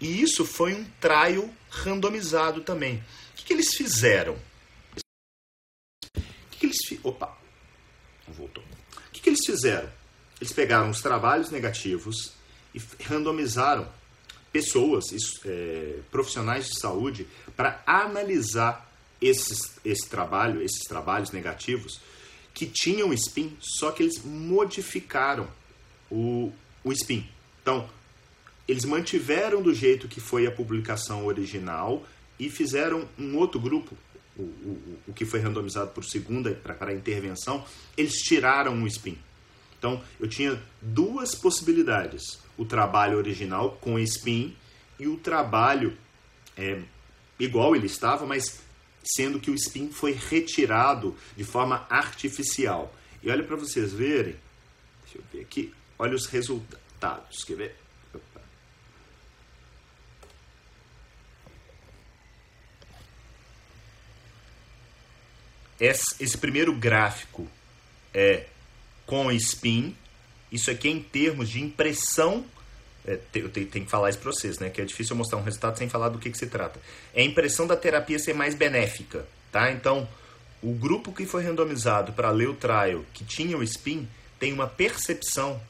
E 0.00 0.20
isso 0.20 0.44
foi 0.44 0.74
um 0.74 0.84
trial 1.00 1.48
randomizado 1.70 2.60
também. 2.60 2.96
O 2.96 3.36
que, 3.36 3.44
que 3.44 3.52
eles 3.52 3.74
fizeram? 3.74 4.34
O 4.34 6.20
que, 6.50 6.58
que 6.58 6.66
eles 6.66 6.78
fi... 6.86 7.00
Opa, 7.02 7.38
voltou. 8.28 8.62
O 8.62 9.10
que, 9.12 9.20
que 9.20 9.30
eles 9.30 9.46
fizeram? 9.46 9.88
Eles 10.42 10.52
pegaram 10.52 10.90
os 10.90 11.00
trabalhos 11.00 11.52
negativos 11.52 12.32
e 12.74 12.82
randomizaram 13.04 13.86
pessoas, 14.52 15.04
é, 15.46 16.00
profissionais 16.10 16.66
de 16.66 16.80
saúde, 16.80 17.28
para 17.56 17.80
analisar 17.86 18.92
esses, 19.20 19.76
esse 19.84 20.08
trabalho, 20.08 20.60
esses 20.60 20.82
trabalhos 20.88 21.30
negativos 21.30 22.00
que 22.52 22.66
tinham 22.66 23.12
spin, 23.12 23.56
só 23.60 23.92
que 23.92 24.02
eles 24.02 24.20
modificaram 24.24 25.48
o, 26.10 26.52
o 26.82 26.92
spin. 26.92 27.24
Então, 27.62 27.88
eles 28.66 28.84
mantiveram 28.84 29.62
do 29.62 29.72
jeito 29.72 30.08
que 30.08 30.18
foi 30.18 30.44
a 30.44 30.50
publicação 30.50 31.24
original 31.24 32.04
e 32.36 32.50
fizeram 32.50 33.08
um 33.16 33.36
outro 33.36 33.60
grupo, 33.60 33.96
o, 34.36 34.42
o, 34.42 34.98
o 35.06 35.12
que 35.12 35.24
foi 35.24 35.38
randomizado 35.38 35.92
por 35.92 36.04
segunda 36.04 36.50
para 36.50 36.90
a 36.90 36.92
intervenção, 36.92 37.64
eles 37.96 38.14
tiraram 38.14 38.82
o 38.82 38.88
spin. 38.88 39.16
Então, 39.82 40.00
eu 40.20 40.28
tinha 40.28 40.62
duas 40.80 41.34
possibilidades: 41.34 42.38
o 42.56 42.64
trabalho 42.64 43.18
original 43.18 43.76
com 43.80 43.98
spin 43.98 44.56
e 44.96 45.08
o 45.08 45.16
trabalho 45.16 45.98
é, 46.56 46.80
igual 47.36 47.74
ele 47.74 47.86
estava, 47.86 48.24
mas 48.24 48.60
sendo 49.02 49.40
que 49.40 49.50
o 49.50 49.54
spin 49.56 49.90
foi 49.90 50.12
retirado 50.12 51.16
de 51.36 51.42
forma 51.42 51.84
artificial. 51.90 52.94
E 53.24 53.28
olha 53.28 53.42
para 53.42 53.56
vocês 53.56 53.92
verem, 53.92 54.36
deixa 55.02 55.18
eu 55.18 55.24
ver 55.32 55.40
aqui, 55.40 55.74
olha 55.98 56.14
os 56.14 56.26
resultados, 56.26 57.42
quer 57.44 57.56
ver? 57.56 57.76
Esse 65.80 66.38
primeiro 66.38 66.72
gráfico 66.72 67.48
é 68.14 68.46
com 69.12 69.30
spin, 69.32 69.94
isso 70.50 70.70
aqui 70.70 70.88
é 70.88 70.90
em 70.90 70.98
termos 70.98 71.50
de 71.50 71.60
impressão 71.60 72.46
é, 73.04 73.18
eu 73.34 73.50
tenho, 73.50 73.66
que 73.66 73.84
falar 73.84 74.08
isso 74.08 74.18
para 74.18 74.32
vocês, 74.32 74.58
né? 74.58 74.70
Que 74.70 74.80
é 74.80 74.86
difícil 74.86 75.14
mostrar 75.14 75.36
um 75.36 75.42
resultado 75.42 75.76
sem 75.76 75.86
falar 75.86 76.08
do 76.08 76.18
que, 76.18 76.30
que 76.30 76.38
se 76.38 76.46
trata. 76.46 76.80
É 77.12 77.20
a 77.20 77.24
impressão 77.24 77.66
da 77.66 77.76
terapia 77.76 78.18
ser 78.18 78.32
mais 78.32 78.54
benéfica, 78.54 79.26
tá? 79.50 79.70
Então, 79.70 80.08
o 80.62 80.72
grupo 80.72 81.12
que 81.12 81.26
foi 81.26 81.44
randomizado 81.44 82.14
para 82.14 82.30
ler 82.30 82.48
o 82.48 82.54
trial, 82.54 83.04
que 83.12 83.22
tinha 83.22 83.54
o 83.58 83.62
SPIN, 83.62 84.08
tem 84.40 84.50
uma 84.50 84.66
percepção 84.66 85.60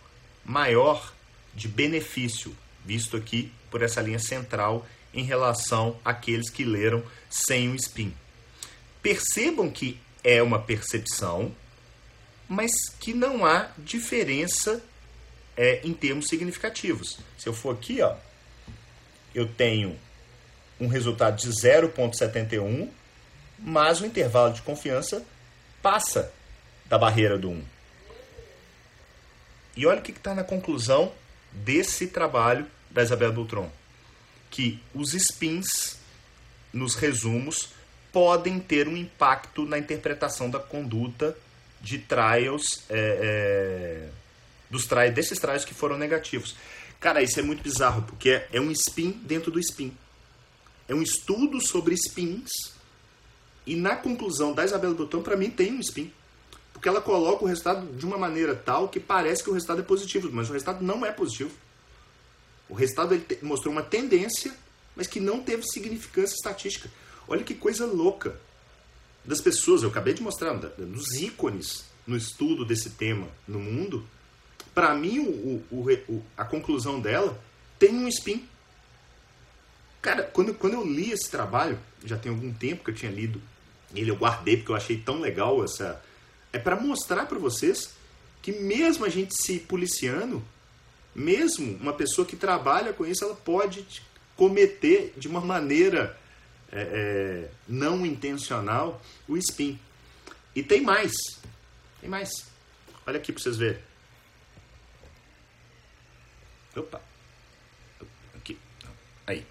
maior 0.44 1.12
de 1.52 1.66
benefício, 1.66 2.56
visto 2.84 3.16
aqui 3.16 3.50
por 3.72 3.82
essa 3.82 4.00
linha 4.00 4.20
central, 4.20 4.86
em 5.12 5.24
relação 5.24 5.98
àqueles 6.04 6.48
que 6.48 6.64
leram 6.64 7.02
sem 7.28 7.72
o 7.72 7.76
SPIN. 7.76 8.14
Percebam 9.02 9.68
que 9.68 9.98
é 10.22 10.40
uma 10.40 10.60
percepção, 10.60 11.52
mas 12.52 12.90
que 13.00 13.14
não 13.14 13.46
há 13.46 13.70
diferença 13.78 14.82
é, 15.56 15.80
em 15.82 15.94
termos 15.94 16.28
significativos. 16.28 17.18
Se 17.38 17.48
eu 17.48 17.54
for 17.54 17.74
aqui, 17.74 18.02
ó, 18.02 18.14
eu 19.34 19.48
tenho 19.48 19.98
um 20.78 20.86
resultado 20.86 21.36
de 21.36 21.48
0,71, 21.48 22.90
mas 23.58 24.02
o 24.02 24.06
intervalo 24.06 24.52
de 24.52 24.60
confiança 24.60 25.24
passa 25.80 26.30
da 26.84 26.98
barreira 26.98 27.38
do 27.38 27.48
1. 27.48 27.64
E 29.74 29.86
olha 29.86 30.00
o 30.00 30.02
que 30.02 30.10
está 30.10 30.34
na 30.34 30.44
conclusão 30.44 31.10
desse 31.52 32.08
trabalho 32.08 32.66
da 32.90 33.02
Isabel 33.02 33.32
Beltron. 33.32 33.70
Que 34.50 34.78
os 34.94 35.14
spins, 35.14 35.96
nos 36.70 36.96
resumos, 36.96 37.70
podem 38.12 38.60
ter 38.60 38.88
um 38.88 38.96
impacto 38.96 39.64
na 39.64 39.78
interpretação 39.78 40.50
da 40.50 40.58
conduta 40.58 41.34
de 41.82 41.98
trials 41.98 42.84
é, 42.88 44.08
é, 44.08 44.08
dos 44.70 44.86
trials, 44.86 45.14
desses 45.14 45.38
trials 45.38 45.64
que 45.64 45.74
foram 45.74 45.98
negativos. 45.98 46.54
Cara, 47.00 47.20
isso 47.20 47.38
é 47.40 47.42
muito 47.42 47.62
bizarro, 47.62 48.02
porque 48.02 48.30
é, 48.30 48.48
é 48.52 48.60
um 48.60 48.70
spin 48.70 49.10
dentro 49.24 49.50
do 49.50 49.58
spin. 49.58 49.94
É 50.88 50.94
um 50.94 51.02
estudo 51.02 51.60
sobre 51.60 51.94
spins. 51.94 52.72
E 53.66 53.74
na 53.74 53.96
conclusão 53.96 54.52
da 54.52 54.64
Isabela 54.64 54.94
Botão, 54.94 55.22
para 55.22 55.36
mim, 55.36 55.50
tem 55.50 55.72
um 55.72 55.80
spin. 55.80 56.12
Porque 56.72 56.88
ela 56.88 57.00
coloca 57.00 57.44
o 57.44 57.48
resultado 57.48 57.86
de 57.96 58.06
uma 58.06 58.16
maneira 58.16 58.54
tal 58.54 58.88
que 58.88 59.00
parece 59.00 59.42
que 59.42 59.50
o 59.50 59.52
resultado 59.52 59.80
é 59.80 59.84
positivo, 59.84 60.30
mas 60.32 60.48
o 60.48 60.52
resultado 60.52 60.84
não 60.84 61.04
é 61.04 61.10
positivo. 61.12 61.50
O 62.68 62.74
resultado 62.74 63.14
ele 63.14 63.26
mostrou 63.42 63.72
uma 63.72 63.82
tendência, 63.82 64.54
mas 64.96 65.06
que 65.06 65.20
não 65.20 65.42
teve 65.42 65.62
significância 65.64 66.34
estatística. 66.34 66.88
Olha 67.28 67.44
que 67.44 67.54
coisa 67.54 67.84
louca 67.84 68.40
das 69.24 69.40
pessoas. 69.40 69.82
Eu 69.82 69.88
acabei 69.88 70.14
de 70.14 70.22
mostrar, 70.22 70.52
dos 70.54 71.12
ícones 71.14 71.84
no 72.06 72.16
estudo 72.16 72.64
desse 72.64 72.90
tema 72.90 73.28
no 73.46 73.58
mundo, 73.58 74.06
para 74.74 74.94
mim, 74.94 75.18
o, 75.18 75.64
o, 75.70 75.90
o, 76.08 76.22
a 76.36 76.44
conclusão 76.44 77.00
dela 77.00 77.38
tem 77.78 77.94
um 77.94 78.08
spin. 78.08 78.46
Cara, 80.00 80.22
quando, 80.22 80.54
quando 80.54 80.74
eu 80.74 80.84
li 80.84 81.12
esse 81.12 81.30
trabalho, 81.30 81.78
já 82.04 82.16
tem 82.16 82.32
algum 82.32 82.52
tempo 82.52 82.82
que 82.82 82.90
eu 82.90 82.94
tinha 82.94 83.12
lido 83.12 83.40
ele, 83.94 84.10
eu 84.10 84.16
guardei 84.16 84.56
porque 84.56 84.72
eu 84.72 84.76
achei 84.76 84.96
tão 84.96 85.20
legal 85.20 85.62
essa. 85.62 86.02
É 86.52 86.58
para 86.58 86.76
mostrar 86.76 87.26
para 87.26 87.38
vocês 87.38 87.90
que, 88.40 88.52
mesmo 88.52 89.04
a 89.04 89.08
gente 89.08 89.34
se 89.34 89.58
policiando, 89.58 90.42
mesmo 91.14 91.76
uma 91.80 91.92
pessoa 91.92 92.26
que 92.26 92.36
trabalha 92.36 92.92
com 92.92 93.06
isso, 93.06 93.24
ela 93.24 93.34
pode 93.34 93.86
cometer 94.36 95.12
de 95.16 95.28
uma 95.28 95.40
maneira 95.40 96.18
é, 96.72 96.80
é, 96.80 97.50
não 97.68 98.04
intencional 98.06 99.00
o 99.28 99.36
spin. 99.36 99.78
E 100.56 100.62
tem 100.62 100.80
mais. 100.80 101.12
Tem 102.00 102.08
mais. 102.08 102.30
Olha 103.06 103.18
aqui 103.18 103.32
para 103.32 103.42
vocês 103.42 103.56
verem. 103.56 103.80
Opa. 106.74 107.00
Aqui. 108.34 108.58
Aí. 109.26 109.46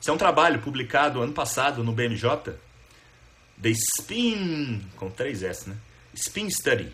Esse 0.00 0.10
é 0.10 0.12
um 0.12 0.18
trabalho 0.18 0.60
publicado 0.60 1.20
ano 1.20 1.32
passado 1.32 1.82
no 1.82 1.92
BMJ. 1.92 2.54
The 3.60 3.70
Spin, 3.70 4.88
com 4.96 5.10
três 5.10 5.42
S, 5.42 5.68
né? 5.68 5.76
Spin 6.14 6.48
Study. 6.50 6.92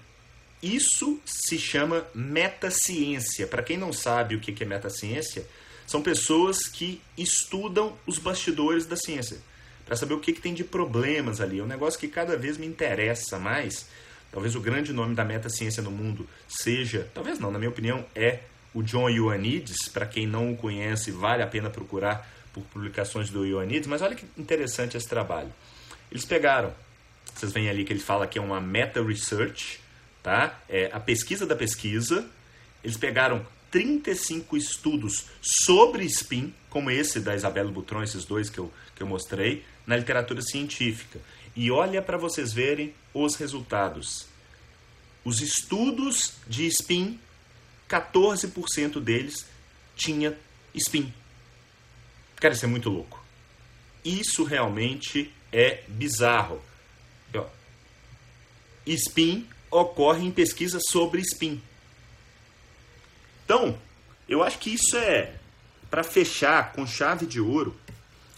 Isso 0.62 1.21
se 1.25 1.59
chama 1.59 2.07
metaciência. 2.14 3.47
Para 3.47 3.62
quem 3.62 3.77
não 3.77 3.93
sabe 3.93 4.35
o 4.35 4.41
que 4.41 4.62
é 4.62 4.66
metaciência, 4.66 5.47
são 5.91 6.01
pessoas 6.01 6.68
que 6.68 7.03
estudam 7.18 7.99
os 8.07 8.16
bastidores 8.16 8.86
da 8.86 8.95
ciência. 8.95 9.38
Para 9.84 9.97
saber 9.97 10.14
o 10.14 10.20
que, 10.20 10.32
que 10.32 10.41
tem 10.41 10.55
de 10.55 10.62
problemas 10.62 11.41
ali. 11.41 11.59
É 11.59 11.62
um 11.64 11.66
negócio 11.66 11.99
que 11.99 12.07
cada 12.07 12.36
vez 12.36 12.57
me 12.57 12.64
interessa 12.64 13.41
mais. 13.41 13.88
Talvez 14.30 14.55
o 14.55 14.61
grande 14.61 14.93
nome 14.93 15.16
da 15.16 15.24
metaciência 15.24 15.82
no 15.82 15.91
mundo 15.91 16.28
seja, 16.47 17.11
talvez 17.12 17.41
não, 17.41 17.51
na 17.51 17.59
minha 17.59 17.68
opinião, 17.68 18.07
é 18.14 18.38
o 18.72 18.84
John 18.84 19.11
Ioannidis, 19.11 19.88
para 19.88 20.07
quem 20.07 20.28
não 20.28 20.53
o 20.53 20.57
conhece, 20.57 21.11
vale 21.11 21.43
a 21.43 21.47
pena 21.49 21.68
procurar 21.68 22.24
por 22.53 22.62
publicações 22.66 23.28
do 23.28 23.45
Ioannidis, 23.45 23.88
mas 23.88 24.01
olha 24.01 24.14
que 24.14 24.24
interessante 24.38 24.97
esse 24.97 25.09
trabalho. 25.09 25.53
Eles 26.09 26.24
pegaram, 26.24 26.72
vocês 27.34 27.51
veem 27.51 27.68
ali 27.68 27.84
que 27.84 27.93
ele 27.93 27.99
fala 27.99 28.28
que 28.28 28.38
é 28.38 28.41
uma 28.41 28.61
meta-research, 28.61 29.80
tá? 30.22 30.57
É 30.68 30.88
a 30.93 31.01
pesquisa 31.01 31.45
da 31.45 31.57
pesquisa. 31.57 32.30
Eles 32.84 32.97
pegaram 32.97 33.45
35 33.71 34.57
estudos 34.57 35.27
sobre 35.41 36.05
spin, 36.05 36.53
como 36.68 36.91
esse 36.91 37.21
da 37.21 37.35
Isabela 37.35 37.71
Butron, 37.71 38.03
esses 38.03 38.25
dois 38.25 38.51
que 38.51 38.59
eu, 38.59 38.73
que 38.95 39.03
eu 39.03 39.07
mostrei 39.07 39.64
na 39.87 39.97
literatura 39.97 40.43
científica. 40.43 41.21
E 41.55 41.71
olha 41.71 42.01
para 42.01 42.16
vocês 42.16 42.53
verem 42.53 42.95
os 43.12 43.37
resultados. 43.37 44.27
Os 45.25 45.41
estudos 45.41 46.35
de 46.47 46.66
spin, 46.66 47.18
14% 47.89 49.01
deles 49.01 49.47
tinha 49.97 50.37
spin. 50.75 51.12
Cara, 52.37 52.55
isso 52.55 52.64
é 52.64 52.68
muito 52.68 52.89
louco. 52.89 53.23
Isso 54.05 54.45
realmente 54.45 55.33
é 55.53 55.83
bizarro. 55.89 56.62
Spin 58.87 59.47
ocorre 59.71 60.27
em 60.27 60.31
pesquisas 60.31 60.83
sobre 60.89 61.21
spin. 61.21 61.61
Então, 63.51 63.76
eu 64.28 64.44
acho 64.44 64.61
que 64.61 64.72
isso 64.72 64.96
é 64.96 65.34
para 65.90 66.05
fechar 66.05 66.72
com 66.72 66.86
chave 66.86 67.26
de 67.26 67.40
ouro 67.40 67.76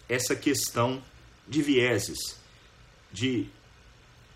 essa 0.08 0.34
questão 0.34 1.02
de 1.46 1.60
vieses. 1.60 2.38
De 3.12 3.46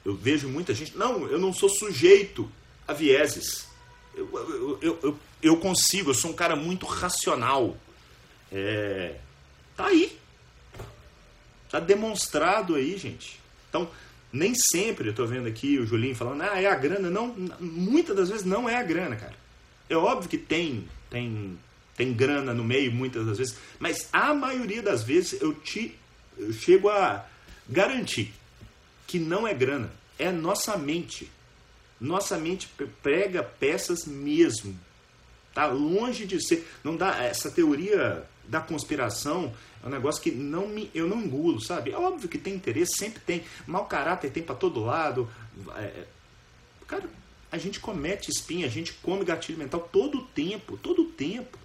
eu 0.05 0.15
vejo 0.15 0.47
muita 0.51 0.75
gente, 0.75 0.95
não, 0.95 1.27
eu 1.29 1.39
não 1.39 1.51
sou 1.51 1.71
sujeito 1.71 2.53
a 2.87 2.93
vieses. 2.93 3.67
Eu, 4.15 4.79
eu, 4.83 4.99
eu, 5.03 5.19
eu, 5.43 5.57
consigo, 5.57 6.11
eu 6.11 6.15
sou 6.15 6.31
um 6.31 6.35
cara 6.35 6.55
muito 6.55 6.85
racional. 6.85 7.75
É, 8.53 9.17
tá 9.75 9.87
aí. 9.87 10.19
Tá 11.71 11.81
demonstrado 11.81 12.75
aí, 12.75 12.99
gente. 12.99 13.41
Então, 13.71 13.91
nem 14.31 14.55
sempre 14.55 15.09
eu 15.09 15.15
tô 15.15 15.25
vendo 15.25 15.49
aqui 15.49 15.79
o 15.79 15.87
Julinho 15.87 16.15
falando, 16.15 16.43
ah, 16.43 16.61
é 16.61 16.67
a 16.67 16.75
grana. 16.75 17.09
Não, 17.09 17.35
muitas 17.59 18.15
das 18.15 18.29
vezes 18.29 18.45
não 18.45 18.69
é 18.69 18.77
a 18.77 18.83
grana, 18.83 19.17
cara. 19.17 19.46
É 19.89 19.97
óbvio 19.97 20.29
que 20.29 20.39
tem, 20.39 20.89
tem, 21.11 21.59
tem 21.97 22.13
grana 22.13 22.53
no 22.53 22.65
meio, 22.65 22.93
muitas 22.93 23.27
das 23.27 23.39
vezes, 23.39 23.57
mas 23.79 24.09
a 24.13 24.35
maioria 24.35 24.83
das 24.83 25.03
vezes 25.03 25.41
eu 25.41 25.55
te 25.55 25.95
eu 26.39 26.53
chego 26.53 26.91
a 26.91 27.25
garantir 27.67 28.33
que 29.07 29.19
não 29.19 29.49
é 29.49 29.55
grana, 29.55 29.91
é 30.19 30.31
nossa 30.31 30.77
mente. 30.77 31.31
Nossa 31.99 32.37
mente 32.37 32.69
prega 33.03 33.43
peças 33.43 34.05
mesmo. 34.05 34.79
Tá 35.55 35.67
longe 35.67 36.27
de 36.27 36.47
ser, 36.47 36.69
não 36.85 36.95
dá 36.95 37.25
essa 37.25 37.51
teoria 37.51 38.23
da 38.47 38.61
conspiração 38.61 39.55
é 39.87 39.89
um 39.89 39.93
negócio 39.93 40.21
que 40.21 40.33
não 40.33 40.67
me, 40.67 40.91
eu 40.93 41.07
não 41.07 41.21
engulo, 41.21 41.61
sabe? 41.61 41.93
É 41.93 41.97
óbvio 41.97 42.29
que 42.29 42.39
tem 42.39 42.55
interesse, 42.55 42.97
sempre 42.97 43.21
tem. 43.21 43.45
Mau 43.67 43.87
caráter 43.87 44.33
tem 44.33 44.43
para 44.43 44.57
todo 44.57 44.85
lado. 44.85 45.31
É, 45.77 45.81
é, 45.83 46.07
cara, 46.89 47.05
a 47.57 47.61
gente 47.61 47.81
comete 47.81 48.31
espinha, 48.31 48.67
a 48.67 48.71
gente 48.71 48.93
come 48.93 49.25
gatilho 49.25 49.59
mental 49.59 49.89
todo 49.93 50.19
o 50.19 50.23
tempo, 50.23 50.77
todo 50.77 51.03
o 51.03 51.07
tempo. 51.07 51.59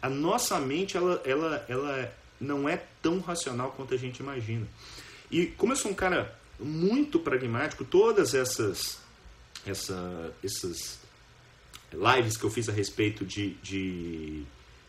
A 0.00 0.08
nossa 0.08 0.58
mente, 0.60 0.96
ela, 0.96 1.20
ela, 1.24 1.64
ela 1.68 2.14
não 2.40 2.68
é 2.68 2.82
tão 3.02 3.20
racional 3.20 3.72
quanto 3.72 3.94
a 3.94 3.96
gente 3.96 4.20
imagina. 4.20 4.66
E 5.30 5.46
como 5.46 5.72
eu 5.72 5.76
sou 5.76 5.90
um 5.90 5.94
cara 5.94 6.38
muito 6.58 7.18
pragmático, 7.18 7.84
todas 7.84 8.34
essas, 8.34 8.98
essa, 9.66 10.32
essas 10.42 10.98
lives 11.92 12.36
que 12.36 12.44
eu 12.44 12.50
fiz 12.50 12.68
a 12.68 12.72
respeito 12.72 13.24
de, 13.24 13.54
de, 13.54 14.42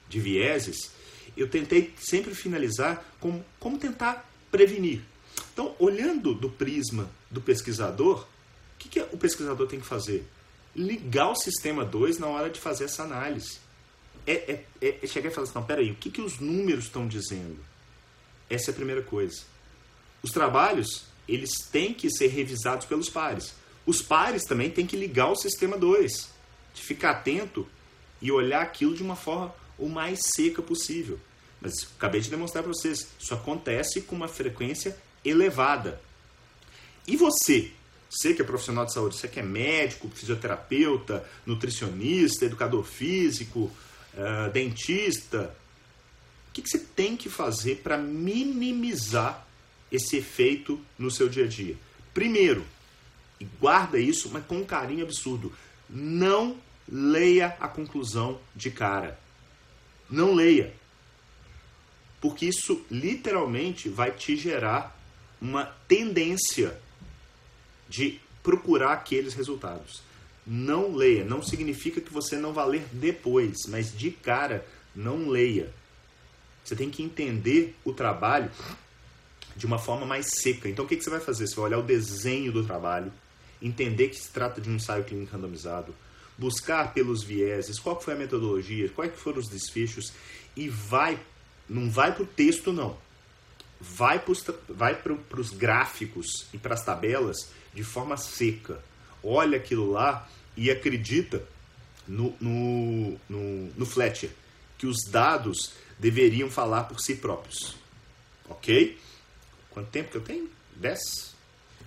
de 0.07 0.19
vieses, 0.19 0.91
eu 1.35 1.49
tentei 1.49 1.93
sempre 1.97 2.33
finalizar 2.35 3.03
com 3.19 3.43
como 3.59 3.77
tentar 3.77 4.29
prevenir. 4.51 5.01
Então, 5.53 5.75
olhando 5.79 6.33
do 6.33 6.49
prisma 6.49 7.09
do 7.29 7.41
pesquisador, 7.41 8.27
que, 8.89 8.99
que 8.99 9.15
o 9.15 9.17
pesquisador 9.17 9.67
tem 9.67 9.79
que 9.79 9.85
fazer? 9.85 10.25
Ligar 10.75 11.31
o 11.31 11.35
sistema 11.35 11.85
2 11.85 12.19
na 12.19 12.27
hora 12.27 12.49
de 12.49 12.59
fazer 12.59 12.85
essa 12.85 13.03
análise. 13.03 13.59
É, 14.27 14.33
é, 14.33 14.65
é, 14.81 14.99
é 15.03 15.07
chegar 15.07 15.29
e 15.29 15.33
falar 15.33 15.45
assim, 15.45 15.55
não, 15.55 15.65
peraí, 15.65 15.91
o 15.91 15.95
que, 15.95 16.09
que 16.09 16.21
os 16.21 16.39
números 16.39 16.85
estão 16.85 17.07
dizendo? 17.07 17.57
Essa 18.49 18.71
é 18.71 18.73
a 18.73 18.75
primeira 18.75 19.01
coisa. 19.01 19.43
Os 20.21 20.31
trabalhos, 20.31 21.05
eles 21.27 21.51
têm 21.71 21.93
que 21.93 22.09
ser 22.09 22.27
revisados 22.27 22.85
pelos 22.85 23.09
pares. 23.09 23.53
Os 23.85 24.01
pares 24.01 24.43
também 24.43 24.69
têm 24.69 24.87
que 24.87 24.97
ligar 24.97 25.29
o 25.29 25.35
sistema 25.35 25.77
2, 25.77 26.29
de 26.73 26.81
ficar 26.81 27.11
atento 27.11 27.67
e 28.21 28.31
olhar 28.31 28.61
aquilo 28.61 28.95
de 28.95 29.03
uma 29.03 29.15
forma 29.15 29.53
o 29.77 29.87
mais 29.87 30.19
seca 30.35 30.61
possível. 30.61 31.19
Mas 31.61 31.73
acabei 31.97 32.21
de 32.21 32.29
demonstrar 32.29 32.63
para 32.63 32.73
vocês, 32.73 33.07
isso 33.19 33.33
acontece 33.33 34.01
com 34.01 34.15
uma 34.15 34.27
frequência 34.27 34.97
elevada. 35.23 36.01
E 37.07 37.15
você? 37.15 37.71
Você 38.09 38.33
que 38.33 38.41
é 38.41 38.45
profissional 38.45 38.85
de 38.85 38.93
saúde, 38.93 39.15
você 39.15 39.27
que 39.27 39.39
é 39.39 39.43
médico, 39.43 40.09
fisioterapeuta, 40.09 41.25
nutricionista, 41.45 42.45
educador 42.45 42.83
físico, 42.83 43.71
uh, 44.13 44.51
dentista, 44.51 45.55
o 46.49 46.53
que, 46.53 46.61
que 46.61 46.69
você 46.69 46.79
tem 46.79 47.17
que 47.17 47.29
fazer 47.29 47.77
para 47.77 47.97
minimizar 47.97 49.45
esse 49.91 50.17
efeito 50.17 50.79
no 50.97 51.11
seu 51.11 51.27
dia 51.27 51.45
a 51.45 51.47
dia? 51.47 51.75
Primeiro, 52.13 52.65
e 53.39 53.45
guarda 53.59 53.99
isso, 53.99 54.29
mas 54.31 54.45
com 54.45 54.57
um 54.57 54.65
carinho 54.65 55.03
absurdo, 55.03 55.51
não 55.89 56.57
leia 56.87 57.57
a 57.59 57.67
conclusão 57.67 58.39
de 58.55 58.71
cara. 58.71 59.19
Não 60.09 60.33
leia. 60.33 60.73
Porque 62.21 62.45
isso 62.45 62.85
literalmente 62.89 63.89
vai 63.89 64.11
te 64.11 64.37
gerar 64.37 64.97
uma 65.41 65.65
tendência 65.87 66.79
de 67.87 68.19
procurar 68.43 68.93
aqueles 68.93 69.33
resultados. 69.33 70.01
Não 70.45 70.95
leia, 70.95 71.25
não 71.25 71.41
significa 71.41 71.99
que 71.99 72.13
você 72.13 72.37
não 72.37 72.53
vai 72.53 72.67
ler 72.67 72.85
depois, 72.91 73.65
mas 73.67 73.97
de 73.97 74.11
cara, 74.11 74.65
não 74.95 75.27
leia. 75.27 75.73
Você 76.63 76.75
tem 76.75 76.89
que 76.89 77.01
entender 77.03 77.75
o 77.83 77.93
trabalho 77.93 78.51
de 79.55 79.65
uma 79.65 79.79
forma 79.79 80.05
mais 80.05 80.27
seca. 80.41 80.69
Então 80.69 80.85
o 80.85 80.87
que, 80.87 80.99
você 80.99 81.09
vai 81.09 81.19
fazer? 81.19 81.47
Você 81.47 81.55
vai 81.55 81.65
olhar 81.65 81.79
o 81.79 81.83
desenho 81.83 82.51
do 82.51 82.63
trabalho, 82.63 83.11
entender 83.61 84.09
que 84.09 84.17
se 84.17 84.29
trata 84.29 84.61
de 84.61 84.69
um 84.69 84.75
ensaio 84.75 85.03
clínico 85.03 85.31
randomizado, 85.31 85.95
buscar 86.37 86.93
pelos 86.93 87.23
vieses, 87.23 87.79
qual 87.79 87.99
foi 87.99 88.13
a 88.13 88.17
metodologia, 88.17 88.89
quais 88.89 89.13
foram 89.15 89.39
os 89.39 89.47
desfechos 89.47 90.11
e 90.55 90.67
vai, 90.67 91.19
não 91.69 91.89
vai 91.89 92.13
para 92.13 92.23
o 92.23 92.27
texto 92.27 92.73
não, 92.73 92.97
vai 93.79 94.19
para 94.19 95.39
os 95.39 95.51
gráficos 95.51 96.47
e 96.53 96.57
para 96.57 96.73
as 96.73 96.83
tabelas 96.83 97.49
de 97.75 97.83
forma 97.83 98.17
seca. 98.17 98.81
Olha 99.23 99.57
aquilo 99.57 99.91
lá 99.91 100.27
e 100.57 100.71
acredita 100.71 101.43
no, 102.07 102.35
no, 102.39 103.19
no, 103.29 103.73
no 103.75 103.85
Fletcher, 103.85 104.31
que 104.77 104.87
os 104.87 104.97
dados 105.09 105.73
deveriam 105.99 106.49
falar 106.49 106.85
por 106.85 106.99
si 106.99 107.15
próprios. 107.15 107.75
Ok? 108.47 108.97
Quanto 109.69 109.89
tempo 109.89 110.11
que 110.11 110.17
eu 110.17 110.21
tenho? 110.21 110.49
10? 110.77 110.99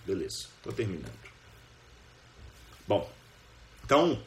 Beleza, 0.07 0.47
estou 0.57 0.73
terminando. 0.73 1.13
Bom, 2.87 3.11
então 3.85 4.23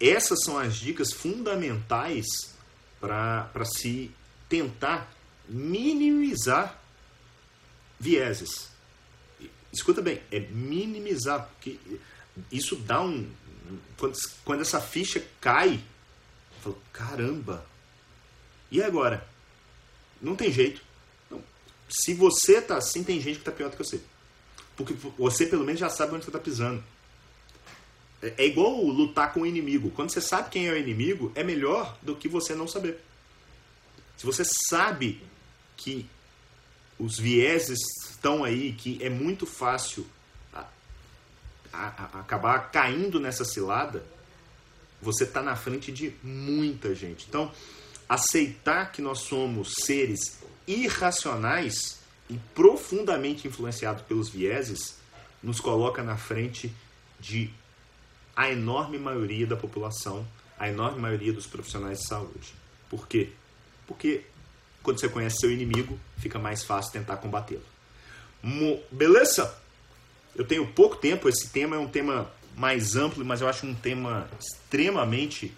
essas 0.00 0.42
são 0.42 0.58
as 0.58 0.76
dicas 0.76 1.12
fundamentais 1.12 2.26
para 3.00 3.64
se 3.64 4.10
tentar 4.48 5.12
minimizar 5.48 6.80
vieses. 7.98 8.71
Escuta 9.72 10.02
bem, 10.02 10.20
é 10.30 10.38
minimizar, 10.38 11.48
porque 11.48 11.78
isso 12.50 12.76
dá 12.76 13.00
um. 13.00 13.28
Quando, 13.96 14.18
quando 14.44 14.60
essa 14.60 14.80
ficha 14.80 15.24
cai, 15.40 15.82
falo, 16.60 16.78
caramba, 16.92 17.64
e 18.70 18.82
agora? 18.82 19.26
Não 20.20 20.36
tem 20.36 20.52
jeito. 20.52 20.82
Então, 21.26 21.42
se 21.88 22.12
você 22.14 22.60
tá 22.60 22.76
assim, 22.76 23.02
tem 23.02 23.20
gente 23.20 23.38
que 23.38 23.44
tá 23.44 23.52
pior 23.52 23.70
do 23.70 23.76
que 23.76 23.84
você. 23.84 24.00
Porque 24.76 24.94
você 25.18 25.46
pelo 25.46 25.64
menos 25.64 25.80
já 25.80 25.88
sabe 25.88 26.14
onde 26.14 26.24
você 26.24 26.30
tá 26.30 26.38
pisando. 26.38 26.82
É, 28.22 28.34
é 28.38 28.46
igual 28.46 28.82
lutar 28.84 29.32
com 29.32 29.40
o 29.40 29.46
inimigo. 29.46 29.90
Quando 29.90 30.10
você 30.10 30.20
sabe 30.20 30.50
quem 30.50 30.68
é 30.68 30.72
o 30.72 30.76
inimigo, 30.76 31.32
é 31.34 31.42
melhor 31.42 31.98
do 32.02 32.14
que 32.14 32.28
você 32.28 32.54
não 32.54 32.68
saber. 32.68 33.00
Se 34.16 34.24
você 34.24 34.44
sabe 34.44 35.20
que 35.76 36.08
os 37.02 37.18
vieses 37.18 37.80
estão 38.08 38.44
aí, 38.44 38.72
que 38.72 38.96
é 39.02 39.10
muito 39.10 39.44
fácil 39.44 40.06
a, 40.54 40.64
a, 41.72 42.08
a 42.12 42.20
acabar 42.20 42.70
caindo 42.70 43.18
nessa 43.18 43.44
cilada, 43.44 44.04
você 45.00 45.24
está 45.24 45.42
na 45.42 45.56
frente 45.56 45.90
de 45.90 46.14
muita 46.22 46.94
gente. 46.94 47.26
Então, 47.28 47.50
aceitar 48.08 48.92
que 48.92 49.02
nós 49.02 49.18
somos 49.18 49.72
seres 49.80 50.38
irracionais 50.64 51.98
e 52.30 52.38
profundamente 52.54 53.48
influenciados 53.48 54.04
pelos 54.04 54.28
vieses 54.28 54.96
nos 55.42 55.58
coloca 55.58 56.04
na 56.04 56.16
frente 56.16 56.72
de 57.18 57.50
a 58.36 58.48
enorme 58.48 58.96
maioria 58.96 59.44
da 59.44 59.56
população, 59.56 60.24
a 60.56 60.68
enorme 60.68 61.00
maioria 61.00 61.32
dos 61.32 61.48
profissionais 61.48 61.98
de 61.98 62.06
saúde. 62.06 62.54
Por 62.88 63.08
quê? 63.08 63.32
Porque 63.88 64.22
quando 64.82 65.00
você 65.00 65.08
conhece 65.08 65.36
seu 65.40 65.50
inimigo, 65.50 65.98
fica 66.18 66.38
mais 66.38 66.64
fácil 66.64 66.92
tentar 66.92 67.16
combatê-lo. 67.16 67.64
Beleza? 68.90 69.54
Eu 70.34 70.44
tenho 70.44 70.66
pouco 70.66 70.96
tempo, 70.96 71.28
esse 71.28 71.48
tema 71.48 71.76
é 71.76 71.78
um 71.78 71.88
tema 71.88 72.30
mais 72.56 72.96
amplo, 72.96 73.24
mas 73.24 73.40
eu 73.40 73.48
acho 73.48 73.66
um 73.66 73.74
tema 73.74 74.28
extremamente 74.40 75.54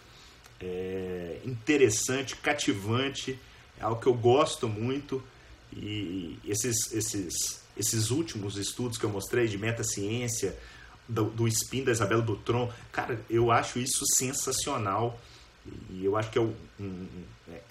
é, 0.60 1.38
interessante, 1.44 2.36
cativante, 2.36 3.38
é 3.78 3.84
algo 3.84 4.00
que 4.00 4.06
eu 4.06 4.14
gosto 4.14 4.68
muito 4.68 5.22
E 5.76 6.38
esses, 6.44 6.92
esses, 6.92 7.60
esses 7.76 8.10
últimos 8.10 8.56
estudos 8.56 8.96
que 8.96 9.04
eu 9.04 9.10
mostrei 9.10 9.48
de 9.48 9.58
metaciência, 9.58 10.56
do, 11.08 11.24
do 11.24 11.48
spin 11.48 11.84
da 11.84 11.92
Isabela 11.92 12.22
Dutron, 12.22 12.72
cara, 12.92 13.20
eu 13.28 13.50
acho 13.50 13.78
isso 13.78 14.04
sensacional. 14.14 15.20
E 15.90 16.04
eu 16.04 16.16
acho 16.16 16.30
que 16.30 16.38
é, 16.38 16.40
o, 16.40 16.54
um, 16.78 17.06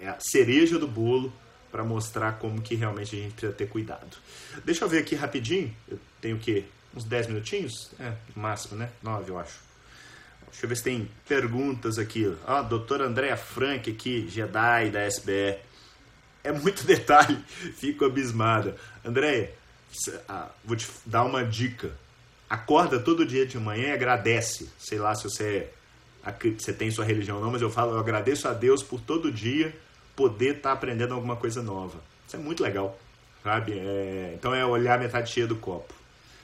é 0.00 0.08
a 0.08 0.16
cereja 0.20 0.78
do 0.78 0.86
bolo 0.86 1.32
para 1.74 1.82
mostrar 1.82 2.38
como 2.38 2.62
que 2.62 2.76
realmente 2.76 3.16
a 3.16 3.18
gente 3.18 3.32
precisa 3.32 3.52
ter 3.52 3.66
cuidado. 3.66 4.16
Deixa 4.64 4.84
eu 4.84 4.88
ver 4.88 4.98
aqui 4.98 5.16
rapidinho. 5.16 5.74
Eu 5.88 5.98
tenho 6.20 6.36
o 6.36 6.38
quê? 6.38 6.66
Uns 6.94 7.02
10 7.02 7.26
minutinhos? 7.26 7.90
É, 7.98 8.12
no 8.36 8.40
máximo, 8.40 8.76
né? 8.76 8.90
9, 9.02 9.32
eu 9.32 9.40
acho. 9.40 9.58
Deixa 10.52 10.66
eu 10.66 10.68
ver 10.68 10.76
se 10.76 10.84
tem 10.84 11.10
perguntas 11.26 11.98
aqui. 11.98 12.32
Ah, 12.46 12.62
doutora 12.62 13.06
Andréa 13.06 13.36
Frank 13.36 13.90
aqui, 13.90 14.28
Jedi 14.28 14.90
da 14.92 15.04
SBE. 15.04 15.58
É 16.44 16.52
muito 16.52 16.84
detalhe, 16.86 17.44
fico 17.76 18.04
abismada. 18.04 18.76
Andréia, 19.04 19.52
ah, 20.28 20.50
vou 20.64 20.76
te 20.76 20.86
dar 21.04 21.24
uma 21.24 21.44
dica. 21.44 21.90
Acorda 22.48 23.00
todo 23.00 23.26
dia 23.26 23.44
de 23.44 23.58
manhã 23.58 23.88
e 23.88 23.92
agradece. 23.92 24.70
Sei 24.78 25.00
lá 25.00 25.12
se 25.16 25.24
você, 25.24 25.70
você 26.56 26.72
tem 26.72 26.88
sua 26.92 27.04
religião 27.04 27.38
ou 27.38 27.42
não, 27.42 27.50
mas 27.50 27.62
eu 27.62 27.68
falo, 27.68 27.94
eu 27.94 27.98
agradeço 27.98 28.46
a 28.46 28.52
Deus 28.52 28.80
por 28.80 29.00
todo 29.00 29.32
dia 29.32 29.74
poder 30.16 30.56
estar 30.56 30.70
tá 30.70 30.72
aprendendo 30.72 31.14
alguma 31.14 31.36
coisa 31.36 31.62
nova. 31.62 32.00
Isso 32.26 32.36
é 32.36 32.38
muito 32.38 32.62
legal, 32.62 32.98
sabe? 33.42 33.78
É, 33.78 34.32
então 34.34 34.54
é 34.54 34.64
olhar 34.64 34.98
metade 34.98 35.30
cheia 35.30 35.46
do 35.46 35.56
copo. 35.56 35.94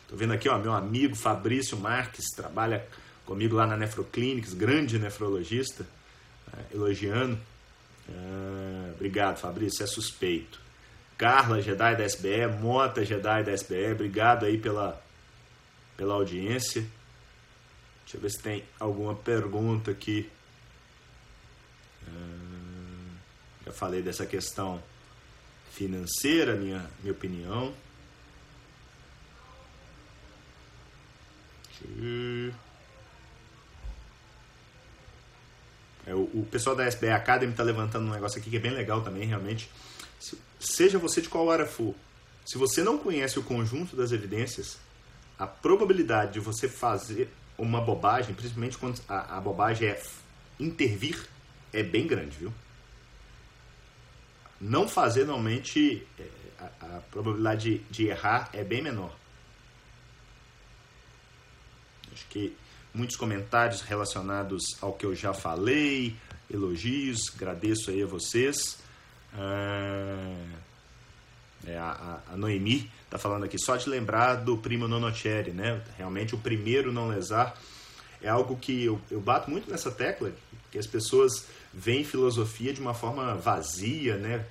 Tô 0.09 0.17
vendo 0.17 0.33
aqui, 0.33 0.49
ó, 0.49 0.59
meu 0.59 0.73
amigo 0.73 1.15
Fabrício 1.15 1.77
Marques 1.77 2.27
trabalha 2.35 2.85
comigo 3.25 3.55
lá 3.55 3.67
na 3.67 3.77
Nefroclinics, 3.77 4.55
grande 4.55 4.99
nefrologista, 4.99 5.87
é, 6.53 6.75
elogiando. 6.75 7.39
É, 8.09 8.93
obrigado, 8.93 9.39
Fabrício, 9.39 9.85
é 9.85 9.87
suspeito. 9.87 10.61
Carla 11.17 11.61
Jedi 11.61 11.97
da 11.97 12.05
SBE, 12.05 12.47
Mota 12.61 13.05
Jedi 13.05 13.45
da 13.45 13.53
SBE, 13.53 13.93
obrigado 13.93 14.47
aí 14.47 14.59
pela, 14.59 15.01
pela 15.97 16.15
audiência. 16.15 16.85
Deixa 18.03 18.17
eu 18.17 18.21
ver 18.21 18.31
se 18.31 18.41
tem 18.41 18.65
alguma 18.81 19.15
pergunta 19.15 19.93
aqui. 19.93 20.29
É, 22.09 22.11
já 23.71 23.73
falei 23.73 24.03
dessa 24.03 24.27
questão 24.27 24.83
financeira, 25.71 26.57
minha, 26.57 26.91
minha 27.01 27.13
opinião. 27.13 27.73
É, 36.07 36.15
o, 36.15 36.23
o, 36.35 36.49
pessoal 36.51 36.75
da 36.75 36.87
SBA 36.87 37.15
Academy 37.15 37.53
está 37.53 37.63
levantando 37.63 38.07
um 38.07 38.11
negócio 38.11 38.39
aqui 38.39 38.51
que 38.51 38.57
é 38.57 38.61
bem 38.61 38.73
legal 38.73 39.03
também, 39.03 39.25
realmente. 39.27 39.71
Se, 40.19 40.37
seja 40.59 40.99
você 40.99 41.21
de 41.23 41.29
qual 41.29 41.51
área 41.51 41.67
for, 41.67 41.95
se 42.45 42.59
você 42.59 42.83
não 42.83 42.99
conhece 42.99 43.39
o 43.39 43.43
conjunto 43.43 43.97
das 43.97 44.13
evidências, 44.13 44.79
a 45.39 45.47
probabilidade 45.47 46.35
de 46.35 46.41
você 46.41 46.69
fazer 46.69 47.31
uma 47.57 47.81
bobagem, 47.81 48.35
principalmente 48.35 48.77
quando 48.77 49.01
a, 49.09 49.39
a 49.39 49.41
bobagem 49.41 49.89
é 49.89 50.03
intervir, 50.59 51.27
é 51.73 51.83
bem 51.83 52.07
grande, 52.07 52.37
viu? 52.37 52.53
Não 54.61 54.87
fazer, 54.87 55.25
normalmente, 55.25 56.07
é, 56.19 56.25
a, 56.59 56.97
a 56.97 57.01
probabilidade 57.11 57.79
de, 57.79 57.85
de 57.91 58.07
errar 58.07 58.51
é 58.53 58.63
bem 58.63 58.83
menor. 58.83 59.17
Acho 62.13 62.27
que 62.29 62.57
muitos 62.93 63.17
comentários 63.17 63.81
relacionados 63.81 64.63
ao 64.81 64.93
que 64.93 65.07
eu 65.07 65.15
já 65.15 65.33
falei, 65.33 66.17
elogios, 66.53 67.33
agradeço 67.35 67.91
aí 67.91 68.03
a 68.03 68.07
vocês. 68.07 68.79
Ah, 69.35 70.35
é, 71.67 71.77
a, 71.77 72.21
a, 72.33 72.37
Noemi 72.37 72.91
está 73.05 73.19
falando 73.19 73.45
aqui 73.45 73.59
só 73.59 73.77
de 73.77 73.89
lembrar 73.89 74.37
do 74.37 74.57
primo 74.57 74.89
Nonoceri, 74.89 75.53
né? 75.53 75.83
Realmente 75.97 76.35
o 76.35 76.39
primeiro 76.39 76.93
não 76.93 77.09
lesar 77.09 77.57
é 78.23 78.29
algo 78.29 78.57
que 78.57 78.85
eu, 78.85 79.01
eu 79.11 79.21
bato 79.21 79.51
muito 79.51 79.71
nessa 79.71 79.91
tecla, 79.91 80.33
que 80.71 80.79
as 80.79 80.87
pessoas 80.87 81.47
veem 81.73 82.05
filosofia 82.05 82.73
de 82.73 82.81
uma 82.81 82.95
forma 82.95 83.35
vazia, 83.35 84.17
né? 84.17 84.45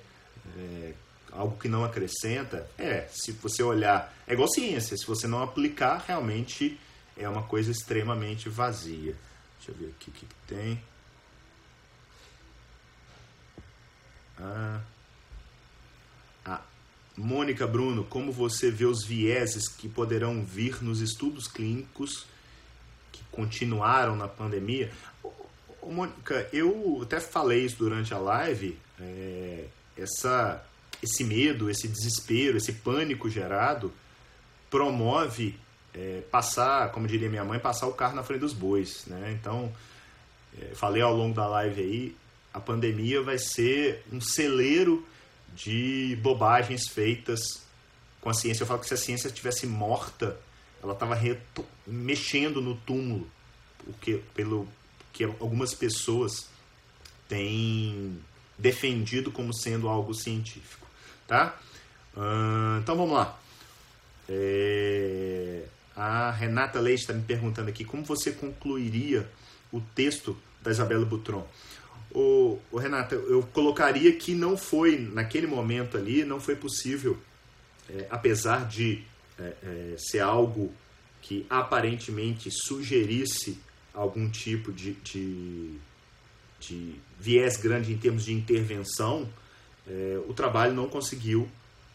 É, 0.56 0.92
algo 1.32 1.58
que 1.58 1.68
não 1.68 1.84
acrescenta. 1.84 2.68
É, 2.78 3.08
se 3.10 3.32
você 3.32 3.62
olhar, 3.62 4.14
é 4.26 4.32
igual 4.32 4.48
ciência, 4.48 4.96
se 4.96 5.06
você 5.06 5.26
não 5.26 5.42
aplicar, 5.42 6.04
realmente 6.06 6.78
é 7.16 7.28
uma 7.28 7.42
coisa 7.42 7.70
extremamente 7.70 8.48
vazia. 8.48 9.16
Deixa 9.58 9.72
eu 9.72 9.74
ver 9.74 9.94
aqui 9.96 10.10
o 10.10 10.12
que, 10.12 10.26
que 10.26 10.34
tem. 10.46 10.82
Ah, 14.38 14.80
ah, 16.46 16.60
Mônica 17.16 17.66
Bruno, 17.66 18.04
como 18.04 18.32
você 18.32 18.70
vê 18.70 18.86
os 18.86 19.04
vieses 19.04 19.68
que 19.68 19.88
poderão 19.88 20.42
vir 20.42 20.82
nos 20.82 21.00
estudos 21.00 21.46
clínicos 21.46 22.26
que 23.12 23.22
continuaram 23.30 24.16
na 24.16 24.26
pandemia? 24.26 24.90
Mônica, 25.82 26.48
eu 26.52 27.00
até 27.02 27.20
falei 27.20 27.64
isso 27.64 27.76
durante 27.78 28.12
a 28.12 28.18
live, 28.18 28.78
é, 29.00 29.64
essa, 29.96 30.64
esse 31.02 31.24
medo, 31.24 31.70
esse 31.70 31.88
desespero, 31.88 32.56
esse 32.56 32.72
pânico 32.72 33.28
gerado 33.28 33.92
promove 34.70 35.58
é, 35.94 36.22
passar, 36.30 36.92
como 36.92 37.06
diria 37.06 37.28
minha 37.28 37.44
mãe, 37.44 37.58
passar 37.58 37.86
o 37.86 37.92
carro 37.92 38.14
na 38.14 38.22
frente 38.22 38.40
dos 38.40 38.52
bois, 38.52 39.04
né? 39.06 39.36
Então, 39.38 39.72
é, 40.60 40.74
falei 40.74 41.02
ao 41.02 41.14
longo 41.14 41.34
da 41.34 41.46
live 41.48 41.80
aí, 41.80 42.16
a 42.52 42.60
pandemia 42.60 43.22
vai 43.22 43.38
ser 43.38 44.04
um 44.12 44.20
celeiro 44.20 45.06
de 45.54 46.18
bobagens 46.22 46.88
feitas 46.88 47.40
com 48.20 48.30
a 48.30 48.34
ciência. 48.34 48.62
Eu 48.62 48.66
falo 48.66 48.80
que 48.80 48.86
se 48.86 48.94
a 48.94 48.96
ciência 48.96 49.28
estivesse 49.28 49.66
morta, 49.66 50.38
ela 50.82 50.92
estava 50.92 51.18
mexendo 51.86 52.60
no 52.60 52.76
túmulo, 52.76 53.28
porque 53.84 54.20
pelo 54.34 54.68
que 55.12 55.24
algumas 55.24 55.74
pessoas 55.74 56.48
têm 57.28 58.18
defendido 58.58 59.30
como 59.30 59.54
sendo 59.54 59.88
algo 59.88 60.14
científico, 60.14 60.86
tá? 61.26 61.58
Então 62.82 62.96
vamos 62.96 63.14
lá. 63.14 63.38
É... 64.28 65.64
A 65.96 66.30
Renata 66.30 66.80
Leite 66.80 67.02
está 67.02 67.12
me 67.12 67.22
perguntando 67.22 67.68
aqui 67.68 67.84
como 67.84 68.04
você 68.04 68.32
concluiria 68.32 69.28
o 69.72 69.80
texto 69.80 70.36
da 70.62 70.70
Isabela 70.70 71.04
Butron. 71.04 71.46
O, 72.12 72.58
o, 72.72 72.78
Renata, 72.78 73.14
eu 73.14 73.42
colocaria 73.52 74.12
que 74.16 74.34
não 74.34 74.56
foi, 74.56 74.98
naquele 74.98 75.46
momento 75.46 75.96
ali, 75.96 76.24
não 76.24 76.40
foi 76.40 76.56
possível, 76.56 77.18
é, 77.88 78.06
apesar 78.10 78.66
de 78.66 79.04
é, 79.38 79.54
é, 79.62 79.94
ser 79.98 80.20
algo 80.20 80.72
que 81.22 81.46
aparentemente 81.48 82.50
sugerisse 82.50 83.58
algum 83.94 84.28
tipo 84.28 84.72
de, 84.72 84.92
de, 84.92 85.78
de 86.60 86.94
viés 87.18 87.56
grande 87.56 87.92
em 87.92 87.98
termos 87.98 88.24
de 88.24 88.32
intervenção, 88.32 89.28
é, 89.86 90.20
o 90.28 90.32
trabalho 90.32 90.74
não 90.74 90.88
conseguiu 90.88 91.48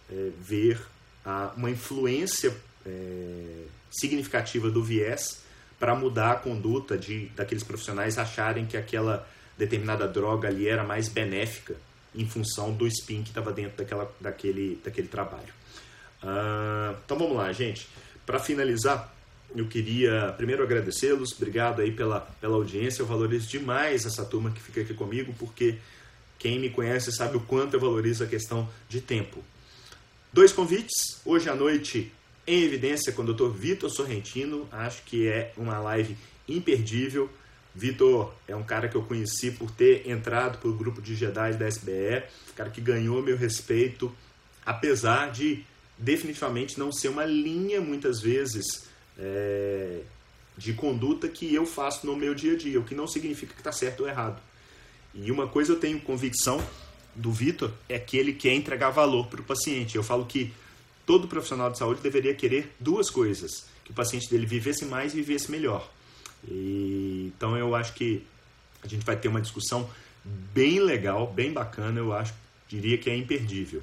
é, 0.09 0.31
ver 0.39 0.79
a, 1.23 1.53
uma 1.55 1.69
influência 1.69 2.55
é, 2.85 3.63
significativa 3.89 4.69
do 4.69 4.83
viés 4.83 5.43
para 5.79 5.95
mudar 5.95 6.31
a 6.31 6.35
conduta 6.35 6.97
de 6.97 7.27
daqueles 7.35 7.63
profissionais 7.63 8.17
acharem 8.17 8.65
que 8.65 8.77
aquela 8.77 9.27
determinada 9.57 10.07
droga 10.07 10.47
ali 10.47 10.67
era 10.67 10.83
mais 10.83 11.07
benéfica 11.07 11.75
em 12.13 12.25
função 12.25 12.71
do 12.73 12.87
spin 12.87 13.23
que 13.23 13.29
estava 13.29 13.51
dentro 13.51 13.77
daquela, 13.77 14.11
daquele, 14.19 14.79
daquele 14.83 15.07
trabalho. 15.07 15.53
Uh, 16.23 16.97
então 17.03 17.17
vamos 17.17 17.35
lá, 17.35 17.51
gente. 17.51 17.87
Para 18.25 18.39
finalizar, 18.39 19.13
eu 19.55 19.67
queria 19.67 20.33
primeiro 20.37 20.63
agradecê-los, 20.63 21.33
obrigado 21.33 21.81
aí 21.81 21.91
pela, 21.91 22.21
pela 22.41 22.55
audiência, 22.55 23.01
eu 23.01 23.05
valorizo 23.05 23.47
demais 23.47 24.05
essa 24.05 24.25
turma 24.25 24.51
que 24.51 24.61
fica 24.61 24.81
aqui 24.81 24.93
comigo, 24.93 25.33
porque 25.39 25.77
quem 26.37 26.59
me 26.59 26.69
conhece 26.69 27.11
sabe 27.11 27.37
o 27.37 27.39
quanto 27.39 27.75
eu 27.75 27.79
valorizo 27.79 28.23
a 28.23 28.27
questão 28.27 28.69
de 28.89 29.01
tempo. 29.01 29.43
Dois 30.31 30.51
convites, 30.51 31.21
hoje 31.23 31.49
à 31.49 31.55
noite 31.55 32.11
em 32.47 32.63
evidência 32.63 33.11
com 33.11 33.23
o 33.23 33.33
Dr. 33.33 33.49
Vitor 33.49 33.89
Sorrentino. 33.89 34.67
Acho 34.71 35.01
que 35.03 35.27
é 35.27 35.51
uma 35.57 35.79
live 35.79 36.15
imperdível. 36.47 37.29
Vitor 37.73 38.33
é 38.47 38.55
um 38.55 38.63
cara 38.63 38.87
que 38.87 38.95
eu 38.95 39.03
conheci 39.03 39.51
por 39.51 39.71
ter 39.71 40.07
entrado 40.09 40.59
para 40.59 40.69
o 40.69 40.73
grupo 40.73 41.01
de 41.01 41.15
Jedi 41.15 41.53
da 41.53 41.67
SBE, 41.67 42.23
cara 42.55 42.69
que 42.69 42.79
ganhou 42.79 43.21
meu 43.21 43.35
respeito, 43.35 44.13
apesar 44.65 45.31
de 45.31 45.65
definitivamente 45.97 46.79
não 46.79 46.91
ser 46.91 47.09
uma 47.09 47.25
linha, 47.25 47.81
muitas 47.81 48.21
vezes, 48.21 48.87
é, 49.17 50.01
de 50.57 50.73
conduta 50.73 51.27
que 51.27 51.53
eu 51.53 51.65
faço 51.65 52.05
no 52.05 52.15
meu 52.15 52.33
dia 52.33 52.53
a 52.53 52.57
dia, 52.57 52.79
o 52.79 52.83
que 52.83 52.95
não 52.95 53.07
significa 53.07 53.53
que 53.53 53.59
está 53.59 53.71
certo 53.71 54.01
ou 54.01 54.09
errado. 54.09 54.41
E 55.13 55.31
uma 55.31 55.47
coisa 55.47 55.73
eu 55.73 55.79
tenho 55.79 55.99
convicção 56.01 56.61
do 57.15 57.31
Vitor 57.31 57.71
é 57.87 57.97
que 57.97 58.17
ele 58.17 58.33
quer 58.33 58.53
entregar 58.53 58.89
valor 58.89 59.27
para 59.27 59.39
o 59.39 59.43
paciente. 59.43 59.95
Eu 59.95 60.03
falo 60.03 60.25
que 60.25 60.53
todo 61.05 61.27
profissional 61.27 61.71
de 61.71 61.77
saúde 61.77 62.01
deveria 62.01 62.35
querer 62.35 62.73
duas 62.79 63.09
coisas: 63.09 63.65
que 63.83 63.91
o 63.91 63.93
paciente 63.93 64.29
dele 64.29 64.45
vivesse 64.45 64.85
mais 64.85 65.13
e 65.13 65.17
vivesse 65.17 65.49
melhor. 65.49 65.89
E, 66.47 67.31
então 67.35 67.57
eu 67.57 67.73
acho 67.73 67.93
que 67.93 68.25
a 68.83 68.87
gente 68.87 69.05
vai 69.05 69.15
ter 69.15 69.27
uma 69.27 69.41
discussão 69.41 69.89
bem 70.53 70.79
legal, 70.79 71.27
bem 71.27 71.51
bacana, 71.51 71.99
eu 71.99 72.13
acho, 72.13 72.33
diria 72.67 72.97
que 72.97 73.09
é 73.09 73.15
imperdível. 73.15 73.81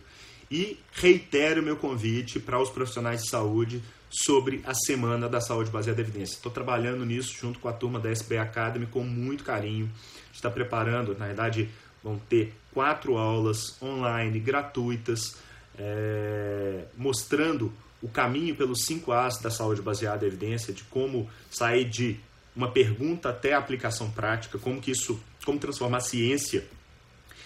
E 0.51 0.79
reitero 0.93 1.63
meu 1.63 1.77
convite 1.77 2.39
para 2.39 2.61
os 2.61 2.69
profissionais 2.69 3.23
de 3.23 3.31
saúde 3.31 3.83
sobre 4.13 4.63
a 4.67 4.75
Semana 4.75 5.27
da 5.27 5.41
Saúde 5.41 5.71
Baseada 5.71 6.01
em 6.01 6.05
Evidência. 6.05 6.35
Estou 6.35 6.53
trabalhando 6.53 7.05
nisso 7.07 7.35
junto 7.41 7.59
com 7.59 7.69
a 7.69 7.73
turma 7.73 7.99
da 7.99 8.11
SB 8.11 8.37
Academy 8.37 8.87
com 8.87 9.03
muito 9.03 9.43
carinho. 9.43 9.91
Está 10.33 10.51
preparando, 10.51 11.17
na 11.19 11.27
verdade, 11.27 11.71
vão 12.05 12.19
ter 12.19 12.55
quatro 12.75 13.17
aulas 13.17 13.81
online 13.83 14.39
gratuitas, 14.39 15.37
é, 15.79 16.85
mostrando 16.97 17.73
o 18.03 18.09
caminho 18.09 18.55
pelos 18.55 18.85
cinco 18.85 19.13
As 19.13 19.41
da 19.41 19.51
saúde 19.51 19.81
baseada 19.81 20.25
em 20.25 20.29
evidência, 20.29 20.75
de 20.75 20.85
como 20.85 21.31
sair 21.51 21.87
de 21.87 22.21
uma 22.55 22.71
pergunta 22.71 23.31
até 23.31 23.55
a 23.55 23.59
aplicação 23.59 24.11
prática, 24.11 24.59
como 24.59 24.81
que 24.81 24.91
isso, 24.91 25.19
como 25.45 25.59
transformar 25.59 25.99
a 25.99 26.01
ciência 26.01 26.67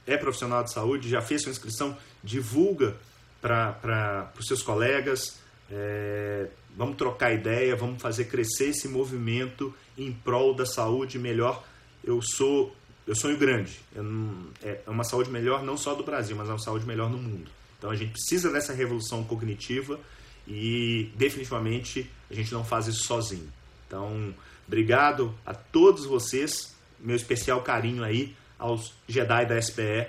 é 0.06 0.18
profissional 0.18 0.64
de 0.64 0.74
saúde, 0.74 1.10
já 1.10 1.22
fez 1.22 1.42
sua 1.42 1.52
inscrição, 1.52 1.98
divulga 2.24 2.96
para 3.42 4.32
os 4.38 4.48
seus 4.48 4.62
colegas. 4.62 5.40
É, 5.72 6.48
vamos 6.76 6.98
trocar 6.98 7.34
ideia, 7.34 7.76
vamos 7.76 8.02
fazer 8.02 8.26
crescer 8.26 8.70
esse 8.70 8.88
movimento 8.88 9.74
em 9.98 10.12
prol 10.12 10.54
da 10.54 10.66
saúde 10.66 11.18
melhor. 11.18 11.64
Eu 12.04 12.22
sou, 12.22 12.76
eu 13.08 13.16
sonho 13.16 13.38
grande. 13.38 13.80
Eu 13.96 14.04
não, 14.04 14.48
é, 14.62 14.82
é 14.86 14.90
uma 14.90 15.04
saúde 15.04 15.30
melhor 15.30 15.64
não 15.64 15.78
só 15.78 15.94
do 15.94 16.04
Brasil, 16.04 16.36
mas 16.36 16.48
é 16.48 16.52
uma 16.52 16.60
saúde 16.60 16.86
melhor 16.86 17.10
no 17.10 17.18
mundo. 17.18 17.50
Então 17.78 17.90
a 17.90 17.96
gente 17.96 18.12
precisa 18.12 18.52
dessa 18.52 18.74
revolução 18.74 19.24
cognitiva 19.24 20.00
e 20.48 21.12
definitivamente 21.16 22.10
a 22.30 22.34
gente 22.34 22.54
não 22.54 22.64
faz 22.64 22.88
isso 22.88 23.04
sozinho. 23.06 23.52
Então, 23.88 24.34
obrigado 24.68 25.34
a 25.46 25.54
todos 25.54 26.06
vocês, 26.06 26.76
meu 27.00 27.16
especial 27.16 27.62
carinho 27.62 28.04
aí 28.04 28.36
aos 28.58 28.94
Jedi 29.08 29.46
da 29.46 29.62
SPE 29.62 30.08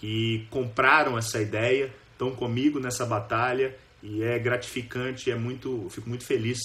que 0.00 0.46
compraram 0.50 1.18
essa 1.18 1.40
ideia, 1.40 1.92
estão 2.12 2.34
comigo 2.34 2.80
nessa 2.80 3.04
batalha 3.04 3.76
e 4.02 4.22
é 4.22 4.38
gratificante, 4.38 5.30
é 5.30 5.34
muito, 5.34 5.88
fico 5.90 6.08
muito 6.08 6.24
feliz 6.24 6.58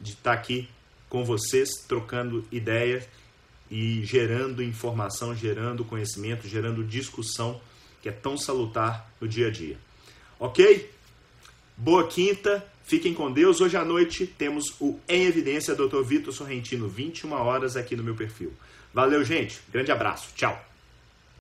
de 0.00 0.12
estar 0.12 0.32
aqui 0.32 0.68
com 1.08 1.24
vocês, 1.24 1.68
trocando 1.86 2.46
ideias 2.50 3.08
e 3.70 4.04
gerando 4.04 4.62
informação, 4.62 5.34
gerando 5.34 5.84
conhecimento, 5.84 6.48
gerando 6.48 6.84
discussão 6.84 7.60
que 8.00 8.08
é 8.08 8.12
tão 8.12 8.36
salutar 8.36 9.10
no 9.20 9.26
dia 9.26 9.48
a 9.48 9.50
dia. 9.50 9.76
Ok? 10.38 10.90
Boa 11.76 12.06
quinta, 12.06 12.64
fiquem 12.84 13.12
com 13.12 13.30
Deus. 13.30 13.60
Hoje 13.60 13.76
à 13.76 13.84
noite 13.84 14.26
temos 14.26 14.74
o 14.80 14.98
Em 15.08 15.24
Evidência, 15.24 15.74
Dr. 15.74 16.02
Vitor 16.02 16.32
Sorrentino, 16.32 16.88
21 16.88 17.32
horas 17.32 17.76
aqui 17.76 17.96
no 17.96 18.04
meu 18.04 18.14
perfil. 18.14 18.52
Valeu, 18.92 19.24
gente. 19.24 19.60
Grande 19.70 19.92
abraço. 19.92 20.30
Tchau. 20.34 20.67